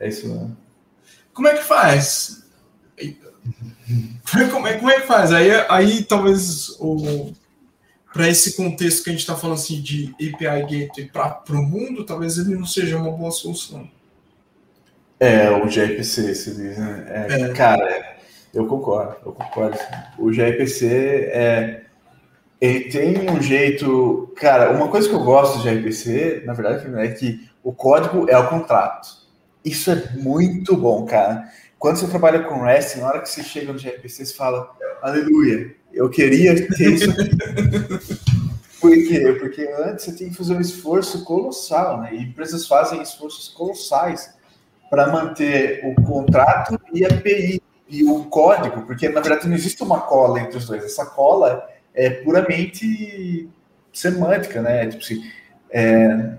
É 0.00 0.08
isso 0.08 0.28
mesmo. 0.28 0.56
Como 1.32 1.48
é 1.48 1.56
que 1.56 1.64
faz? 1.64 2.44
Como 4.52 4.66
é, 4.66 4.78
como 4.78 4.90
é 4.90 5.00
que 5.00 5.06
faz? 5.06 5.32
Aí, 5.32 5.50
aí 5.68 6.04
talvez 6.04 6.70
o 6.78 7.32
para 8.14 8.28
esse 8.28 8.56
contexto 8.56 9.02
que 9.02 9.10
a 9.10 9.12
gente 9.12 9.22
está 9.22 9.34
falando 9.34 9.56
assim 9.56 9.82
de 9.82 10.14
API 10.14 10.62
Gateway 10.62 11.10
para 11.12 11.42
o 11.50 11.62
mundo, 11.62 12.06
talvez 12.06 12.38
ele 12.38 12.54
não 12.54 12.64
seja 12.64 12.96
uma 12.96 13.10
boa 13.10 13.32
solução. 13.32 13.90
É, 15.18 15.50
o 15.50 15.66
gRPC, 15.66 16.32
se 16.32 16.54
diz, 16.54 16.78
né? 16.78 17.26
É, 17.28 17.40
é. 17.40 17.48
Cara, 17.52 18.16
eu 18.54 18.66
concordo, 18.66 19.16
eu 19.26 19.32
concordo. 19.32 19.76
O 20.16 20.30
gRPC 20.30 20.86
é, 21.32 21.83
ele 22.60 22.80
tem 22.90 23.30
um 23.30 23.40
jeito. 23.40 24.32
Cara, 24.36 24.70
uma 24.72 24.88
coisa 24.88 25.08
que 25.08 25.14
eu 25.14 25.22
gosto 25.22 25.58
do 25.58 25.64
gRPC, 25.64 26.42
na 26.46 26.52
verdade, 26.52 26.86
é 26.98 27.08
que 27.08 27.48
o 27.62 27.72
código 27.72 28.28
é 28.28 28.38
o 28.38 28.48
contrato. 28.48 29.08
Isso 29.64 29.90
é 29.90 30.10
muito 30.16 30.76
bom, 30.76 31.04
cara. 31.04 31.48
Quando 31.78 31.96
você 31.96 32.06
trabalha 32.06 32.42
com 32.44 32.62
REST, 32.62 32.98
na 32.98 33.08
hora 33.08 33.20
que 33.20 33.28
você 33.28 33.42
chega 33.42 33.72
no 33.72 33.78
gRPC, 33.78 34.26
você 34.26 34.34
fala, 34.34 34.70
aleluia, 35.02 35.74
eu 35.92 36.08
queria 36.08 36.54
ter 36.68 36.92
isso 36.92 37.10
aqui. 37.10 37.30
Por 38.80 38.92
quê? 38.92 39.36
Porque 39.40 39.66
antes 39.78 40.04
você 40.04 40.12
tem 40.12 40.28
que 40.28 40.36
fazer 40.36 40.54
um 40.54 40.60
esforço 40.60 41.24
colossal, 41.24 42.02
né? 42.02 42.14
E 42.14 42.22
empresas 42.22 42.66
fazem 42.66 43.00
esforços 43.00 43.48
colossais 43.48 44.34
para 44.90 45.10
manter 45.10 45.80
o 45.84 45.94
contrato 46.02 46.78
e 46.92 47.02
a 47.02 47.08
API 47.08 47.62
e 47.88 48.04
o 48.04 48.24
código, 48.24 48.82
porque 48.82 49.08
na 49.08 49.20
verdade 49.20 49.48
não 49.48 49.54
existe 49.54 49.82
uma 49.82 50.02
cola 50.02 50.40
entre 50.40 50.58
os 50.58 50.66
dois. 50.66 50.84
Essa 50.84 51.06
cola 51.06 51.66
é 51.94 52.10
puramente 52.10 53.48
semântica, 53.92 54.60
né? 54.60 54.88
Tipo 54.88 55.02
assim, 55.02 55.30
é, 55.70 56.36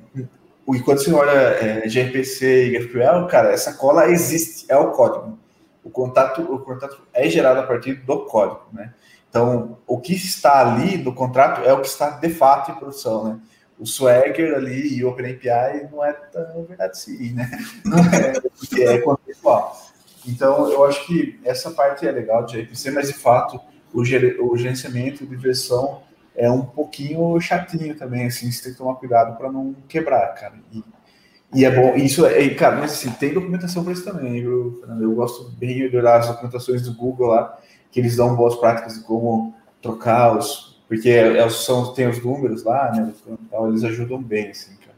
e 0.73 0.79
quando 0.81 1.03
você 1.03 1.13
olha 1.13 1.31
é, 1.31 1.87
gRPC 1.87 2.67
e 2.67 2.71
GraphQL, 2.71 3.27
cara, 3.27 3.51
essa 3.51 3.73
cola 3.73 4.09
existe, 4.09 4.65
é 4.67 4.75
o 4.75 4.91
código. 4.91 5.37
O 5.83 5.89
contato, 5.89 6.41
o 6.41 6.59
contato 6.59 7.01
é 7.13 7.29
gerado 7.29 7.59
a 7.59 7.63
partir 7.63 7.93
do 7.93 8.25
código, 8.25 8.65
né? 8.73 8.91
Então, 9.29 9.77
o 9.85 9.99
que 9.99 10.13
está 10.13 10.61
ali 10.61 10.97
no 10.97 11.13
contrato 11.13 11.61
é 11.61 11.73
o 11.73 11.81
que 11.81 11.87
está 11.87 12.09
de 12.11 12.29
fato 12.29 12.71
em 12.71 12.75
produção, 12.75 13.23
né? 13.25 13.39
O 13.77 13.85
Swagger 13.85 14.55
ali 14.55 14.95
e 14.95 15.03
o 15.03 15.09
OpenAPI 15.09 15.89
não 15.91 16.03
é 16.03 16.13
tão 16.13 16.63
verdade 16.63 16.97
sim, 16.97 17.33
né? 17.33 17.51
Não 17.83 17.99
é, 17.99 18.39
porque 18.57 18.81
é 18.81 18.97
contextual. 18.99 19.77
Então, 20.25 20.71
eu 20.71 20.85
acho 20.85 21.05
que 21.05 21.39
essa 21.43 21.69
parte 21.71 22.07
é 22.07 22.11
legal 22.11 22.45
de 22.45 22.57
gRPC, 22.57 22.91
mas 22.91 23.09
de 23.09 23.13
fato, 23.13 23.59
o, 23.95 24.51
o 24.51 24.57
gerenciamento 24.57 25.25
de 25.25 25.35
versão 25.35 26.01
é 26.35 26.51
um 26.51 26.61
pouquinho 26.61 27.39
chatinho 27.39 27.95
também, 27.95 28.25
assim, 28.25 28.51
você 28.51 28.63
tem 28.63 28.71
que 28.73 28.77
tomar 28.77 28.95
cuidado 28.95 29.37
para 29.37 29.51
não 29.51 29.73
quebrar, 29.87 30.27
cara. 30.35 30.55
E, 30.71 30.83
e 31.53 31.63
é 31.63 31.71
bom, 31.71 31.95
isso 31.95 32.25
é, 32.25 32.49
cara, 32.49 32.75
mas 32.75 32.91
assim, 32.91 33.09
tem 33.11 33.33
documentação 33.33 33.83
para 33.83 33.93
isso 33.93 34.03
também, 34.03 34.41
viu, 34.41 34.77
Fernando? 34.79 35.01
Eu 35.01 35.13
gosto 35.13 35.49
bem 35.51 35.89
de 35.89 35.95
olhar 35.95 36.19
as 36.19 36.27
documentações 36.27 36.81
do 36.81 36.93
Google 36.93 37.27
lá, 37.27 37.57
que 37.89 37.99
eles 38.01 38.17
dão 38.17 38.35
boas 38.35 38.55
práticas 38.55 38.95
de 38.95 39.03
como 39.05 39.55
trocar 39.81 40.37
os. 40.37 40.75
Porque 40.87 41.09
é, 41.09 41.37
é 41.37 41.49
são, 41.49 41.93
tem 41.93 42.07
os 42.07 42.21
números 42.21 42.63
lá, 42.63 42.91
né? 42.91 43.13
Então, 43.27 43.69
eles 43.69 43.83
ajudam 43.83 44.21
bem, 44.21 44.49
assim, 44.49 44.75
cara. 44.75 44.95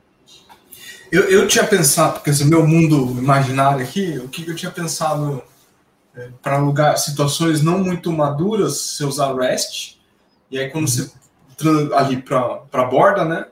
Eu, 1.11 1.23
eu 1.29 1.47
tinha 1.47 1.65
pensado, 1.65 2.13
porque 2.13 2.31
esse 2.31 2.43
meu 2.43 2.65
mundo 2.65 3.17
imaginário 3.17 3.81
aqui, 3.81 4.17
o 4.17 4.27
que 4.27 4.49
eu 4.49 4.55
tinha 4.55 4.71
pensado 4.71 5.41
é, 6.17 6.29
para 6.41 6.57
lugar 6.57 6.97
situações 6.97 7.61
não 7.61 7.77
muito 7.77 8.11
maduras, 8.11 8.75
você 8.75 9.05
usar 9.05 9.35
REST, 9.35 9.99
e 10.49 10.57
aí 10.57 10.69
quando 10.71 10.87
você 10.87 11.11
ali 11.95 12.21
para 12.21 12.63
a 12.71 12.85
borda, 12.85 13.23
né? 13.23 13.47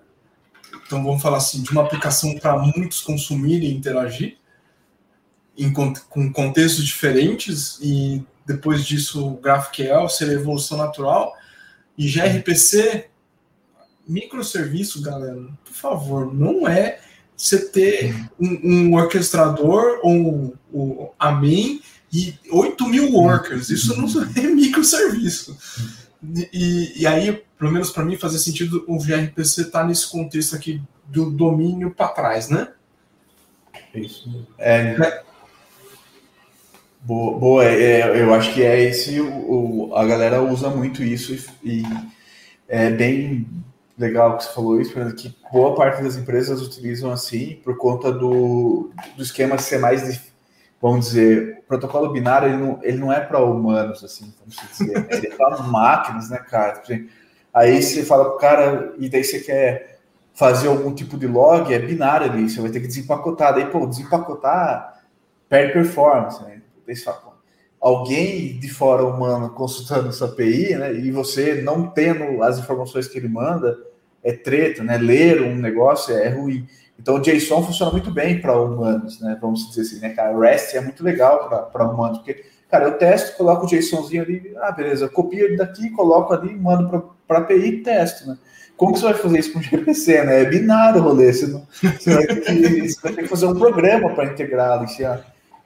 Então 0.85 1.03
vamos 1.03 1.21
falar 1.21 1.37
assim, 1.37 1.61
de 1.61 1.71
uma 1.71 1.83
aplicação 1.83 2.35
para 2.35 2.57
muitos 2.57 3.01
consumirem 3.01 3.69
e 3.69 3.75
interagir, 3.75 4.37
em, 5.55 5.71
com 5.71 6.33
contextos 6.33 6.83
diferentes, 6.83 7.77
e 7.81 8.25
depois 8.45 8.83
disso 8.83 9.27
o 9.27 9.37
GraphQL 9.37 10.09
seria 10.09 10.33
evolução 10.33 10.77
natural, 10.77 11.35
e 11.95 12.11
gRPC, 12.11 13.09
microserviço, 14.07 15.01
galera, 15.01 15.47
por 15.63 15.73
favor, 15.73 16.33
não 16.33 16.67
é 16.67 16.99
você 17.37 17.69
ter 17.69 18.15
um, 18.39 18.59
um 18.63 18.95
orquestrador 18.95 19.99
ou 20.03 20.55
um, 20.73 21.09
a 21.19 21.31
main 21.31 21.81
e 22.11 22.35
8 22.49 22.87
mil 22.87 23.11
workers. 23.11 23.69
Isso 23.69 23.95
não 23.99 24.07
é 24.35 24.41
microserviço. 24.41 25.57
E, 26.53 27.01
e 27.01 27.07
aí, 27.07 27.43
pelo 27.57 27.71
menos 27.71 27.91
para 27.91 28.03
mim, 28.05 28.17
fazer 28.17 28.39
sentido 28.39 28.83
o 28.87 28.97
gRPC 28.97 29.61
estar 29.61 29.81
tá 29.81 29.87
nesse 29.87 30.09
contexto 30.09 30.55
aqui 30.55 30.81
do 31.05 31.29
domínio 31.29 31.91
para 31.91 32.07
trás, 32.09 32.49
né? 32.49 32.69
Isso. 33.93 34.47
É, 34.57 34.95
é. 34.99 35.23
Boa, 37.01 37.37
boa 37.37 37.65
é, 37.65 38.19
eu 38.19 38.33
acho 38.33 38.51
que 38.53 38.63
é 38.63 38.81
esse 38.81 39.21
o, 39.21 39.89
o, 39.89 39.95
a 39.95 40.03
galera 40.05 40.41
usa 40.41 40.71
muito 40.71 41.03
isso 41.03 41.33
e, 41.63 41.81
e 41.81 41.83
é 42.67 42.89
bem 42.89 43.47
legal 43.97 44.37
que 44.37 44.43
você 44.43 44.53
falou 44.53 44.81
isso, 44.81 44.93
que 45.15 45.35
boa 45.51 45.75
parte 45.75 46.01
das 46.01 46.17
empresas 46.17 46.61
utilizam 46.61 47.11
assim 47.11 47.59
por 47.63 47.77
conta 47.77 48.11
do, 48.11 48.91
do 49.15 49.21
esquema 49.21 49.57
ser 49.57 49.77
mais, 49.77 50.21
vamos 50.85 51.07
dizer, 51.07 51.61
o 51.63 51.67
protocolo 51.67 52.11
binário 52.11 52.47
ele 52.47 52.57
não, 52.57 52.79
ele 52.83 52.97
não 52.99 53.11
é 53.11 53.19
para 53.19 53.43
humanos, 53.43 54.03
assim, 54.03 54.31
vamos 54.37 54.55
dizer, 54.69 55.01
né? 55.01 55.07
ele 55.09 55.27
é 55.27 55.35
para 55.35 55.57
máquinas, 55.65 56.29
né, 56.29 56.37
cara? 56.37 56.73
Tipo, 56.73 57.09
aí 57.51 57.81
você 57.81 58.05
fala 58.05 58.25
pro 58.25 58.37
cara, 58.37 58.93
e 58.99 59.09
daí 59.09 59.23
você 59.23 59.39
quer 59.39 59.97
fazer 60.35 60.67
algum 60.67 60.93
tipo 60.93 61.17
de 61.17 61.25
log, 61.25 61.73
é 61.73 61.79
binário 61.79 62.31
ali, 62.31 62.47
você 62.47 62.61
vai 62.61 62.69
ter 62.69 62.81
que 62.81 62.87
desempacotar, 62.87 63.55
daí, 63.55 63.65
pô, 63.65 63.87
desempacotar 63.87 65.01
perde 65.49 65.73
performance, 65.73 66.43
né? 66.43 66.61
Daí 66.85 66.95
você 66.95 67.03
fala, 67.03 67.33
alguém 67.81 68.59
de 68.59 68.69
fora 68.69 69.03
humano 69.03 69.49
consultando 69.55 70.09
essa 70.09 70.25
API, 70.25 70.75
né, 70.75 70.93
e 70.93 71.09
você 71.09 71.63
não 71.63 71.87
tendo 71.87 72.43
as 72.43 72.59
informações 72.59 73.07
que 73.07 73.17
ele 73.17 73.27
manda, 73.27 73.75
é 74.23 74.33
treta, 74.33 74.83
né? 74.83 74.99
Ler 74.99 75.41
um 75.41 75.55
negócio 75.55 76.15
é 76.15 76.29
ruim. 76.29 76.67
Então 76.99 77.15
o 77.15 77.19
JSON 77.19 77.63
funciona 77.63 77.91
muito 77.91 78.11
bem 78.11 78.39
para 78.39 78.59
humanos, 78.59 79.19
né? 79.19 79.37
Vamos 79.41 79.69
dizer 79.69 79.81
assim, 79.81 79.99
né, 79.99 80.09
cara? 80.09 80.37
REST 80.37 80.75
é 80.75 80.81
muito 80.81 81.03
legal 81.03 81.69
para 81.71 81.89
humanos, 81.89 82.19
porque, 82.19 82.45
cara, 82.69 82.85
eu 82.85 82.97
testo, 82.97 83.37
coloco 83.37 83.65
o 83.65 83.69
JSONzinho 83.69 84.23
ali, 84.23 84.53
ah, 84.57 84.71
beleza, 84.71 85.09
copio 85.09 85.55
daqui, 85.57 85.89
coloco 85.91 86.33
ali, 86.33 86.55
mando 86.55 87.13
para 87.27 87.39
a 87.39 87.41
API 87.41 87.65
e 87.65 87.83
testo, 87.83 88.27
né? 88.27 88.37
Como 88.77 88.93
que 88.93 88.99
você 88.99 89.05
vai 89.05 89.13
fazer 89.13 89.39
isso 89.39 89.53
com 89.53 89.59
o 89.59 89.61
gPC, 89.63 90.23
né? 90.23 90.41
É 90.41 90.45
binário 90.45 91.01
o 91.01 91.03
rolê, 91.03 91.31
você, 91.31 91.47
não, 91.47 91.65
você, 91.81 92.13
vai, 92.13 92.25
ter 92.25 92.41
que, 92.41 92.89
você 92.89 93.01
vai 93.01 93.13
ter 93.13 93.21
que 93.23 93.29
fazer 93.29 93.45
um 93.45 93.55
programa 93.55 94.13
para 94.13 94.25
integrá-lo. 94.25 94.85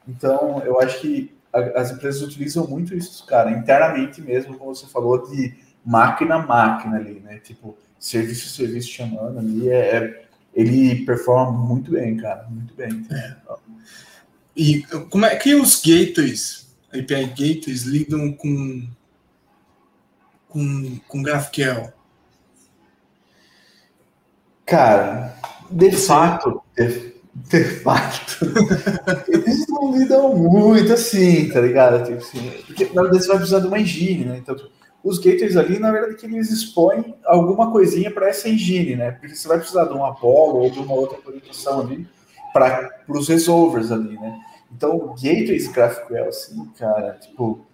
Então, 0.07 0.61
eu 0.65 0.79
acho 0.79 0.99
que 1.01 1.31
as 1.75 1.91
empresas 1.91 2.21
utilizam 2.21 2.67
muito 2.67 2.95
isso, 2.95 3.25
cara, 3.25 3.51
internamente 3.51 4.21
mesmo, 4.21 4.57
como 4.57 4.75
você 4.75 4.85
falou, 4.85 5.27
de 5.29 5.53
máquina 5.83 6.35
a 6.35 6.45
máquina 6.45 6.97
ali, 6.97 7.19
né? 7.19 7.39
Tipo, 7.39 7.75
serviço 7.99 8.47
a 8.47 8.65
serviço 8.65 8.89
chamando 8.89 9.39
ali, 9.39 9.69
é, 9.69 9.95
é, 9.95 10.21
ele 10.53 11.05
performa 11.05 11.51
muito 11.51 11.91
bem, 11.91 12.17
cara, 12.17 12.47
muito 12.49 12.73
bem. 12.73 13.05
É. 13.11 13.35
E 14.55 14.81
como 15.09 15.25
é 15.25 15.35
que 15.35 15.55
os 15.55 15.81
gateways, 15.81 16.67
API 16.91 17.27
gateways, 17.27 17.83
lidam 17.83 18.33
com, 18.33 18.87
com, 20.47 20.99
com 21.07 21.23
GraphQL? 21.23 21.93
Cara, 24.65 25.35
de 25.71 25.91
fato, 25.91 26.61
de, 26.75 27.13
de 27.33 27.63
fato, 27.81 28.45
eles 29.29 29.67
não 29.67 29.97
lidam 29.97 30.35
muito 30.35 30.93
assim, 30.93 31.49
tá 31.49 31.61
ligado? 31.61 32.03
Tipo 32.03 32.17
assim, 32.17 32.51
porque 32.67 32.85
na 32.93 33.03
verdade 33.03 33.23
você 33.23 33.27
vai 33.29 33.37
precisar 33.37 33.59
de 33.59 33.67
uma 33.67 33.79
engine, 33.79 34.25
né? 34.25 34.37
Então, 34.37 34.55
os 35.03 35.17
gateways 35.17 35.55
ali, 35.55 35.79
na 35.79 35.91
verdade, 35.91 36.15
que 36.15 36.25
eles 36.25 36.51
expõem 36.51 37.15
alguma 37.25 37.71
coisinha 37.71 38.11
para 38.11 38.27
essa 38.27 38.49
engine, 38.49 38.95
né? 38.95 39.11
Porque 39.11 39.35
você 39.35 39.47
vai 39.47 39.57
precisar 39.57 39.85
de 39.85 39.93
um 39.93 40.05
Apollo 40.05 40.59
ou 40.59 40.69
de 40.69 40.79
uma 40.79 40.93
outra 40.93 41.17
aplicação 41.17 41.81
ali 41.81 42.07
para 42.53 42.89
os 43.07 43.27
resolvers 43.27 43.91
ali, 43.91 44.17
né? 44.19 44.39
Então, 44.71 45.15
gateways 45.15 45.67
GraphQL, 45.67 46.27
assim, 46.27 46.65
cara, 46.77 47.13
tipo, 47.13 47.65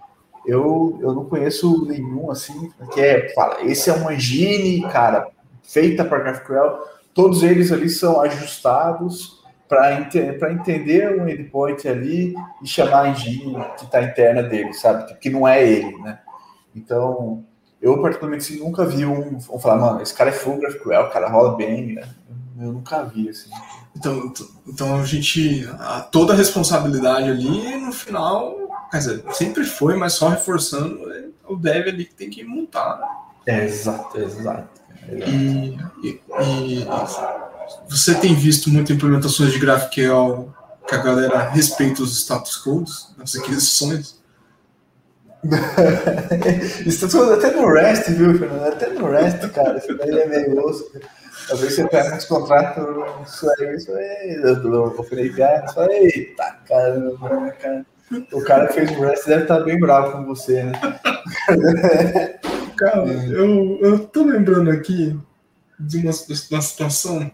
eu, 0.45 0.97
eu 1.01 1.13
não 1.13 1.25
conheço 1.25 1.85
nenhum, 1.85 2.31
assim, 2.31 2.71
que 2.93 3.01
é, 3.01 3.33
fala, 3.33 3.63
esse 3.63 3.89
é 3.89 3.93
uma 3.93 4.13
engine, 4.13 4.81
cara, 4.89 5.27
feita 5.63 6.05
para 6.05 6.19
GraphQL, 6.19 6.79
todos 7.13 7.43
eles 7.43 7.71
ali 7.71 7.89
são 7.89 8.21
ajustados 8.21 9.43
para 9.67 9.99
ente 9.99 10.19
entender 10.19 11.19
um 11.19 11.27
endpoint 11.27 11.87
ali 11.87 12.35
e 12.61 12.67
chamar 12.67 13.01
a 13.01 13.09
engine 13.09 13.55
que 13.77 13.85
está 13.85 14.03
interna 14.03 14.43
dele, 14.43 14.73
sabe? 14.73 15.11
Que 15.15 15.29
não 15.29 15.47
é 15.47 15.67
ele, 15.67 15.97
né? 15.97 16.19
Então, 16.75 17.43
eu 17.81 18.01
particularmente 18.01 18.53
assim, 18.53 18.63
nunca 18.63 18.85
vi 18.85 19.05
um, 19.05 19.37
um 19.37 19.59
falar, 19.59 19.77
mano, 19.77 20.01
esse 20.01 20.13
cara 20.13 20.29
é 20.29 20.33
full 20.33 20.57
GraphQL, 20.59 21.01
o 21.01 21.09
cara 21.09 21.29
rola 21.29 21.55
bem, 21.55 21.95
né? 21.95 22.09
Eu 22.59 22.73
nunca 22.73 23.03
vi, 23.03 23.29
assim. 23.29 23.49
Então, 23.95 24.33
então 24.67 24.99
a 24.99 25.05
gente, 25.05 25.67
a, 25.79 26.01
toda 26.01 26.33
a 26.33 26.35
responsabilidade 26.35 27.29
ali, 27.29 27.77
no 27.77 27.91
final, 27.91 28.55
quer 28.91 28.97
dizer, 28.97 29.23
sempre 29.33 29.63
foi, 29.63 29.95
mas 29.95 30.13
só 30.13 30.29
reforçando, 30.29 31.11
é 31.11 31.25
o 31.47 31.55
dev 31.55 31.87
ali 31.87 32.05
que 32.05 32.13
tem 32.13 32.29
que 32.29 32.43
montar, 32.43 32.97
né? 32.99 33.07
É, 33.45 33.65
exato, 33.65 34.19
exato. 34.19 34.67
E, 35.07 35.77
e, 36.03 36.21
e, 36.31 36.87
você 37.87 38.15
tem 38.15 38.33
visto 38.33 38.69
muitas 38.69 38.95
implementações 38.95 39.51
de 39.51 39.59
GraphQL 39.59 40.53
que 40.87 40.95
a 40.95 40.97
galera 40.97 41.49
respeita 41.49 42.01
os 42.01 42.17
status 42.17 42.57
codes, 42.57 43.13
as 43.21 43.35
aquisições? 43.35 44.19
Isso 46.85 47.09
tá 47.09 47.33
até 47.33 47.51
no 47.51 47.67
REST, 47.71 48.11
viu, 48.11 48.37
Fernando? 48.37 48.67
Até 48.67 48.89
no 48.89 49.09
REST, 49.09 49.49
cara. 49.49 49.77
Isso 49.77 49.95
daí 49.97 50.19
é 50.19 50.25
meio 50.27 50.65
osso. 50.65 50.91
Talvez 51.47 51.75
você 51.75 51.87
pega 51.87 52.15
uns 52.15 52.25
contratos, 52.25 52.83
isso 53.27 53.47
aí, 53.59 53.75
isso 53.75 53.93
aí, 53.93 54.41
eu 54.43 55.03
falei, 55.03 55.29
cara, 55.29 55.65
isso 55.65 55.79
aí, 55.79 56.11
eita, 56.15 56.57
caramba, 56.67 57.51
cara. 57.51 57.85
O 58.31 58.41
cara 58.41 58.67
que 58.67 58.73
fez 58.73 58.91
o 58.91 59.01
REST 59.01 59.27
deve 59.27 59.43
estar 59.43 59.59
bem 59.59 59.79
bravo 59.79 60.13
com 60.13 60.25
você, 60.25 60.63
né? 60.63 60.73
Cara, 62.77 63.05
eu, 63.07 63.79
eu 63.81 63.99
tô 63.99 64.23
lembrando 64.23 64.69
aqui 64.69 65.17
de 65.79 65.97
uma, 65.99 66.11
de 66.11 66.47
uma 66.51 66.61
situação 66.61 67.31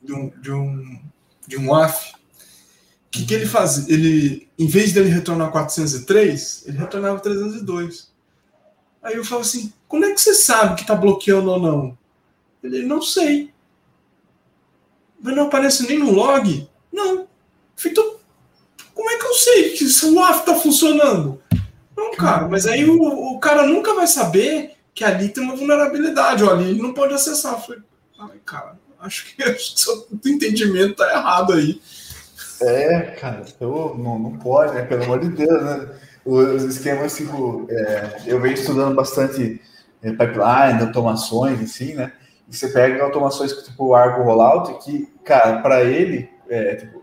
de 0.00 0.12
um, 0.12 0.28
de 0.40 0.52
um, 0.52 1.00
de 1.46 1.58
um 1.58 1.74
AF 1.74 2.12
o 3.10 3.12
que, 3.12 3.26
que 3.26 3.34
ele 3.34 3.46
fazia? 3.46 3.92
Ele, 3.92 4.48
em 4.56 4.68
vez 4.68 4.92
dele 4.92 5.08
retornar 5.08 5.50
403, 5.50 6.64
ele 6.66 6.78
retornava 6.78 7.18
302. 7.18 8.08
Aí 9.02 9.16
eu 9.16 9.24
falo 9.24 9.40
assim: 9.40 9.72
como 9.88 10.04
é 10.04 10.12
que 10.12 10.20
você 10.20 10.32
sabe 10.32 10.76
que 10.76 10.82
está 10.82 10.94
bloqueando 10.94 11.50
ou 11.50 11.60
não? 11.60 11.98
Ele, 12.62 12.86
não 12.86 13.02
sei. 13.02 13.52
Mas 15.20 15.34
não 15.34 15.48
aparece 15.48 15.88
nem 15.88 15.98
no 15.98 16.12
log? 16.12 16.68
Não. 16.92 17.26
Então, 17.84 18.14
como 18.94 19.10
é 19.10 19.18
que 19.18 19.26
eu 19.26 19.34
sei 19.34 19.70
que 19.70 19.84
o 19.84 20.14
WAF 20.14 20.40
está 20.40 20.54
funcionando? 20.54 21.42
Não, 21.96 22.12
cara, 22.12 22.46
mas 22.46 22.64
aí 22.64 22.88
o, 22.88 23.02
o, 23.02 23.40
cara 23.40 23.66
nunca 23.66 23.92
vai 23.92 24.06
saber 24.06 24.76
que 24.94 25.02
ali 25.02 25.30
tem 25.30 25.42
uma 25.42 25.56
vulnerabilidade, 25.56 26.48
ali 26.48 26.70
ele 26.70 26.82
não 26.82 26.94
pode 26.94 27.12
acessar. 27.12 27.54
Eu 27.54 27.60
falei, 27.60 27.82
ai, 28.20 28.38
cara, 28.44 28.78
acho 29.00 29.26
que, 29.26 29.42
que 29.52 29.80
seu 29.80 30.06
entendimento 30.24 30.94
tá 30.94 31.10
errado 31.12 31.54
aí. 31.54 31.80
É, 32.62 33.16
cara, 33.18 33.42
eu, 33.60 33.94
não, 33.98 34.18
não 34.18 34.32
pode, 34.38 34.74
né? 34.74 34.82
Pelo 34.82 35.04
amor 35.04 35.20
de 35.20 35.28
Deus, 35.28 35.62
né? 35.62 35.88
Os 36.24 36.62
esquemas, 36.64 37.16
tipo, 37.16 37.66
é, 37.70 38.22
eu 38.26 38.40
venho 38.40 38.54
estudando 38.54 38.94
bastante 38.94 39.60
é, 40.02 40.10
pipeline, 40.10 40.82
automações, 40.82 41.60
assim, 41.62 41.94
né? 41.94 42.12
E 42.48 42.54
você 42.54 42.68
pega 42.68 43.02
automações 43.02 43.52
tipo 43.52 43.86
o 43.86 43.94
Argo 43.94 44.22
Rollout, 44.22 44.84
que, 44.84 45.08
cara, 45.24 45.62
para 45.62 45.82
ele, 45.82 46.28
é, 46.48 46.74
tipo, 46.76 47.02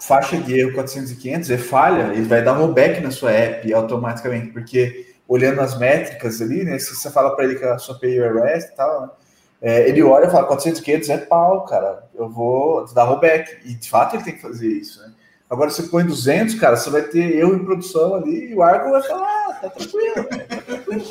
faixa 0.00 0.38
de 0.38 0.58
erro 0.58 0.72
400 0.74 1.10
e 1.10 1.16
500 1.16 1.50
é 1.50 1.58
falha, 1.58 2.12
ele 2.14 2.22
vai 2.22 2.42
dar 2.42 2.52
rollback 2.52 3.00
na 3.00 3.10
sua 3.10 3.32
app 3.32 3.72
automaticamente, 3.74 4.52
porque 4.52 5.14
olhando 5.28 5.60
as 5.60 5.78
métricas 5.78 6.40
ali, 6.40 6.64
né? 6.64 6.78
Se 6.78 6.94
você 6.94 7.10
fala 7.10 7.36
para 7.36 7.44
ele 7.44 7.56
que 7.56 7.64
a 7.64 7.78
sua 7.78 7.96
API 7.96 8.18
é 8.18 8.32
REST 8.32 8.72
e 8.72 8.76
tal, 8.76 9.02
né? 9.02 9.08
É, 9.62 9.88
ele 9.88 10.02
olha 10.02 10.26
e 10.26 10.30
fala, 10.30 10.46
400, 10.46 10.80
500 10.80 11.08
é 11.10 11.18
pau, 11.18 11.64
cara, 11.66 12.08
eu 12.14 12.28
vou 12.30 12.86
dar 12.94 13.04
rollback. 13.04 13.58
E 13.64 13.74
de 13.74 13.90
fato 13.90 14.16
ele 14.16 14.24
tem 14.24 14.34
que 14.34 14.42
fazer 14.42 14.68
isso, 14.68 15.02
né? 15.02 15.12
Agora 15.50 15.68
você 15.68 15.82
põe 15.82 16.06
200, 16.06 16.54
cara, 16.54 16.76
você 16.76 16.88
vai 16.88 17.02
ter 17.02 17.36
erro 17.36 17.54
em 17.54 17.64
produção 17.64 18.14
ali 18.14 18.50
e 18.50 18.54
o 18.54 18.62
Argo 18.62 18.90
vai 18.90 19.02
falar, 19.02 19.26
ah, 19.26 19.52
tá 19.54 19.68
tranquilo, 19.68 20.14
tá 20.14 20.56
tranquilo. 20.56 21.04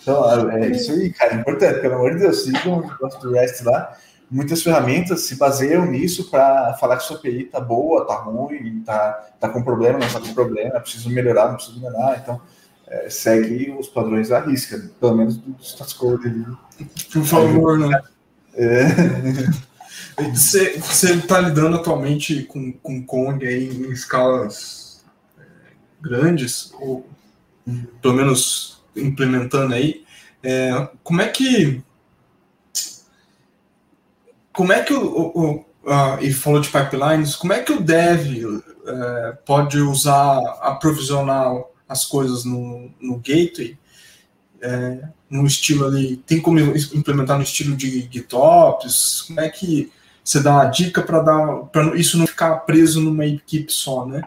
Então, 0.00 0.50
é 0.50 0.68
isso 0.68 0.92
aí, 0.92 1.12
cara, 1.12 1.34
é 1.34 1.36
importante, 1.36 1.80
pelo 1.80 1.94
amor 1.94 2.12
de 2.12 2.20
Deus, 2.20 2.44
sigam 2.44 2.78
o 2.78 2.86
negócio 2.86 3.20
do 3.20 3.32
REST 3.32 3.64
lá. 3.64 3.96
muitas 4.30 4.62
ferramentas 4.62 5.22
se 5.22 5.36
baseiam 5.36 5.84
nisso 5.86 6.30
para 6.30 6.74
falar 6.74 6.98
que 6.98 7.04
sua 7.04 7.16
API 7.16 7.44
tá 7.44 7.58
boa, 7.58 8.06
tá 8.06 8.14
ruim, 8.14 8.82
tá, 8.86 9.12
tá 9.40 9.48
com 9.48 9.64
problema, 9.64 9.98
não 9.98 10.08
tá 10.08 10.20
com 10.20 10.32
problema, 10.32 10.78
preciso 10.78 11.10
melhorar, 11.10 11.48
não 11.48 11.56
preciso 11.56 11.80
melhorar. 11.80 12.20
Então, 12.22 12.40
é, 12.86 13.10
segue 13.10 13.74
os 13.76 13.88
padrões 13.88 14.30
à 14.30 14.40
risca, 14.40 14.78
pelo 15.00 15.16
menos 15.16 15.38
do 15.38 15.56
status 15.60 15.94
code. 15.94 16.46
Por 17.12 17.24
favor, 17.24 17.78
né? 17.78 18.02
É. 18.54 18.86
Você 20.32 20.74
está 20.74 21.40
lidando 21.40 21.76
atualmente 21.76 22.44
com, 22.44 22.72
com 22.72 23.04
Kong 23.04 23.44
aí 23.44 23.68
em 23.68 23.90
escalas 23.90 25.04
é, 25.38 25.42
grandes, 26.00 26.72
ou 26.78 27.08
pelo 28.00 28.14
menos 28.14 28.80
implementando 28.94 29.74
aí. 29.74 30.04
É, 30.42 30.88
como 31.02 31.20
é 31.20 31.28
que 31.28 31.82
como 34.52 34.72
é 34.72 34.82
que 34.82 34.94
o, 34.94 35.04
o, 35.04 35.40
o 35.40 35.66
uh, 35.84 36.22
e 36.22 36.32
falou 36.32 36.60
de 36.60 36.68
pipelines, 36.68 37.36
como 37.36 37.52
é 37.52 37.60
que 37.62 37.72
o 37.72 37.80
dev 37.80 38.44
uh, 38.44 38.64
pode 39.44 39.78
usar, 39.78 40.38
aprovisionar 40.60 41.52
as 41.88 42.04
coisas 42.04 42.44
no, 42.44 42.90
no 43.00 43.16
gateway, 43.18 43.78
uh, 44.64 45.08
no 45.30 45.46
estilo 45.46 45.86
ali, 45.86 46.16
tem 46.26 46.40
como 46.40 46.58
implementar 46.58 47.36
no 47.36 47.44
estilo 47.44 47.76
de 47.76 48.08
GitOps, 48.10 49.22
como 49.26 49.40
é 49.40 49.48
que 49.48 49.92
você 50.22 50.40
dá 50.40 50.52
uma 50.52 50.66
dica 50.66 51.02
para 51.02 51.20
dar 51.20 51.56
para 51.70 51.96
isso 51.96 52.16
não 52.16 52.26
ficar 52.26 52.56
preso 52.60 53.00
numa 53.00 53.26
equipe 53.26 53.70
só, 53.70 54.06
né? 54.06 54.22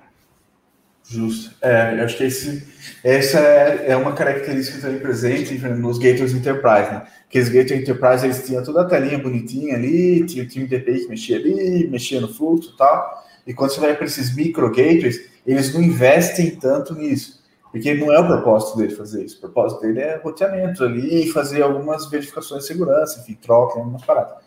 Justo. 1.10 1.56
É, 1.62 1.98
eu 1.98 2.04
acho 2.04 2.18
que 2.18 2.24
esse, 2.26 2.68
essa 3.04 3.40
é, 3.40 3.92
é 3.92 3.96
uma 3.96 4.12
característica 4.12 4.80
também 4.80 5.00
presente 5.00 5.58
nos 5.58 5.98
gateways 5.98 6.34
enterprise, 6.34 6.92
né? 6.92 7.08
Que 7.30 7.40
os 7.40 7.48
gateways 7.48 7.82
enterprise 7.82 8.26
eles 8.26 8.46
tinham 8.46 8.64
toda 8.64 8.82
a 8.82 8.86
telinha 8.86 9.18
bonitinha 9.18 9.76
ali, 9.76 10.26
tinha 10.26 10.44
o 10.44 10.48
time 10.48 10.68
de 10.68 10.76
API 10.76 11.00
que 11.00 11.08
mexia 11.08 11.38
ali, 11.38 11.88
mexia 11.88 12.20
no 12.20 12.32
fluxo 12.32 12.74
e 12.74 12.78
tal. 12.78 13.26
E 13.48 13.54
quando 13.54 13.72
você 13.72 13.80
vai 13.80 13.96
para 13.96 14.06
esses 14.06 14.36
micro 14.36 14.70
gateways, 14.70 15.22
eles 15.46 15.74
não 15.74 15.82
investem 15.82 16.52
tanto 16.58 16.94
nisso, 16.94 17.37
porque 17.72 17.94
não 17.94 18.12
é 18.12 18.20
o 18.20 18.28
propósito 18.28 18.78
dele 18.78 18.96
fazer 18.96 19.26
isso. 19.26 19.38
O 19.38 19.42
propósito 19.42 19.82
dele 19.82 20.00
é 20.00 20.18
roteamento 20.18 20.84
ali 20.84 21.26
e 21.26 21.32
fazer 21.32 21.62
algumas 21.62 22.10
verificações 22.10 22.62
de 22.62 22.68
segurança, 22.68 23.20
enfim, 23.20 23.38
troca, 23.42 23.80
algumas 23.80 24.04
paradas. 24.04 24.38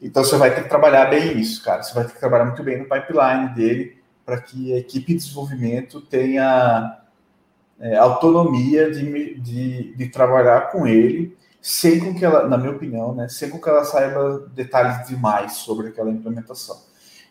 Então 0.00 0.22
você 0.22 0.36
vai 0.36 0.54
ter 0.54 0.62
que 0.62 0.68
trabalhar 0.68 1.06
bem 1.06 1.38
isso, 1.38 1.62
cara. 1.62 1.82
Você 1.82 1.94
vai 1.94 2.04
ter 2.04 2.12
que 2.12 2.20
trabalhar 2.20 2.44
muito 2.44 2.62
bem 2.62 2.78
no 2.78 2.84
pipeline 2.84 3.54
dele 3.54 3.96
para 4.24 4.40
que 4.40 4.74
a 4.74 4.78
equipe 4.78 5.14
de 5.14 5.20
desenvolvimento 5.20 6.00
tenha 6.00 7.00
é, 7.80 7.96
autonomia 7.96 8.90
de, 8.90 9.40
de, 9.40 9.94
de, 9.94 10.08
trabalhar 10.08 10.72
com 10.72 10.86
ele, 10.86 11.36
sem 11.62 12.00
com 12.00 12.14
que 12.14 12.24
ela, 12.24 12.48
na 12.48 12.58
minha 12.58 12.72
opinião, 12.72 13.14
né, 13.14 13.28
sem 13.28 13.48
com 13.48 13.60
que 13.60 13.68
ela 13.68 13.84
saiba 13.84 14.48
detalhes 14.52 15.06
demais 15.06 15.54
sobre 15.54 15.88
aquela 15.88 16.10
implementação. 16.10 16.76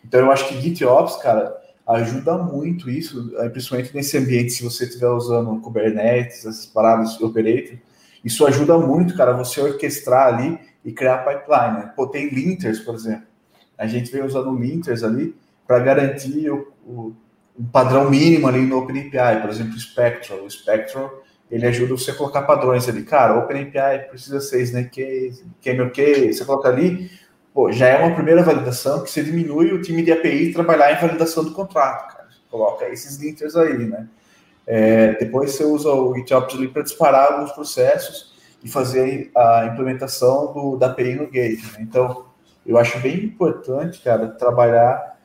Então 0.04 0.20
eu 0.20 0.30
acho 0.30 0.48
que 0.48 0.60
GitOps, 0.60 1.16
cara, 1.16 1.54
ajuda 1.86 2.36
muito 2.36 2.90
isso, 2.90 3.32
principalmente 3.52 3.94
nesse 3.94 4.18
ambiente, 4.18 4.52
se 4.52 4.64
você 4.64 4.84
estiver 4.84 5.08
usando 5.08 5.60
Kubernetes, 5.60 6.38
essas 6.38 6.66
paradas, 6.66 7.20
Operator, 7.20 7.78
isso 8.24 8.44
ajuda 8.44 8.76
muito, 8.76 9.16
cara, 9.16 9.32
você 9.32 9.60
orquestrar 9.60 10.34
ali 10.34 10.58
e 10.84 10.90
criar 10.90 11.18
pipeline. 11.18 11.78
Né? 11.78 11.92
Pô, 11.94 12.08
tem 12.08 12.28
linters, 12.28 12.80
por 12.80 12.96
exemplo. 12.96 13.26
A 13.78 13.86
gente 13.86 14.10
vem 14.10 14.24
usando 14.24 14.56
linters 14.56 15.04
ali 15.04 15.36
para 15.64 15.78
garantir 15.78 16.50
o, 16.50 16.72
o, 16.84 17.14
padrão 17.72 18.10
mínimo 18.10 18.48
ali 18.48 18.60
no 18.60 18.78
OpenAPI, 18.78 19.40
por 19.40 19.50
exemplo, 19.50 19.74
o 19.74 19.78
Spectral. 19.78 20.44
O 20.44 20.50
Spectral, 20.50 21.22
ele 21.48 21.66
ajuda 21.66 21.96
você 21.96 22.10
a 22.10 22.14
colocar 22.14 22.42
padrões 22.42 22.88
ali. 22.88 23.04
Cara, 23.04 23.38
OpenAPI 23.38 24.08
precisa 24.08 24.40
ser 24.40 24.62
Snake 24.62 25.32
KMLK, 25.62 26.32
você 26.32 26.44
coloca 26.44 26.68
ali, 26.68 27.08
pô, 27.56 27.72
já 27.72 27.86
é 27.88 28.04
uma 28.04 28.14
primeira 28.14 28.42
validação 28.42 29.02
que 29.02 29.10
você 29.10 29.22
diminui 29.24 29.72
o 29.72 29.80
time 29.80 30.02
de 30.02 30.12
API 30.12 30.52
trabalhar 30.52 30.92
em 30.92 31.00
validação 31.00 31.42
do 31.42 31.52
contrato, 31.52 32.14
cara. 32.14 32.28
Coloca 32.50 32.86
esses 32.90 33.16
linters 33.16 33.56
aí, 33.56 33.78
né? 33.88 34.06
É, 34.66 35.14
depois 35.14 35.52
você 35.52 35.64
usa 35.64 35.88
o 35.88 36.14
GitOps 36.14 36.54
para 36.66 36.82
disparar 36.82 37.32
alguns 37.32 37.52
processos 37.52 38.34
e 38.62 38.68
fazer 38.68 39.30
a 39.34 39.70
implementação 39.72 40.52
do, 40.52 40.76
da 40.76 40.88
API 40.88 41.14
no 41.14 41.30
gate. 41.30 41.62
Né? 41.72 41.78
Então, 41.80 42.26
eu 42.66 42.76
acho 42.76 42.98
bem 43.00 43.24
importante, 43.24 44.02
cara, 44.02 44.28
trabalhar 44.28 45.18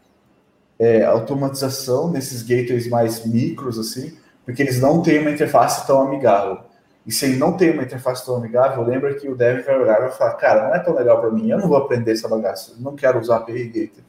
é, 0.80 1.04
automatização 1.04 2.10
nesses 2.10 2.44
gateways 2.44 2.88
mais 2.88 3.26
micros, 3.26 3.78
assim, 3.78 4.18
porque 4.46 4.62
eles 4.62 4.80
não 4.80 5.02
têm 5.02 5.20
uma 5.20 5.32
interface 5.32 5.86
tão 5.86 6.02
amigável. 6.02 6.60
E 7.06 7.12
se 7.12 7.26
ele 7.26 7.38
não 7.38 7.58
tem 7.58 7.72
uma 7.72 7.84
interface 7.84 8.26
tão 8.26 8.36
amigável, 8.36 8.84
lembra 8.84 9.14
que 9.16 9.28
o 9.28 9.36
dev 9.36 9.66
vai 9.66 9.80
olhar 9.80 9.98
e 9.98 10.02
vai 10.02 10.12
falar, 10.12 10.34
cara, 10.34 10.68
não 10.68 10.76
é 10.76 10.80
tão 10.80 10.94
legal 10.94 11.20
para 11.20 11.32
mim, 11.32 11.50
eu 11.50 11.58
não 11.58 11.68
vou 11.68 11.78
aprender 11.78 12.12
essa 12.12 12.28
bagaça, 12.28 12.76
não 12.80 12.96
quero 12.96 13.20
usar 13.20 13.38
API 13.38 13.66
Gateway. 13.66 14.04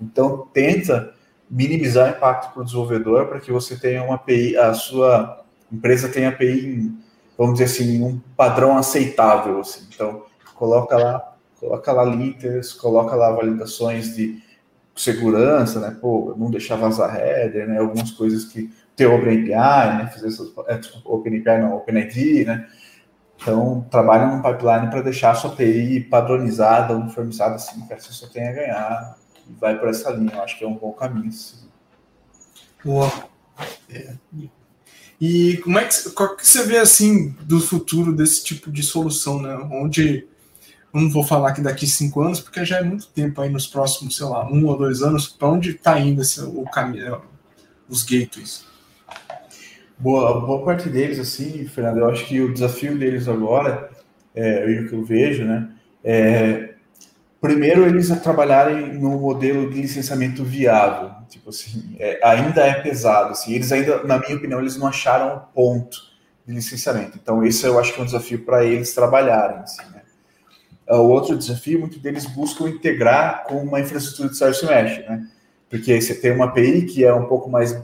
Então, 0.00 0.46
tenta 0.52 1.12
minimizar 1.50 2.06
o 2.06 2.16
impacto 2.16 2.52
para 2.52 2.62
o 2.62 2.64
desenvolvedor 2.64 3.26
para 3.26 3.40
que 3.40 3.50
você 3.50 3.76
tenha 3.76 4.02
uma 4.02 4.14
API, 4.14 4.56
a 4.56 4.74
sua 4.74 5.44
empresa 5.72 6.08
tenha 6.08 6.28
API 6.28 6.92
vamos 7.36 7.58
dizer 7.58 7.64
assim, 7.64 8.02
um 8.02 8.20
padrão 8.36 8.76
aceitável. 8.76 9.60
Assim. 9.60 9.86
Então, 9.92 10.24
coloca 10.54 10.96
lá, 10.96 11.36
coloca 11.60 11.92
lá 11.92 12.04
liters, 12.04 12.72
coloca 12.72 13.14
lá 13.14 13.30
validações 13.32 14.14
de 14.14 14.42
segurança, 14.94 15.78
né? 15.78 15.96
Pô, 16.00 16.34
não 16.36 16.50
deixar 16.50 16.76
vazar 16.76 17.16
header, 17.16 17.68
né? 17.68 17.78
Algumas 17.78 18.10
coisas 18.10 18.44
que 18.44 18.72
ter 18.96 19.06
OpenAPI, 19.06 19.98
né? 19.98 20.10
Fazer 20.12 20.28
essas, 20.28 20.48
é, 20.66 20.80
OpenAPI 21.04 21.60
não, 21.60 21.76
OpenID, 21.76 22.46
né? 22.46 22.66
Então, 23.40 23.86
trabalha 23.90 24.26
num 24.26 24.42
pipeline 24.42 24.90
para 24.90 25.02
deixar 25.02 25.32
a 25.32 25.34
sua 25.34 25.52
API 25.52 26.00
padronizada, 26.00 26.96
uniformizada, 26.96 27.56
assim, 27.56 27.86
que 27.86 27.94
você 27.94 28.12
só 28.12 28.26
tenha 28.26 28.50
a 28.50 28.54
ganhar 28.54 29.18
e 29.48 29.52
vai 29.52 29.78
por 29.78 29.88
essa 29.88 30.10
linha. 30.10 30.32
Eu 30.34 30.42
acho 30.42 30.58
que 30.58 30.64
é 30.64 30.68
um 30.68 30.74
bom 30.74 30.92
caminho. 30.92 31.28
Assim. 31.28 31.68
Boa. 32.82 33.12
É. 33.90 34.14
E 35.20 35.58
como 35.58 35.78
é 35.78 35.84
que, 35.84 36.10
qual 36.10 36.36
que 36.36 36.46
você 36.46 36.64
vê 36.64 36.78
assim 36.78 37.30
do 37.42 37.60
futuro 37.60 38.14
desse 38.14 38.44
tipo 38.44 38.70
de 38.70 38.82
solução, 38.82 39.40
né? 39.40 39.54
Onde 39.70 40.26
não 40.92 41.10
vou 41.10 41.22
falar 41.24 41.52
que 41.52 41.60
daqui 41.60 41.86
cinco 41.86 42.22
anos, 42.22 42.40
porque 42.40 42.64
já 42.64 42.78
é 42.78 42.82
muito 42.82 43.06
tempo 43.08 43.40
aí 43.40 43.50
nos 43.50 43.66
próximos, 43.66 44.16
sei 44.16 44.26
lá, 44.26 44.46
um 44.50 44.64
ou 44.66 44.78
dois 44.78 45.02
anos, 45.02 45.28
para 45.28 45.48
onde 45.48 45.70
está 45.72 45.98
indo 46.00 46.22
esse, 46.22 46.40
o 46.40 46.64
caminho, 46.64 47.20
os 47.88 48.02
gateways? 48.02 48.64
Boa, 49.98 50.40
boa 50.40 50.62
parte 50.62 50.90
deles, 50.90 51.18
assim, 51.18 51.66
Fernando, 51.66 51.98
eu 51.98 52.10
acho 52.10 52.26
que 52.26 52.38
o 52.40 52.52
desafio 52.52 52.98
deles 52.98 53.26
agora, 53.26 53.88
é, 54.34 54.62
o 54.64 54.88
que 54.88 54.94
eu 54.94 55.02
vejo, 55.02 55.44
né, 55.44 55.70
é 56.04 56.74
primeiro 57.40 57.86
eles 57.86 58.08
trabalharem 58.20 58.92
no 58.94 59.18
modelo 59.18 59.70
de 59.70 59.80
licenciamento 59.80 60.44
viável, 60.44 61.12
tipo 61.30 61.48
assim, 61.48 61.96
é, 61.98 62.20
ainda 62.22 62.60
é 62.60 62.74
pesado, 62.74 63.30
assim, 63.30 63.54
eles 63.54 63.72
ainda, 63.72 64.02
na 64.04 64.18
minha 64.18 64.36
opinião, 64.36 64.60
eles 64.60 64.76
não 64.76 64.86
acharam 64.86 65.36
o 65.36 65.40
ponto 65.54 65.96
de 66.46 66.52
licenciamento, 66.52 67.18
então 67.20 67.42
esse 67.42 67.64
eu 67.66 67.78
acho 67.78 67.94
que 67.94 67.98
é 67.98 68.02
um 68.02 68.06
desafio 68.06 68.44
para 68.44 68.64
eles 68.64 68.94
trabalharem, 68.94 69.60
assim, 69.60 69.82
né. 69.92 70.02
O 70.88 71.08
outro 71.08 71.36
desafio, 71.38 71.80
muitos 71.80 71.98
deles 71.98 72.26
buscam 72.26 72.68
integrar 72.68 73.44
com 73.44 73.56
uma 73.62 73.80
infraestrutura 73.80 74.28
de 74.28 74.36
service 74.36 74.66
mesh, 74.66 74.98
né, 75.08 75.26
porque 75.70 75.98
você 75.98 76.14
tem 76.14 76.32
uma 76.32 76.44
API 76.44 76.82
que 76.82 77.02
é 77.02 77.14
um 77.14 77.24
pouco 77.24 77.48
mais, 77.48 77.74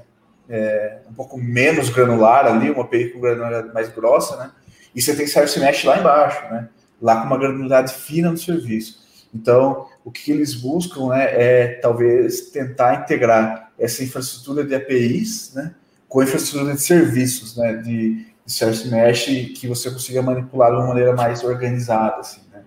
é, 0.52 0.98
um 1.08 1.14
pouco 1.14 1.38
menos 1.38 1.88
granular 1.88 2.44
ali, 2.44 2.70
uma 2.70 2.82
API 2.82 3.08
com 3.08 3.20
granularidade 3.20 3.72
mais 3.72 3.88
grossa, 3.88 4.36
né, 4.36 4.50
e 4.94 5.00
você 5.00 5.16
tem 5.16 5.26
service 5.26 5.58
mesh 5.58 5.84
lá 5.84 5.98
embaixo, 5.98 6.42
né, 6.52 6.68
lá 7.00 7.20
com 7.20 7.26
uma 7.26 7.38
granularidade 7.38 7.94
fina 7.94 8.30
no 8.30 8.36
serviço. 8.36 9.00
Então, 9.34 9.86
o 10.04 10.10
que 10.10 10.30
eles 10.30 10.54
buscam 10.54 11.08
né, 11.08 11.24
é 11.32 11.66
talvez 11.80 12.50
tentar 12.50 13.02
integrar 13.02 13.72
essa 13.78 14.04
infraestrutura 14.04 14.62
de 14.62 14.74
APIs 14.74 15.54
né, 15.54 15.74
com 16.06 16.20
a 16.20 16.24
infraestrutura 16.24 16.74
de 16.74 16.82
serviços, 16.82 17.56
né, 17.56 17.74
de, 17.76 18.26
de 18.44 18.52
Service 18.52 18.86
Mesh, 18.88 19.24
que 19.58 19.66
você 19.66 19.90
consiga 19.90 20.20
manipular 20.20 20.70
de 20.70 20.76
uma 20.76 20.88
maneira 20.88 21.14
mais 21.14 21.42
organizada. 21.42 22.20
Assim, 22.20 22.42
né? 22.52 22.62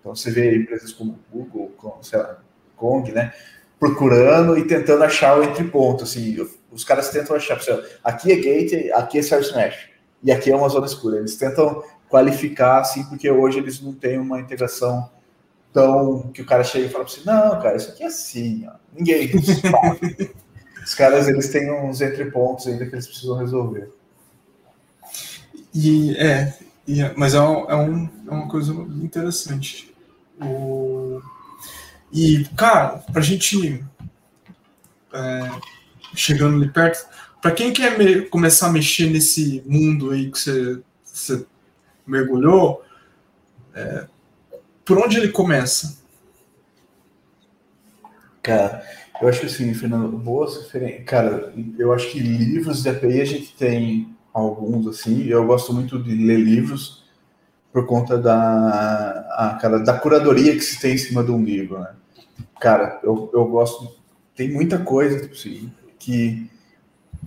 Então, 0.00 0.14
você 0.14 0.32
vê 0.32 0.56
empresas 0.56 0.92
como 0.92 1.18
Google, 1.32 1.72
como, 1.76 2.02
sei 2.02 2.18
lá, 2.18 2.38
Kong, 2.76 3.12
né, 3.12 3.32
procurando 3.78 4.58
e 4.58 4.66
tentando 4.66 5.04
achar 5.04 5.38
o 5.38 5.44
entre-ponto. 5.44 6.02
Assim, 6.02 6.48
os 6.70 6.84
caras 6.84 7.10
tentam 7.10 7.36
achar, 7.36 7.58
aqui 8.04 8.32
é 8.32 8.36
gate, 8.36 8.90
aqui 8.92 9.18
é 9.18 9.22
Service 9.22 9.54
Mesh, 9.54 9.88
e 10.22 10.30
aqui 10.30 10.50
é 10.50 10.56
uma 10.56 10.68
zona 10.68 10.86
escura. 10.86 11.18
Eles 11.18 11.36
tentam 11.36 11.82
qualificar, 12.08 12.80
assim, 12.80 13.04
porque 13.04 13.30
hoje 13.30 13.58
eles 13.58 13.80
não 13.80 13.92
têm 13.92 14.18
uma 14.18 14.40
integração 14.40 15.08
então, 15.70 16.30
que 16.32 16.42
o 16.42 16.46
cara 16.46 16.64
chega 16.64 16.86
e 16.86 16.88
fala 16.88 17.04
assim, 17.04 17.20
não, 17.24 17.60
cara, 17.60 17.76
isso 17.76 17.90
aqui 17.90 18.02
é 18.02 18.06
assim, 18.06 18.66
ó. 18.66 18.72
Ninguém. 18.92 19.30
Os 20.84 20.94
caras, 20.94 21.28
eles 21.28 21.50
têm 21.50 21.70
uns 21.70 22.00
entrepontos 22.00 22.66
ainda 22.66 22.86
que 22.86 22.94
eles 22.94 23.06
precisam 23.06 23.36
resolver. 23.36 23.92
E, 25.74 26.16
é, 26.16 26.56
e, 26.86 27.02
é, 27.02 27.12
mas 27.14 27.34
é, 27.34 27.38
é, 27.38 27.40
um, 27.42 28.08
é 28.26 28.30
uma 28.30 28.48
coisa 28.48 28.72
interessante. 28.72 29.94
O, 30.40 31.20
e, 32.10 32.44
cara, 32.56 33.04
pra 33.12 33.20
gente 33.20 33.84
é, 35.12 35.50
chegando 36.14 36.56
ali 36.56 36.70
perto, 36.70 37.06
para 37.40 37.52
quem 37.52 37.72
quer 37.72 37.98
me, 37.98 38.22
começar 38.22 38.68
a 38.68 38.72
mexer 38.72 39.08
nesse 39.08 39.62
mundo 39.66 40.10
aí 40.10 40.30
que 40.30 40.38
você, 40.38 41.46
mergulhou, 42.06 42.82
é, 43.74 44.06
por 44.84 44.98
onde 44.98 45.18
ele 45.18 45.28
começa? 45.28 45.98
Cara, 48.42 48.82
eu 49.20 49.28
acho 49.28 49.40
que 49.40 49.46
assim, 49.46 49.74
Fernando, 49.74 50.16
boas 50.16 50.56
referências. 50.56 51.04
Cara, 51.04 51.52
eu 51.78 51.92
acho 51.92 52.10
que 52.10 52.18
livros 52.18 52.82
de 52.82 52.88
API 52.88 53.20
a 53.20 53.24
gente 53.24 53.54
tem 53.54 54.16
alguns, 54.32 54.86
assim. 54.86 55.26
Eu 55.26 55.46
gosto 55.46 55.72
muito 55.74 56.02
de 56.02 56.14
ler 56.14 56.38
livros 56.38 57.04
por 57.72 57.86
conta 57.86 58.16
da, 58.16 59.26
a, 59.32 59.58
cara, 59.60 59.78
da 59.80 59.98
curadoria 59.98 60.54
que 60.54 60.62
se 60.62 60.80
tem 60.80 60.94
em 60.94 60.98
cima 60.98 61.22
de 61.22 61.30
um 61.30 61.44
livro, 61.44 61.78
né? 61.80 61.94
Cara, 62.60 62.98
eu, 63.02 63.30
eu 63.34 63.44
gosto. 63.46 63.94
Tem 64.34 64.50
muita 64.50 64.78
coisa 64.78 65.20
tipo 65.20 65.34
assim, 65.34 65.70
que 65.98 66.50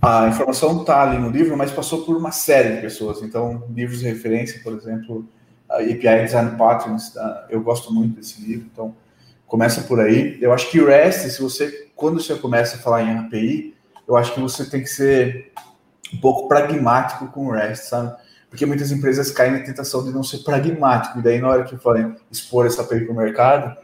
a 0.00 0.28
informação 0.28 0.80
está 0.80 1.02
ali 1.02 1.18
no 1.18 1.30
livro, 1.30 1.56
mas 1.56 1.70
passou 1.70 2.04
por 2.04 2.16
uma 2.16 2.32
série 2.32 2.76
de 2.76 2.80
pessoas. 2.80 3.22
Então, 3.22 3.64
livros 3.74 4.00
de 4.00 4.06
referência, 4.06 4.60
por 4.62 4.72
exemplo, 4.72 5.26
API 5.68 6.24
Design 6.24 6.56
Patterns, 6.56 7.10
tá? 7.10 7.46
eu 7.48 7.62
gosto 7.62 7.92
muito 7.92 8.16
desse 8.16 8.40
livro. 8.42 8.66
Então, 8.72 8.94
começa 9.46 9.82
por 9.82 10.00
aí. 10.00 10.38
Eu 10.40 10.52
acho 10.52 10.70
que 10.70 10.80
o 10.80 10.86
REST, 10.86 11.30
se 11.30 11.42
você, 11.42 11.88
quando 11.94 12.20
você 12.20 12.34
começa 12.34 12.76
a 12.76 12.78
falar 12.78 13.02
em 13.02 13.18
API, 13.18 13.74
eu 14.08 14.16
acho 14.16 14.34
que 14.34 14.40
você 14.40 14.64
tem 14.64 14.82
que 14.82 14.88
ser 14.88 15.52
um 16.12 16.18
pouco 16.18 16.48
pragmático 16.48 17.28
com 17.28 17.46
o 17.46 17.50
REST, 17.52 17.84
sabe? 17.84 18.16
Porque 18.50 18.66
muitas 18.66 18.90
empresas 18.92 19.30
caem 19.30 19.52
na 19.52 19.60
tentação 19.60 20.04
de 20.04 20.10
não 20.10 20.22
ser 20.22 20.38
pragmático. 20.38 21.18
E 21.18 21.22
daí, 21.22 21.40
na 21.40 21.48
hora 21.48 21.64
que 21.64 21.76
forem 21.76 22.14
expor 22.30 22.66
essa 22.66 22.82
API 22.82 23.04
para 23.04 23.12
o 23.12 23.16
mercado, 23.16 23.76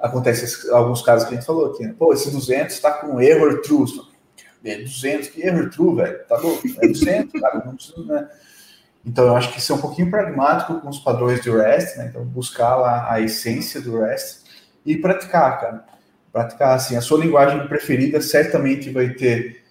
acontece 0.00 0.70
alguns 0.70 1.02
casos 1.02 1.28
que 1.28 1.34
a 1.34 1.36
gente 1.36 1.46
falou 1.46 1.72
aqui. 1.72 1.84
Né? 1.84 1.94
Pô, 1.96 2.12
esse 2.12 2.30
200 2.30 2.74
está 2.74 2.90
com 2.90 3.20
error 3.20 3.60
true. 3.60 3.86
É 4.64 4.76
200, 4.76 5.28
que 5.28 5.42
error 5.42 5.70
true, 5.70 5.96
velho. 5.96 6.18
Tá 6.26 6.36
louco? 6.36 6.66
É 6.80 6.88
200, 6.88 7.32
cara. 7.40 7.62
Não 7.64 7.76
precisa, 7.76 8.02
né? 8.04 8.28
Então, 9.04 9.26
eu 9.26 9.36
acho 9.36 9.52
que 9.52 9.60
ser 9.60 9.72
um 9.72 9.80
pouquinho 9.80 10.10
pragmático 10.10 10.80
com 10.80 10.88
os 10.88 10.98
padrões 10.98 11.42
do 11.42 11.56
REST, 11.56 11.96
né? 11.96 12.08
Então, 12.10 12.24
buscar 12.24 12.76
lá 12.76 13.10
a 13.10 13.20
essência 13.20 13.80
do 13.80 13.98
REST 13.98 14.44
e 14.84 14.96
praticar, 14.96 15.60
cara. 15.60 15.84
Praticar, 16.32 16.74
assim, 16.74 16.96
a 16.96 17.00
sua 17.00 17.18
linguagem 17.18 17.66
preferida 17.68 18.20
certamente 18.20 18.90
vai 18.90 19.10
ter 19.10 19.64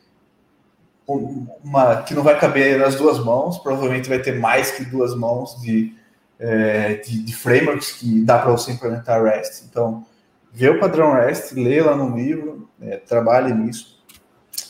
uma 1.08 2.04
que 2.04 2.14
não 2.14 2.22
vai 2.22 2.38
caber 2.38 2.78
nas 2.78 2.96
duas 2.96 3.24
mãos, 3.24 3.58
provavelmente 3.60 4.10
vai 4.10 4.20
ter 4.20 4.38
mais 4.38 4.72
que 4.72 4.84
duas 4.84 5.16
mãos 5.16 5.62
de, 5.62 5.96
é, 6.38 6.96
de, 6.96 7.24
de, 7.24 7.36
frameworks 7.36 7.94
que 7.94 8.22
dá 8.22 8.40
para 8.40 8.52
você 8.52 8.74
implementar 8.74 9.24
REST. 9.24 9.66
Então, 9.70 10.06
vê 10.52 10.70
o 10.70 10.80
padrão 10.80 11.14
REST, 11.14 11.54
lê 11.54 11.82
lá 11.82 11.96
no 11.96 12.16
livro, 12.16 12.70
é, 12.82 12.98
trabalhe 12.98 13.54
nisso. 13.54 13.97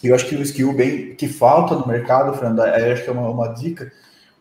E 0.03 0.07
eu 0.07 0.15
acho 0.15 0.27
que 0.27 0.35
o 0.35 0.41
skill 0.41 0.73
bem 0.73 1.15
que 1.15 1.27
falta 1.27 1.75
no 1.75 1.87
mercado, 1.87 2.37
Fernando, 2.37 2.61
aí 2.61 2.91
acho 2.91 3.03
que 3.03 3.09
é 3.09 3.13
uma, 3.13 3.29
uma 3.29 3.47
dica, 3.49 3.91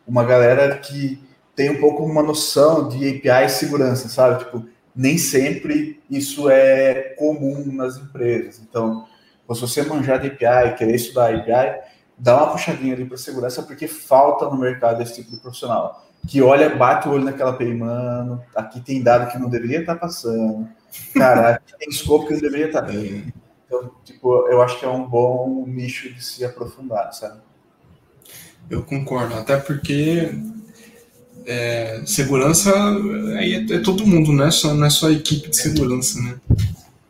uma 0.07 0.23
galera 0.23 0.77
que 0.77 1.21
tem 1.55 1.71
um 1.71 1.79
pouco 1.79 2.03
uma 2.03 2.21
noção 2.21 2.87
de 2.87 2.97
API 3.09 3.45
e 3.45 3.49
segurança, 3.49 4.07
sabe? 4.07 4.43
Tipo, 4.43 4.63
nem 4.95 5.17
sempre 5.17 6.01
isso 6.09 6.49
é 6.49 7.15
comum 7.17 7.65
nas 7.73 7.97
empresas. 7.97 8.59
Então, 8.59 9.05
se 9.53 9.61
você 9.61 9.81
manjar 9.81 10.19
de 10.19 10.27
API, 10.27 10.75
querer 10.75 10.95
estudar 10.95 11.33
API, 11.33 11.81
dá 12.17 12.37
uma 12.37 12.51
puxadinha 12.51 12.93
ali 12.93 13.05
para 13.05 13.17
segurança, 13.17 13.63
porque 13.63 13.87
falta 13.87 14.45
no 14.45 14.57
mercado 14.57 15.01
esse 15.01 15.15
tipo 15.15 15.31
de 15.31 15.37
profissional. 15.37 16.05
Que 16.27 16.41
olha, 16.41 16.75
bate 16.75 17.07
o 17.07 17.11
olho 17.11 17.23
naquela 17.23 17.51
API, 17.51 17.73
mano, 17.73 18.43
aqui 18.55 18.79
tem 18.79 19.01
dado 19.01 19.31
que 19.31 19.39
não 19.39 19.49
deveria 19.49 19.79
estar 19.79 19.95
tá 19.95 20.01
passando. 20.01 20.67
Cara, 21.13 21.49
aqui 21.51 21.77
tem 21.77 21.89
escopo 21.89 22.27
que 22.27 22.33
não 22.33 22.41
deveria 22.41 22.67
estar. 22.67 22.85
Então, 23.67 23.91
tipo, 24.03 24.47
eu 24.47 24.61
acho 24.61 24.79
que 24.79 24.85
é 24.85 24.89
um 24.89 25.05
bom 25.05 25.65
nicho 25.67 26.11
de 26.13 26.23
se 26.23 26.43
aprofundar, 26.43 27.13
sabe? 27.13 27.41
Eu 28.69 28.81
concordo, 28.81 29.35
até 29.35 29.57
porque 29.57 30.31
é, 31.45 32.01
segurança 32.05 32.73
aí 33.37 33.53
é, 33.69 33.75
é, 33.75 33.79
todo 33.79 34.07
mundo, 34.07 34.31
não 34.31 34.45
é, 34.45 34.51
só, 34.51 34.73
não 34.73 34.85
é 34.85 34.89
só 34.89 35.07
a 35.07 35.11
equipe 35.11 35.49
de 35.49 35.55
segurança, 35.55 36.19
né? 36.21 36.35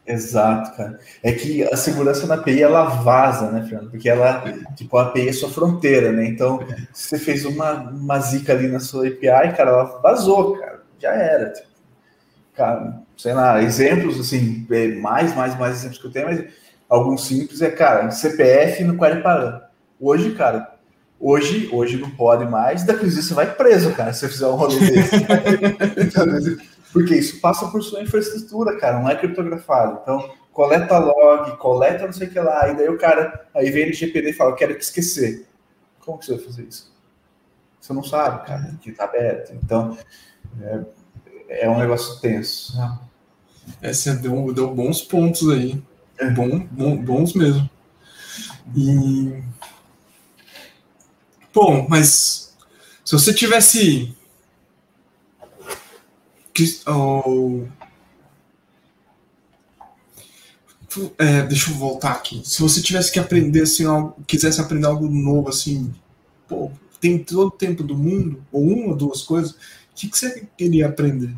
Exato, 0.06 0.78
cara. 0.78 1.00
É 1.22 1.32
que 1.34 1.64
a 1.64 1.76
segurança 1.76 2.26
na 2.26 2.36
API 2.36 2.62
ela 2.62 2.86
vaza, 2.86 3.52
né, 3.52 3.66
Fernando? 3.68 3.92
Porque 3.92 4.10
ela, 4.10 4.44
tipo, 4.76 4.98
a 4.98 5.04
API 5.04 5.30
é 5.30 5.34
sua 5.34 5.50
fronteira, 5.50 6.12
né? 6.12 6.26
Então, 6.28 6.60
se 6.94 7.10
você 7.10 7.20
fez 7.20 7.46
uma, 7.46 7.74
uma 7.74 8.20
zica 8.20 8.54
ali 8.54 8.68
na 8.68 8.80
sua 8.80 9.08
API, 9.08 9.54
cara, 9.56 9.72
ela 9.72 10.00
vazou, 10.02 10.58
cara. 10.58 10.82
Já 11.00 11.12
era. 11.14 11.52
Tipo, 11.52 11.68
cara, 12.56 13.02
sei 13.18 13.34
lá, 13.34 13.62
exemplos, 13.62 14.20
assim, 14.20 14.66
é, 14.70 14.90
mais, 14.96 15.36
mais, 15.36 15.58
mais 15.58 15.78
exemplos 15.78 16.00
que 16.00 16.08
eu 16.08 16.12
tenho, 16.12 16.28
mas 16.28 16.46
alguns 16.88 17.26
simples 17.28 17.62
é, 17.62 17.70
cara, 17.70 18.10
CPF 18.12 18.84
no 18.84 18.98
query 18.98 19.22
param. 19.22 19.62
Hoje, 20.00 20.34
cara, 20.36 20.78
Hoje, 21.20 21.68
hoje 21.74 21.98
não 21.98 22.12
pode 22.12 22.46
mais, 22.46 22.84
daqui 22.84 23.10
você 23.10 23.34
vai 23.34 23.52
preso, 23.56 23.92
cara, 23.96 24.14
se 24.14 24.20
você 24.20 24.30
fizer 24.30 24.48
um 24.48 24.56
rolê 24.56 24.78
desse. 24.92 25.18
Porque 26.94 27.16
isso 27.16 27.42
passa 27.42 27.68
por 27.70 27.82
sua 27.82 28.04
infraestrutura, 28.04 28.78
cara, 28.78 29.00
não 29.00 29.10
é 29.10 29.16
criptografado. 29.16 30.00
Então, 30.02 30.32
coleta 30.54 30.98
log, 31.00 31.58
coleta 31.58 32.06
não 32.06 32.14
sei 32.14 32.28
o 32.28 32.30
que 32.30 32.40
lá, 32.40 32.70
e 32.70 32.76
daí 32.76 32.88
o 32.88 33.00
cara, 33.00 33.48
aí 33.54 33.72
vem 33.72 33.88
no 33.88 33.94
GPD 33.94 34.30
e 34.30 34.34
fala, 34.34 34.56
quero 34.56 34.76
te 34.76 34.82
esquecer. 34.82 35.48
Como 36.00 36.20
que 36.20 36.26
você 36.26 36.36
vai 36.36 36.46
fazer 36.46 36.64
isso? 36.64 36.96
Você 37.82 37.94
não 37.94 38.04
sabe, 38.04 38.46
cara, 38.46 38.76
que 38.80 38.92
tá 38.92 39.06
aberto. 39.06 39.54
Então, 39.56 39.98
é, 40.62 40.82
é 41.66 41.70
um 41.70 41.80
negócio 41.80 42.22
tenso. 42.22 42.78
Né? 42.78 43.00
É, 43.82 43.94
você 43.94 44.16
deu, 44.16 44.54
deu 44.54 44.74
bons 44.74 45.02
pontos 45.02 45.50
aí. 45.50 45.82
É. 46.18 46.30
Bom, 46.30 46.60
bom, 46.72 46.98
bons 46.98 47.34
mesmo. 47.34 47.70
E 48.76 49.42
Bom, 51.58 51.88
mas 51.90 52.56
se 53.04 53.12
você 53.14 53.34
tivesse. 53.34 54.16
Oh, 56.86 57.64
é, 61.18 61.42
deixa 61.48 61.72
eu 61.72 61.76
voltar 61.76 62.12
aqui. 62.12 62.44
Se 62.46 62.62
você 62.62 62.80
tivesse 62.80 63.12
que 63.12 63.20
aprender 63.20 63.64
assim, 63.64 63.86
algo, 63.86 64.24
quisesse 64.28 64.62
aprender 64.62 64.86
algo 64.86 65.08
novo, 65.08 65.50
assim, 65.50 65.92
pô, 66.48 66.70
tem 67.02 67.18
todo 67.24 67.48
o 67.48 67.52
tempo 67.52 67.82
do 67.82 67.98
mundo, 67.98 68.46
ou 68.52 68.62
uma 68.62 68.90
ou 68.90 68.96
duas 68.96 69.24
coisas, 69.24 69.54
o 69.54 69.58
que, 69.96 70.10
que 70.10 70.18
você 70.18 70.48
queria 70.56 70.86
aprender? 70.86 71.34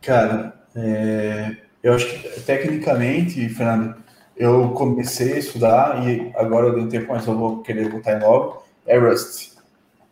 Cara, 0.00 0.63
é, 0.76 1.56
eu 1.82 1.94
acho 1.94 2.06
que 2.06 2.40
tecnicamente, 2.40 3.48
Fernando, 3.50 3.94
eu 4.36 4.70
comecei 4.70 5.34
a 5.34 5.38
estudar 5.38 6.08
e 6.08 6.32
agora 6.36 6.66
eu 6.66 6.74
dei 6.74 6.82
um 6.82 6.88
tempo, 6.88 7.12
mas 7.12 7.26
eu 7.26 7.36
vou 7.36 7.62
querer 7.62 7.88
voltar 7.88 8.20
logo. 8.20 8.64
É 8.86 8.98
Rust. 8.98 9.52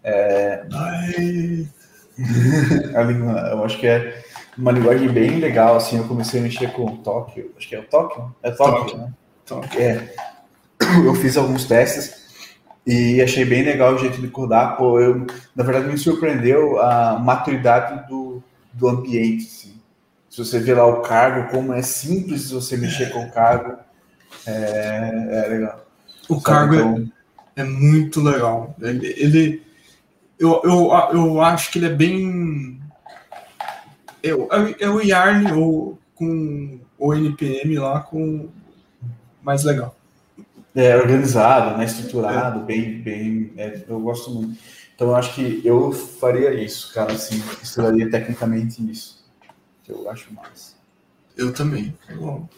É... 0.05 0.65
eu 3.53 3.65
acho 3.65 3.79
que 3.79 3.87
é 3.87 4.23
uma 4.57 4.71
linguagem 4.71 5.09
bem 5.09 5.39
legal, 5.39 5.77
assim, 5.77 5.97
eu 5.97 6.05
comecei 6.05 6.41
a 6.41 6.43
mexer 6.43 6.73
com 6.73 6.97
Tóquio, 6.99 7.53
acho 7.57 7.69
que 7.69 7.75
é 7.75 7.81
o 7.81 7.85
Tóquio? 7.85 8.35
É 8.43 8.51
Tóquio, 8.51 8.99
né? 8.99 9.13
Tóquio. 9.47 9.81
É. 9.81 10.15
Eu 11.07 11.15
fiz 11.15 11.37
alguns 11.37 11.65
testes 11.65 12.23
e 12.87 13.23
achei 13.23 13.45
bem 13.45 13.63
legal 13.63 13.95
o 13.95 13.99
jeito 13.99 14.21
de 14.21 14.27
codar, 14.29 14.77
pô, 14.77 14.99
eu, 14.99 15.25
na 15.55 15.63
verdade 15.63 15.87
me 15.87 15.97
surpreendeu 15.97 16.81
a 16.81 17.17
maturidade 17.19 18.09
do, 18.09 18.43
do 18.73 18.89
ambiente, 18.89 19.47
assim. 19.47 19.72
Se 20.33 20.39
você 20.39 20.59
ver 20.59 20.77
lá 20.77 20.87
o 20.87 21.03
cargo, 21.03 21.51
como 21.51 21.75
é 21.75 21.83
simples 21.83 22.51
você 22.51 22.75
mexer 22.75 23.11
com 23.11 23.23
o 23.23 23.31
cargo, 23.31 23.77
é, 24.47 25.45
é 25.45 25.47
legal. 25.47 25.87
O 26.27 26.37
Sabe, 26.37 26.45
cargo 26.45 26.75
então... 26.75 27.13
é, 27.55 27.61
é, 27.61 27.65
muito 27.65 28.19
legal. 28.23 28.75
Ele, 28.81 29.09
ele 29.19 29.63
eu, 30.39 30.63
eu, 30.65 30.91
eu 31.13 31.43
acho 31.43 31.71
que 31.71 31.79
ele 31.79 31.85
é 31.85 31.95
bem. 31.95 32.81
Eu, 34.23 34.49
é 34.81 34.89
o 34.89 35.03
Yarn 35.03 35.53
ou 35.53 35.99
com 36.15 36.81
o 36.99 37.13
NPM 37.13 37.79
lá 37.79 38.01
com 38.01 38.49
mais 39.43 39.65
legal. 39.65 39.95
É 40.75 40.97
organizado, 40.97 41.77
né? 41.77 41.85
estruturado, 41.85 42.61
é. 42.61 42.63
bem, 42.63 43.03
bem. 43.03 43.53
É, 43.59 43.83
eu 43.87 44.01
gosto 44.01 44.31
muito. 44.31 44.59
Então 44.95 45.09
eu 45.09 45.15
acho 45.15 45.35
que 45.35 45.61
eu 45.63 45.93
faria 45.93 46.55
isso, 46.55 46.91
cara, 46.95 47.13
assim, 47.13 47.37
estudaria 47.63 48.11
tecnicamente 48.11 48.83
isso. 48.91 49.22
Eu 49.93 50.11
acho 50.11 50.33
mais. 50.33 50.75
Eu 51.37 51.53
também. 51.53 51.97
Eu, 52.09 52.49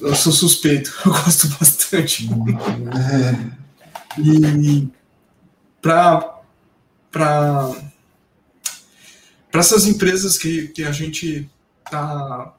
eu, 0.00 0.14
sou 0.14 0.32
suspeito, 0.32 0.92
eu 1.04 1.12
gosto 1.12 1.48
bastante. 1.58 2.28
e 4.18 4.88
para 5.80 6.38
para 7.10 7.72
essas 9.52 9.86
empresas 9.86 10.36
que, 10.36 10.68
que 10.68 10.84
a 10.84 10.92
gente 10.92 11.50
está 11.84 12.54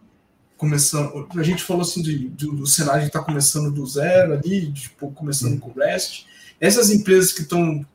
começando, 0.58 1.28
a 1.36 1.44
gente 1.44 1.64
falou 1.64 1.84
assim 1.84 2.02
de, 2.02 2.30
de, 2.30 2.48
do 2.48 2.66
cenário 2.66 3.02
que 3.02 3.08
está 3.08 3.24
começando 3.24 3.72
do 3.72 3.86
zero 3.86 4.34
ali, 4.34 4.72
tipo, 4.74 5.12
começando 5.12 5.54
uhum. 5.54 5.60
com 5.60 5.70
o 5.70 5.74
REST. 5.74 6.26
Essas 6.60 6.90
empresas 6.90 7.32
que 7.32 7.44
estão 7.44 7.86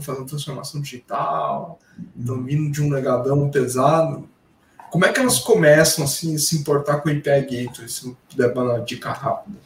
fazendo 0.00 0.26
transformação 0.26 0.80
digital, 0.80 1.80
estão 2.18 2.42
vindo 2.44 2.70
de 2.70 2.80
um 2.80 2.90
legadão 2.90 3.50
pesado, 3.50 4.28
como 4.90 5.04
é 5.04 5.12
que 5.12 5.20
elas 5.20 5.38
começam 5.38 6.04
assim, 6.04 6.34
a 6.34 6.38
se 6.38 6.58
importar 6.58 7.00
com 7.00 7.08
o 7.08 7.12
API 7.12 7.22
Gateway? 7.22 7.88
Se 7.88 8.14
puder 8.28 8.52
dar 8.52 8.62
uma 8.62 8.80
dica 8.80 9.12
rápida. 9.12 9.56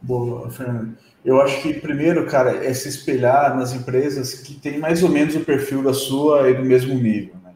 Boa, 0.00 0.50
Fernando. 0.50 0.96
Eu 1.24 1.40
acho 1.42 1.60
que 1.60 1.74
primeiro, 1.74 2.26
cara, 2.26 2.64
é 2.64 2.72
se 2.72 2.88
espelhar 2.88 3.56
nas 3.56 3.74
empresas 3.74 4.34
que 4.34 4.54
têm 4.54 4.78
mais 4.78 5.02
ou 5.02 5.10
menos 5.10 5.34
o 5.34 5.40
perfil 5.40 5.82
da 5.82 5.92
sua 5.92 6.48
e 6.48 6.54
do 6.54 6.64
mesmo 6.64 6.94
nível. 6.94 7.34
Né? 7.44 7.52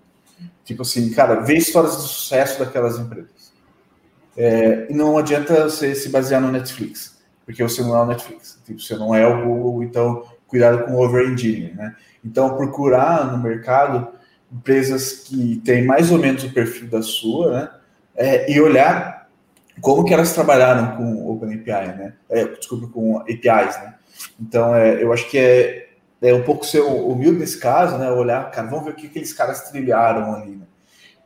Tipo 0.65 0.83
assim, 0.83 1.11
cara, 1.11 1.41
vê 1.41 1.55
histórias 1.55 1.97
de 1.97 2.03
sucesso 2.03 2.59
daquelas 2.59 2.99
empresas. 2.99 3.53
É, 4.37 4.91
e 4.91 4.95
não 4.95 5.17
adianta 5.17 5.65
você 5.65 5.95
se 5.95 6.09
basear 6.09 6.41
no 6.41 6.51
Netflix, 6.51 7.19
porque 7.47 7.63
você 7.63 7.83
não 7.83 7.97
é 7.97 8.03
o 8.03 8.07
Netflix, 8.07 8.59
tipo, 8.65 8.81
você 8.81 8.97
não 8.97 9.15
é 9.15 9.27
o 9.27 9.45
Google, 9.45 9.83
então 9.83 10.25
cuidado 10.47 10.85
com 10.85 10.93
o 10.93 11.05
over-engineering, 11.05 11.75
né? 11.75 11.97
Então, 12.25 12.57
procurar 12.57 13.33
no 13.33 13.43
mercado 13.43 14.09
empresas 14.53 15.13
que 15.13 15.61
têm 15.65 15.85
mais 15.85 16.11
ou 16.11 16.19
menos 16.19 16.45
o 16.45 16.53
perfil 16.53 16.89
da 16.89 17.03
sua, 17.03 17.53
né? 17.53 17.71
É, 18.15 18.53
e 18.53 18.61
olhar 18.61 19.29
como 19.81 20.05
que 20.05 20.13
elas 20.13 20.35
trabalharam 20.35 20.97
com 20.97 21.31
OpenAPI, 21.31 21.97
né? 21.97 22.15
É, 22.29 22.45
desculpa, 22.45 22.89
com 22.89 23.19
APIs, 23.19 23.77
né? 23.81 23.95
Então, 24.41 24.75
é, 24.75 25.03
eu 25.03 25.13
acho 25.13 25.29
que 25.31 25.39
é, 25.39 25.89
é 26.21 26.35
um 26.35 26.43
pouco 26.43 26.67
ser 26.67 26.81
humilde 26.81 27.39
nesse 27.39 27.59
caso, 27.59 27.97
né? 27.97 28.11
Olhar, 28.11 28.51
cara, 28.51 28.69
vamos 28.69 28.85
ver 28.85 28.91
o 28.93 28.95
que 28.95 29.07
aqueles 29.07 29.33
caras 29.33 29.71
trilharam 29.71 30.35
ali, 30.35 30.57
né? 30.57 30.67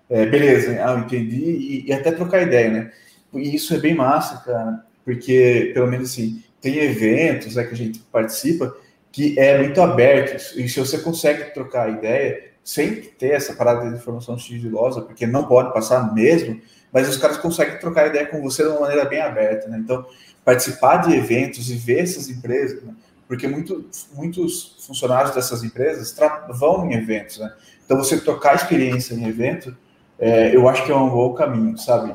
É, 0.08 0.24
beleza, 0.24 0.80
ah, 0.84 0.96
entendi, 0.98 1.36
e, 1.36 1.86
e, 1.88 1.92
até 1.92 2.12
trocar 2.12 2.42
ideia, 2.42 2.70
né? 2.70 2.92
E 3.34 3.56
isso 3.56 3.74
é 3.74 3.78
bem 3.78 3.94
massa, 3.94 4.36
cara, 4.44 4.84
porque, 5.04 5.72
pelo 5.74 5.88
menos 5.88 6.12
assim, 6.12 6.44
tem 6.60 6.78
eventos 6.78 7.56
né, 7.56 7.64
que 7.64 7.74
a 7.74 7.76
gente 7.76 7.98
participa 7.98 8.74
que 9.10 9.38
é 9.38 9.58
muito 9.58 9.80
aberto, 9.80 10.36
e 10.56 10.68
se 10.68 10.78
você 10.78 10.98
consegue 10.98 11.52
trocar 11.52 11.90
ideia, 11.90 12.52
sem 12.66 12.96
ter 13.00 13.30
essa 13.30 13.54
parada 13.54 13.88
de 13.88 13.94
informação 13.94 14.36
sigilosa, 14.36 15.00
porque 15.00 15.24
não 15.24 15.44
pode 15.44 15.72
passar 15.72 16.12
mesmo, 16.12 16.60
mas 16.92 17.08
os 17.08 17.16
caras 17.16 17.36
conseguem 17.36 17.78
trocar 17.78 18.08
ideia 18.08 18.26
com 18.26 18.42
você 18.42 18.64
de 18.64 18.70
uma 18.70 18.80
maneira 18.80 19.04
bem 19.04 19.20
aberta, 19.20 19.68
né? 19.68 19.78
Então, 19.78 20.04
participar 20.44 20.96
de 20.96 21.14
eventos 21.14 21.70
e 21.70 21.76
ver 21.76 22.00
essas 22.00 22.28
empresas, 22.28 22.82
né? 22.82 22.92
porque 23.28 23.46
muito, 23.46 23.88
muitos 24.12 24.84
funcionários 24.84 25.32
dessas 25.32 25.62
empresas 25.62 26.12
vão 26.58 26.90
em 26.90 26.94
eventos, 26.94 27.38
né? 27.38 27.54
Então, 27.84 27.96
você 27.96 28.18
trocar 28.18 28.56
experiência 28.56 29.14
em 29.14 29.28
evento, 29.28 29.76
é, 30.18 30.54
eu 30.54 30.68
acho 30.68 30.84
que 30.84 30.90
é 30.90 30.96
um 30.96 31.08
bom 31.08 31.34
caminho, 31.34 31.78
sabe? 31.78 32.14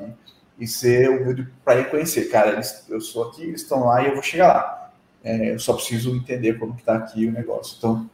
E 0.59 0.67
ser 0.67 1.09
humilde 1.09 1.47
para 1.63 1.79
reconhecer, 1.79 2.25
cara, 2.25 2.51
eles, 2.51 2.85
eu 2.89 2.99
sou 2.99 3.29
aqui, 3.29 3.43
eles 3.43 3.61
estão 3.61 3.85
lá 3.85 4.03
e 4.03 4.07
eu 4.07 4.13
vou 4.15 4.21
chegar 4.21 4.47
lá. 4.47 4.91
É, 5.23 5.53
eu 5.53 5.59
só 5.59 5.71
preciso 5.71 6.13
entender 6.13 6.59
como 6.59 6.75
está 6.75 6.95
aqui 6.95 7.25
o 7.25 7.31
negócio. 7.31 7.75
Então, 7.77 8.09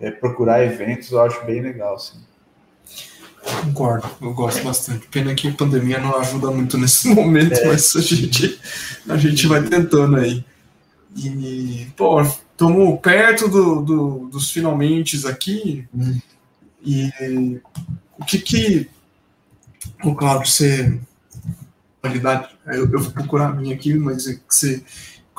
é, 0.00 0.10
procurar 0.10 0.64
eventos 0.64 1.10
eu 1.10 1.20
acho 1.22 1.44
bem 1.44 1.60
legal, 1.60 1.94
assim. 1.94 2.18
Concordo, 3.62 4.08
eu 4.20 4.32
gosto 4.34 4.62
bastante. 4.62 5.06
Pena 5.08 5.34
que 5.34 5.48
a 5.48 5.52
pandemia 5.52 5.98
não 5.98 6.18
ajuda 6.18 6.50
muito 6.50 6.76
nesse 6.76 7.08
momento, 7.14 7.54
é. 7.54 7.66
mas 7.66 7.94
a 7.96 8.00
gente, 8.00 8.60
a 9.08 9.16
gente 9.16 9.46
vai 9.46 9.62
tentando 9.62 10.16
aí. 10.16 10.44
E, 11.16 11.88
pô, 11.96 12.20
estamos 12.20 13.00
perto 13.00 13.48
do, 13.48 13.82
do, 13.82 14.28
dos 14.28 14.50
finalmente 14.50 15.26
aqui. 15.26 15.86
Hum. 15.94 16.20
E 16.82 17.60
o 18.18 18.24
que 18.24 18.38
que. 18.38 18.90
O 20.04 20.14
Claudio, 20.14 20.50
você. 20.50 21.00
Qualidade. 22.00 22.48
Eu, 22.66 22.90
eu 22.90 23.00
vou 23.00 23.10
procurar 23.10 23.48
a 23.48 23.52
minha 23.52 23.74
aqui, 23.74 23.94
mas 23.94 24.26
é 24.26 24.34
que 24.34 24.40
você. 24.48 24.82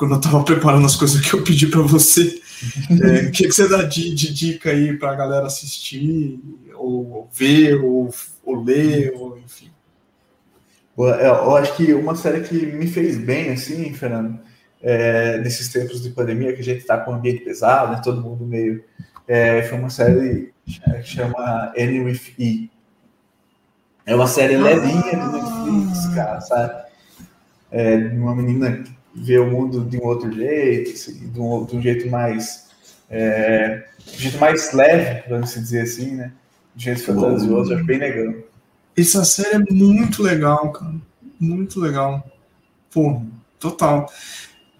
Quando 0.02 0.14
eu 0.14 0.18
estava 0.18 0.42
preparando 0.42 0.84
as 0.84 0.96
coisas 0.96 1.20
que 1.20 1.32
eu 1.32 1.44
pedi 1.44 1.68
para 1.68 1.80
você, 1.80 2.42
é, 2.90 3.28
o 3.28 3.30
que, 3.30 3.44
que 3.44 3.52
você 3.52 3.68
dá 3.68 3.84
de, 3.84 4.12
de 4.12 4.34
dica 4.34 4.70
aí 4.70 4.96
para 4.98 5.12
a 5.12 5.14
galera 5.14 5.46
assistir, 5.46 6.40
ou 6.74 7.30
ver, 7.32 7.76
ou, 7.76 8.12
ou 8.44 8.64
ler, 8.64 9.12
ou 9.14 9.38
enfim? 9.38 9.70
É, 10.98 11.28
eu 11.28 11.56
acho 11.56 11.76
que 11.76 11.94
uma 11.94 12.16
série 12.16 12.40
que 12.40 12.66
me 12.66 12.88
fez 12.88 13.16
bem, 13.16 13.50
assim, 13.50 13.94
Fernando, 13.94 14.40
é, 14.82 15.38
nesses 15.38 15.68
tempos 15.68 16.02
de 16.02 16.10
pandemia, 16.10 16.52
que 16.52 16.62
a 16.62 16.64
gente 16.64 16.80
está 16.80 16.98
com 16.98 17.12
um 17.12 17.14
ambiente 17.14 17.44
pesado, 17.44 17.92
né, 17.92 18.00
todo 18.02 18.20
mundo 18.20 18.44
meio. 18.44 18.82
É, 19.28 19.62
foi 19.62 19.78
uma 19.78 19.88
série 19.88 20.52
que 20.66 21.02
chama 21.04 21.72
Any 21.78 22.00
with 22.00 22.34
E. 22.40 22.68
É 24.04 24.16
uma 24.16 24.26
série 24.26 24.56
levinha 24.56 25.16
do 25.16 25.30
Netflix, 25.30 26.12
cara, 26.12 26.40
sabe? 26.40 26.90
É, 27.70 27.94
uma 27.98 28.34
menina 28.34 28.82
ver 29.14 29.40
o 29.40 29.50
mundo 29.50 29.84
de 29.84 29.98
um 29.98 30.04
outro 30.04 30.32
jeito, 30.32 30.92
assim, 30.92 31.28
de, 31.28 31.40
um, 31.40 31.64
de 31.64 31.76
um 31.76 31.82
jeito 31.82 32.08
mais 32.08 32.70
é, 33.10 33.84
de 34.06 34.16
um 34.16 34.18
jeito 34.18 34.38
mais 34.38 34.72
leve, 34.72 35.28
vamos 35.28 35.52
dizer 35.52 35.82
assim, 35.82 36.12
né? 36.12 36.32
De 36.74 36.82
um 36.90 36.94
jeito 36.94 37.04
fantasioso, 37.04 37.74
acho 37.74 37.84
bem 37.84 37.98
legal. 37.98 38.34
Essa 38.96 39.24
série 39.24 39.56
é 39.56 39.72
muito 39.72 40.22
legal, 40.22 40.72
cara. 40.72 40.94
Muito 41.38 41.80
legal. 41.80 42.26
Pô, 42.90 43.22
total. 43.58 44.10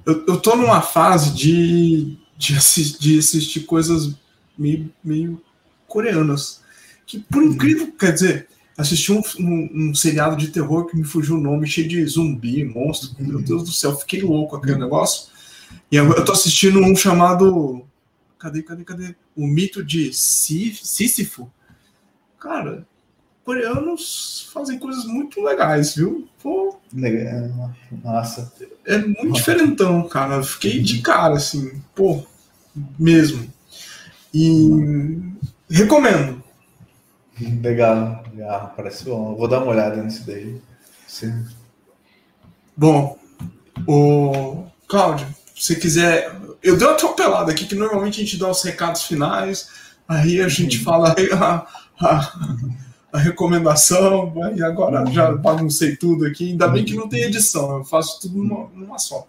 Eu, 0.05 0.24
eu 0.26 0.41
tô 0.41 0.57
numa 0.57 0.80
fase 0.80 1.35
de, 1.35 2.18
de, 2.37 2.57
assistir, 2.57 2.99
de 2.99 3.18
assistir 3.18 3.61
coisas 3.61 4.14
meio, 4.57 4.91
meio 5.03 5.41
coreanas. 5.87 6.62
Que, 7.07 7.18
por 7.18 7.43
incrível, 7.43 7.93
quer 7.93 8.12
dizer, 8.12 8.49
assisti 8.76 9.12
um, 9.12 9.22
um, 9.38 9.70
um, 9.74 9.94
seriado 9.94 10.36
de 10.36 10.48
terror 10.48 10.86
que 10.86 10.96
me 10.96 11.04
fugiu 11.04 11.36
o 11.36 11.40
nome, 11.40 11.66
cheio 11.66 11.88
de 11.88 12.04
zumbi, 12.06 12.64
monstro. 12.64 13.10
Uhum. 13.18 13.26
Meu 13.26 13.42
Deus 13.42 13.64
do 13.64 13.72
céu, 13.72 13.96
fiquei 13.96 14.22
louco 14.22 14.56
aquele 14.56 14.74
uhum. 14.74 14.80
negócio. 14.80 15.30
E 15.90 15.98
agora 15.98 16.20
eu 16.20 16.24
tô 16.24 16.32
assistindo 16.32 16.80
um 16.80 16.94
chamado. 16.96 17.84
Cadê, 18.38 18.62
cadê, 18.62 18.84
cadê? 18.84 19.14
O 19.36 19.46
mito 19.46 19.84
de 19.84 20.12
Sísifo. 20.12 21.50
Cara, 22.38 22.86
coreanos 23.44 24.50
fazem 24.52 24.78
coisas 24.78 25.04
muito 25.04 25.42
legais, 25.42 25.94
viu? 25.94 26.28
Pô, 26.42 26.76
Legal. 26.94 27.72
Nossa. 28.04 28.52
É 28.84 28.98
muito 28.98 29.24
Nossa. 29.24 29.38
diferentão, 29.38 30.08
cara. 30.08 30.36
Eu 30.36 30.44
fiquei 30.44 30.80
de 30.80 31.00
cara, 31.00 31.34
assim, 31.34 31.80
pô, 31.94 32.24
mesmo. 32.98 33.50
E 34.34 35.20
recomendo. 35.70 36.42
Legal, 37.40 38.21
legal, 38.33 38.72
parece 38.76 39.05
bom. 39.05 39.35
vou 39.37 39.49
dar 39.49 39.59
uma 39.61 39.72
olhada 39.72 40.03
nisso 40.03 40.26
daí. 40.26 40.61
Sim. 41.07 41.45
Bom, 42.76 43.18
o 43.87 44.64
Cláudio, 44.89 45.26
se 45.55 45.76
quiser, 45.76 46.35
eu 46.62 46.76
dei 46.76 46.87
uma 46.87 46.95
atropelada 46.95 47.53
aqui 47.53 47.66
que 47.66 47.74
normalmente 47.74 48.20
a 48.20 48.24
gente 48.24 48.39
dá 48.39 48.51
os 48.51 48.62
recados 48.62 49.03
finais, 49.03 49.68
aí 50.09 50.41
a 50.41 50.49
gente 50.49 50.78
uhum. 50.78 50.85
fala 50.85 51.14
a, 51.35 51.66
a, 52.01 52.33
a, 53.12 53.18
recomendação, 53.18 54.35
e 54.57 54.62
agora 54.62 55.01
uhum. 55.01 55.12
já 55.12 55.33
baguncei 55.33 55.97
tudo 55.97 56.26
aqui. 56.26 56.51
Ainda 56.51 56.68
bem 56.68 56.85
que 56.85 56.95
não 56.95 57.09
tem 57.09 57.22
edição, 57.22 57.78
eu 57.78 57.85
faço 57.85 58.20
tudo 58.20 58.39
numa, 58.39 58.68
numa 58.74 58.99
só. 58.99 59.26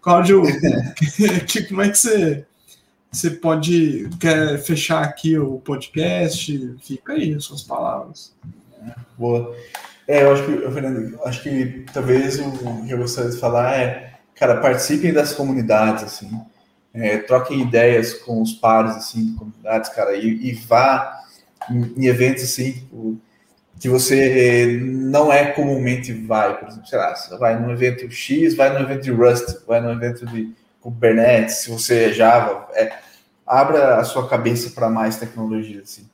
Cláudio, 0.00 0.42
que, 1.46 1.64
como 1.64 1.82
é 1.82 1.90
que 1.90 1.98
você 1.98 2.46
você 3.10 3.30
pode 3.30 4.08
quer 4.20 4.58
fechar 4.58 5.02
aqui 5.02 5.38
o 5.38 5.58
podcast, 5.58 6.76
fica 6.82 7.14
aí 7.14 7.34
as 7.34 7.44
suas 7.44 7.62
palavras. 7.62 8.34
Boa. 9.16 9.54
É, 10.06 10.22
eu 10.22 10.32
acho 10.32 10.44
que, 10.44 10.70
Fernando, 10.70 11.18
acho 11.24 11.42
que 11.42 11.84
talvez 11.92 12.38
o 12.38 12.84
que 12.86 12.92
eu 12.92 12.98
gostaria 12.98 13.30
de 13.30 13.38
falar 13.38 13.76
é, 13.76 14.14
cara, 14.36 14.60
participem 14.60 15.12
das 15.12 15.32
comunidades, 15.32 16.04
assim, 16.04 16.30
é, 16.94 17.18
troquem 17.18 17.62
ideias 17.62 18.14
com 18.14 18.40
os 18.40 18.52
pares, 18.52 18.96
assim, 18.96 19.32
de 19.32 19.32
comunidades, 19.32 19.90
cara, 19.90 20.14
e, 20.14 20.50
e 20.50 20.52
vá 20.54 21.20
em, 21.68 22.04
em, 22.04 22.06
eventos, 22.06 22.44
assim, 22.44 22.72
tipo, 22.72 23.18
que 23.80 23.88
você 23.88 24.78
não 24.80 25.32
é 25.32 25.46
comumente 25.46 26.12
vai, 26.12 26.56
por 26.58 26.68
exemplo, 26.68 26.86
sei 26.86 26.98
lá, 26.98 27.14
você 27.14 27.36
vai 27.36 27.60
num 27.60 27.70
evento 27.70 28.08
X, 28.10 28.54
vai 28.54 28.72
num 28.72 28.80
evento 28.80 29.02
de 29.02 29.10
Rust, 29.10 29.66
vai 29.66 29.80
num 29.80 29.90
evento 29.90 30.24
de 30.26 30.54
Kubernetes, 30.86 31.56
se 31.56 31.70
você 31.70 32.04
é 32.04 32.12
Java, 32.12 32.68
é, 32.72 32.96
abra 33.44 33.96
a 33.96 34.04
sua 34.04 34.28
cabeça 34.28 34.70
para 34.70 34.88
mais 34.88 35.16
tecnologia, 35.16 35.82
assim. 35.82 36.08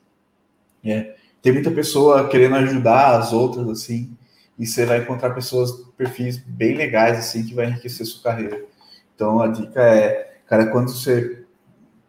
É. 0.83 1.13
Tem 1.43 1.53
muita 1.53 1.69
pessoa 1.69 2.27
querendo 2.27 2.55
ajudar 2.55 3.19
as 3.19 3.31
outras, 3.31 3.69
assim, 3.69 4.17
e 4.57 4.65
você 4.65 4.83
vai 4.83 4.97
encontrar 4.97 5.29
pessoas, 5.35 5.71
perfis 5.95 6.37
bem 6.37 6.75
legais, 6.75 7.19
assim, 7.19 7.45
que 7.45 7.53
vai 7.53 7.67
enriquecer 7.67 8.03
sua 8.03 8.23
carreira. 8.23 8.65
Então, 9.13 9.39
a 9.39 9.47
dica 9.47 9.79
é, 9.79 10.37
cara, 10.47 10.65
quando 10.65 10.91
você 10.91 11.45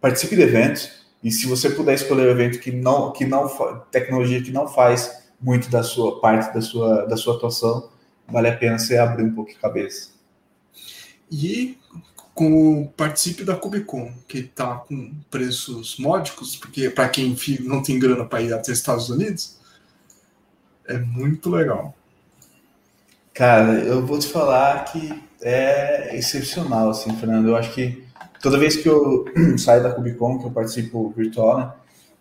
participe 0.00 0.34
de 0.34 0.42
eventos, 0.42 1.04
e 1.22 1.30
se 1.30 1.46
você 1.46 1.68
puder 1.68 1.92
escolher 1.92 2.28
um 2.28 2.30
evento 2.30 2.60
que 2.60 2.72
não, 2.72 3.12
que 3.12 3.26
não, 3.26 3.46
tecnologia 3.90 4.42
que 4.42 4.50
não 4.50 4.66
faz 4.66 5.28
muito 5.38 5.68
da 5.68 5.82
sua 5.82 6.18
parte, 6.18 6.54
da 6.54 6.62
sua, 6.62 7.04
da 7.04 7.16
sua 7.18 7.36
atuação, 7.36 7.90
vale 8.26 8.48
a 8.48 8.56
pena 8.56 8.78
você 8.78 8.96
abrir 8.96 9.24
um 9.24 9.34
pouco 9.34 9.50
a 9.50 9.60
cabeça. 9.60 10.12
E 11.30 11.78
com 12.34 12.86
participe 12.96 13.44
da 13.44 13.54
Cubicon, 13.54 14.12
que 14.26 14.38
está 14.38 14.74
com 14.74 15.14
preços 15.30 15.96
módicos, 15.98 16.56
porque 16.56 16.90
para 16.90 17.08
quem 17.08 17.36
não 17.60 17.82
tem 17.82 17.98
grana 17.98 18.24
para 18.24 18.42
ir 18.42 18.52
até 18.52 18.72
Estados 18.72 19.08
Unidos, 19.08 19.56
é 20.86 20.98
muito 20.98 21.48
legal. 21.48 21.94
Cara, 23.32 23.74
eu 23.80 24.04
vou 24.04 24.18
te 24.18 24.26
falar 24.26 24.84
que 24.84 25.22
é 25.40 26.16
excepcional, 26.16 26.90
assim, 26.90 27.14
Fernando. 27.16 27.48
Eu 27.48 27.56
acho 27.56 27.72
que 27.72 28.04
toda 28.40 28.58
vez 28.58 28.76
que 28.76 28.88
eu 28.88 29.24
saio 29.56 29.82
da 29.82 29.92
Cubicon, 29.92 30.38
que 30.38 30.46
eu 30.46 30.50
participo 30.50 31.12
virtual, 31.16 31.58
né, 31.58 31.72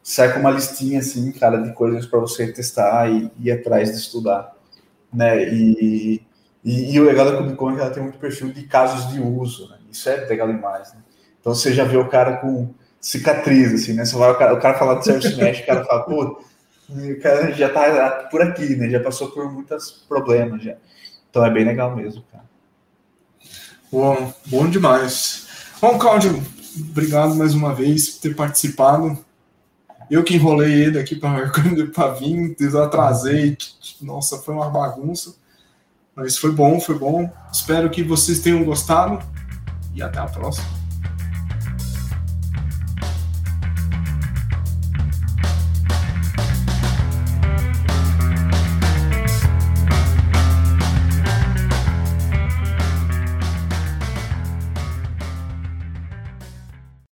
sai 0.03 0.31
com 0.33 0.39
uma 0.39 0.51
listinha, 0.51 0.99
assim, 0.99 1.31
cara, 1.31 1.57
de 1.57 1.73
coisas 1.73 2.05
para 2.05 2.19
você 2.19 2.51
testar 2.51 3.09
e 3.09 3.31
ir 3.39 3.51
atrás 3.51 3.91
de 3.91 3.97
estudar, 3.97 4.55
né? 5.11 5.43
E, 5.51 6.21
e, 6.63 6.93
e 6.93 6.99
o 6.99 7.05
legal 7.05 7.31
da 7.31 7.37
Cubicon 7.37 7.71
é 7.71 7.75
que 7.75 7.81
ela 7.81 7.91
tem 7.91 8.03
muito 8.03 8.19
perfil 8.19 8.51
de 8.51 8.63
casos 8.63 9.11
de 9.11 9.19
uso, 9.19 9.69
né? 9.69 9.77
Isso 9.93 10.09
é 10.09 10.25
legal 10.25 10.47
demais, 10.47 10.91
né? 10.93 10.99
Então 11.39 11.53
você 11.53 11.71
já 11.71 11.83
vê 11.83 11.97
o 11.97 12.09
cara 12.09 12.37
com 12.37 12.73
cicatriz, 12.99 13.73
assim, 13.73 13.93
né? 13.93 14.03
Você 14.03 14.15
vai 14.15 14.31
o 14.31 14.37
cara, 14.37 14.53
o 14.53 14.59
cara 14.59 14.77
falar 14.77 14.95
do 14.95 15.07
mesh, 15.37 15.59
o 15.59 15.65
cara 15.65 15.85
fala, 15.85 16.03
pô, 16.03 16.41
o 16.89 17.21
cara 17.21 17.51
já 17.51 17.69
tá 17.69 18.27
por 18.31 18.41
aqui, 18.41 18.75
né? 18.75 18.89
Já 18.89 18.99
passou 18.99 19.29
por 19.29 19.51
muitos 19.51 19.91
problemas 20.07 20.63
já. 20.63 20.75
Então 21.29 21.45
é 21.45 21.51
bem 21.51 21.63
legal 21.63 21.95
mesmo, 21.95 22.23
cara. 22.31 22.43
Bom, 23.91 24.33
bom 24.47 24.67
demais. 24.67 25.47
Bom, 25.79 25.99
Cláudio, 25.99 26.41
obrigado 26.89 27.35
mais 27.35 27.53
uma 27.53 27.75
vez 27.75 28.09
por 28.09 28.21
ter 28.21 28.35
participado. 28.35 29.23
Eu 30.09 30.23
que 30.23 30.35
enrolei 30.35 30.71
ele 30.71 30.99
aqui 30.99 31.15
para 31.15 32.07
vir, 32.19 32.55
desatrasei. 32.55 33.57
Nossa, 34.01 34.39
foi 34.39 34.55
uma 34.55 34.69
bagunça. 34.69 35.35
Mas 36.15 36.37
foi 36.37 36.51
bom, 36.51 36.79
foi 36.79 36.97
bom. 36.97 37.29
Espero 37.51 37.89
que 37.89 38.03
vocês 38.03 38.39
tenham 38.39 38.63
gostado 38.63 39.19
e 39.93 40.01
até 40.01 40.19
a 40.19 40.25
próxima. 40.25 40.82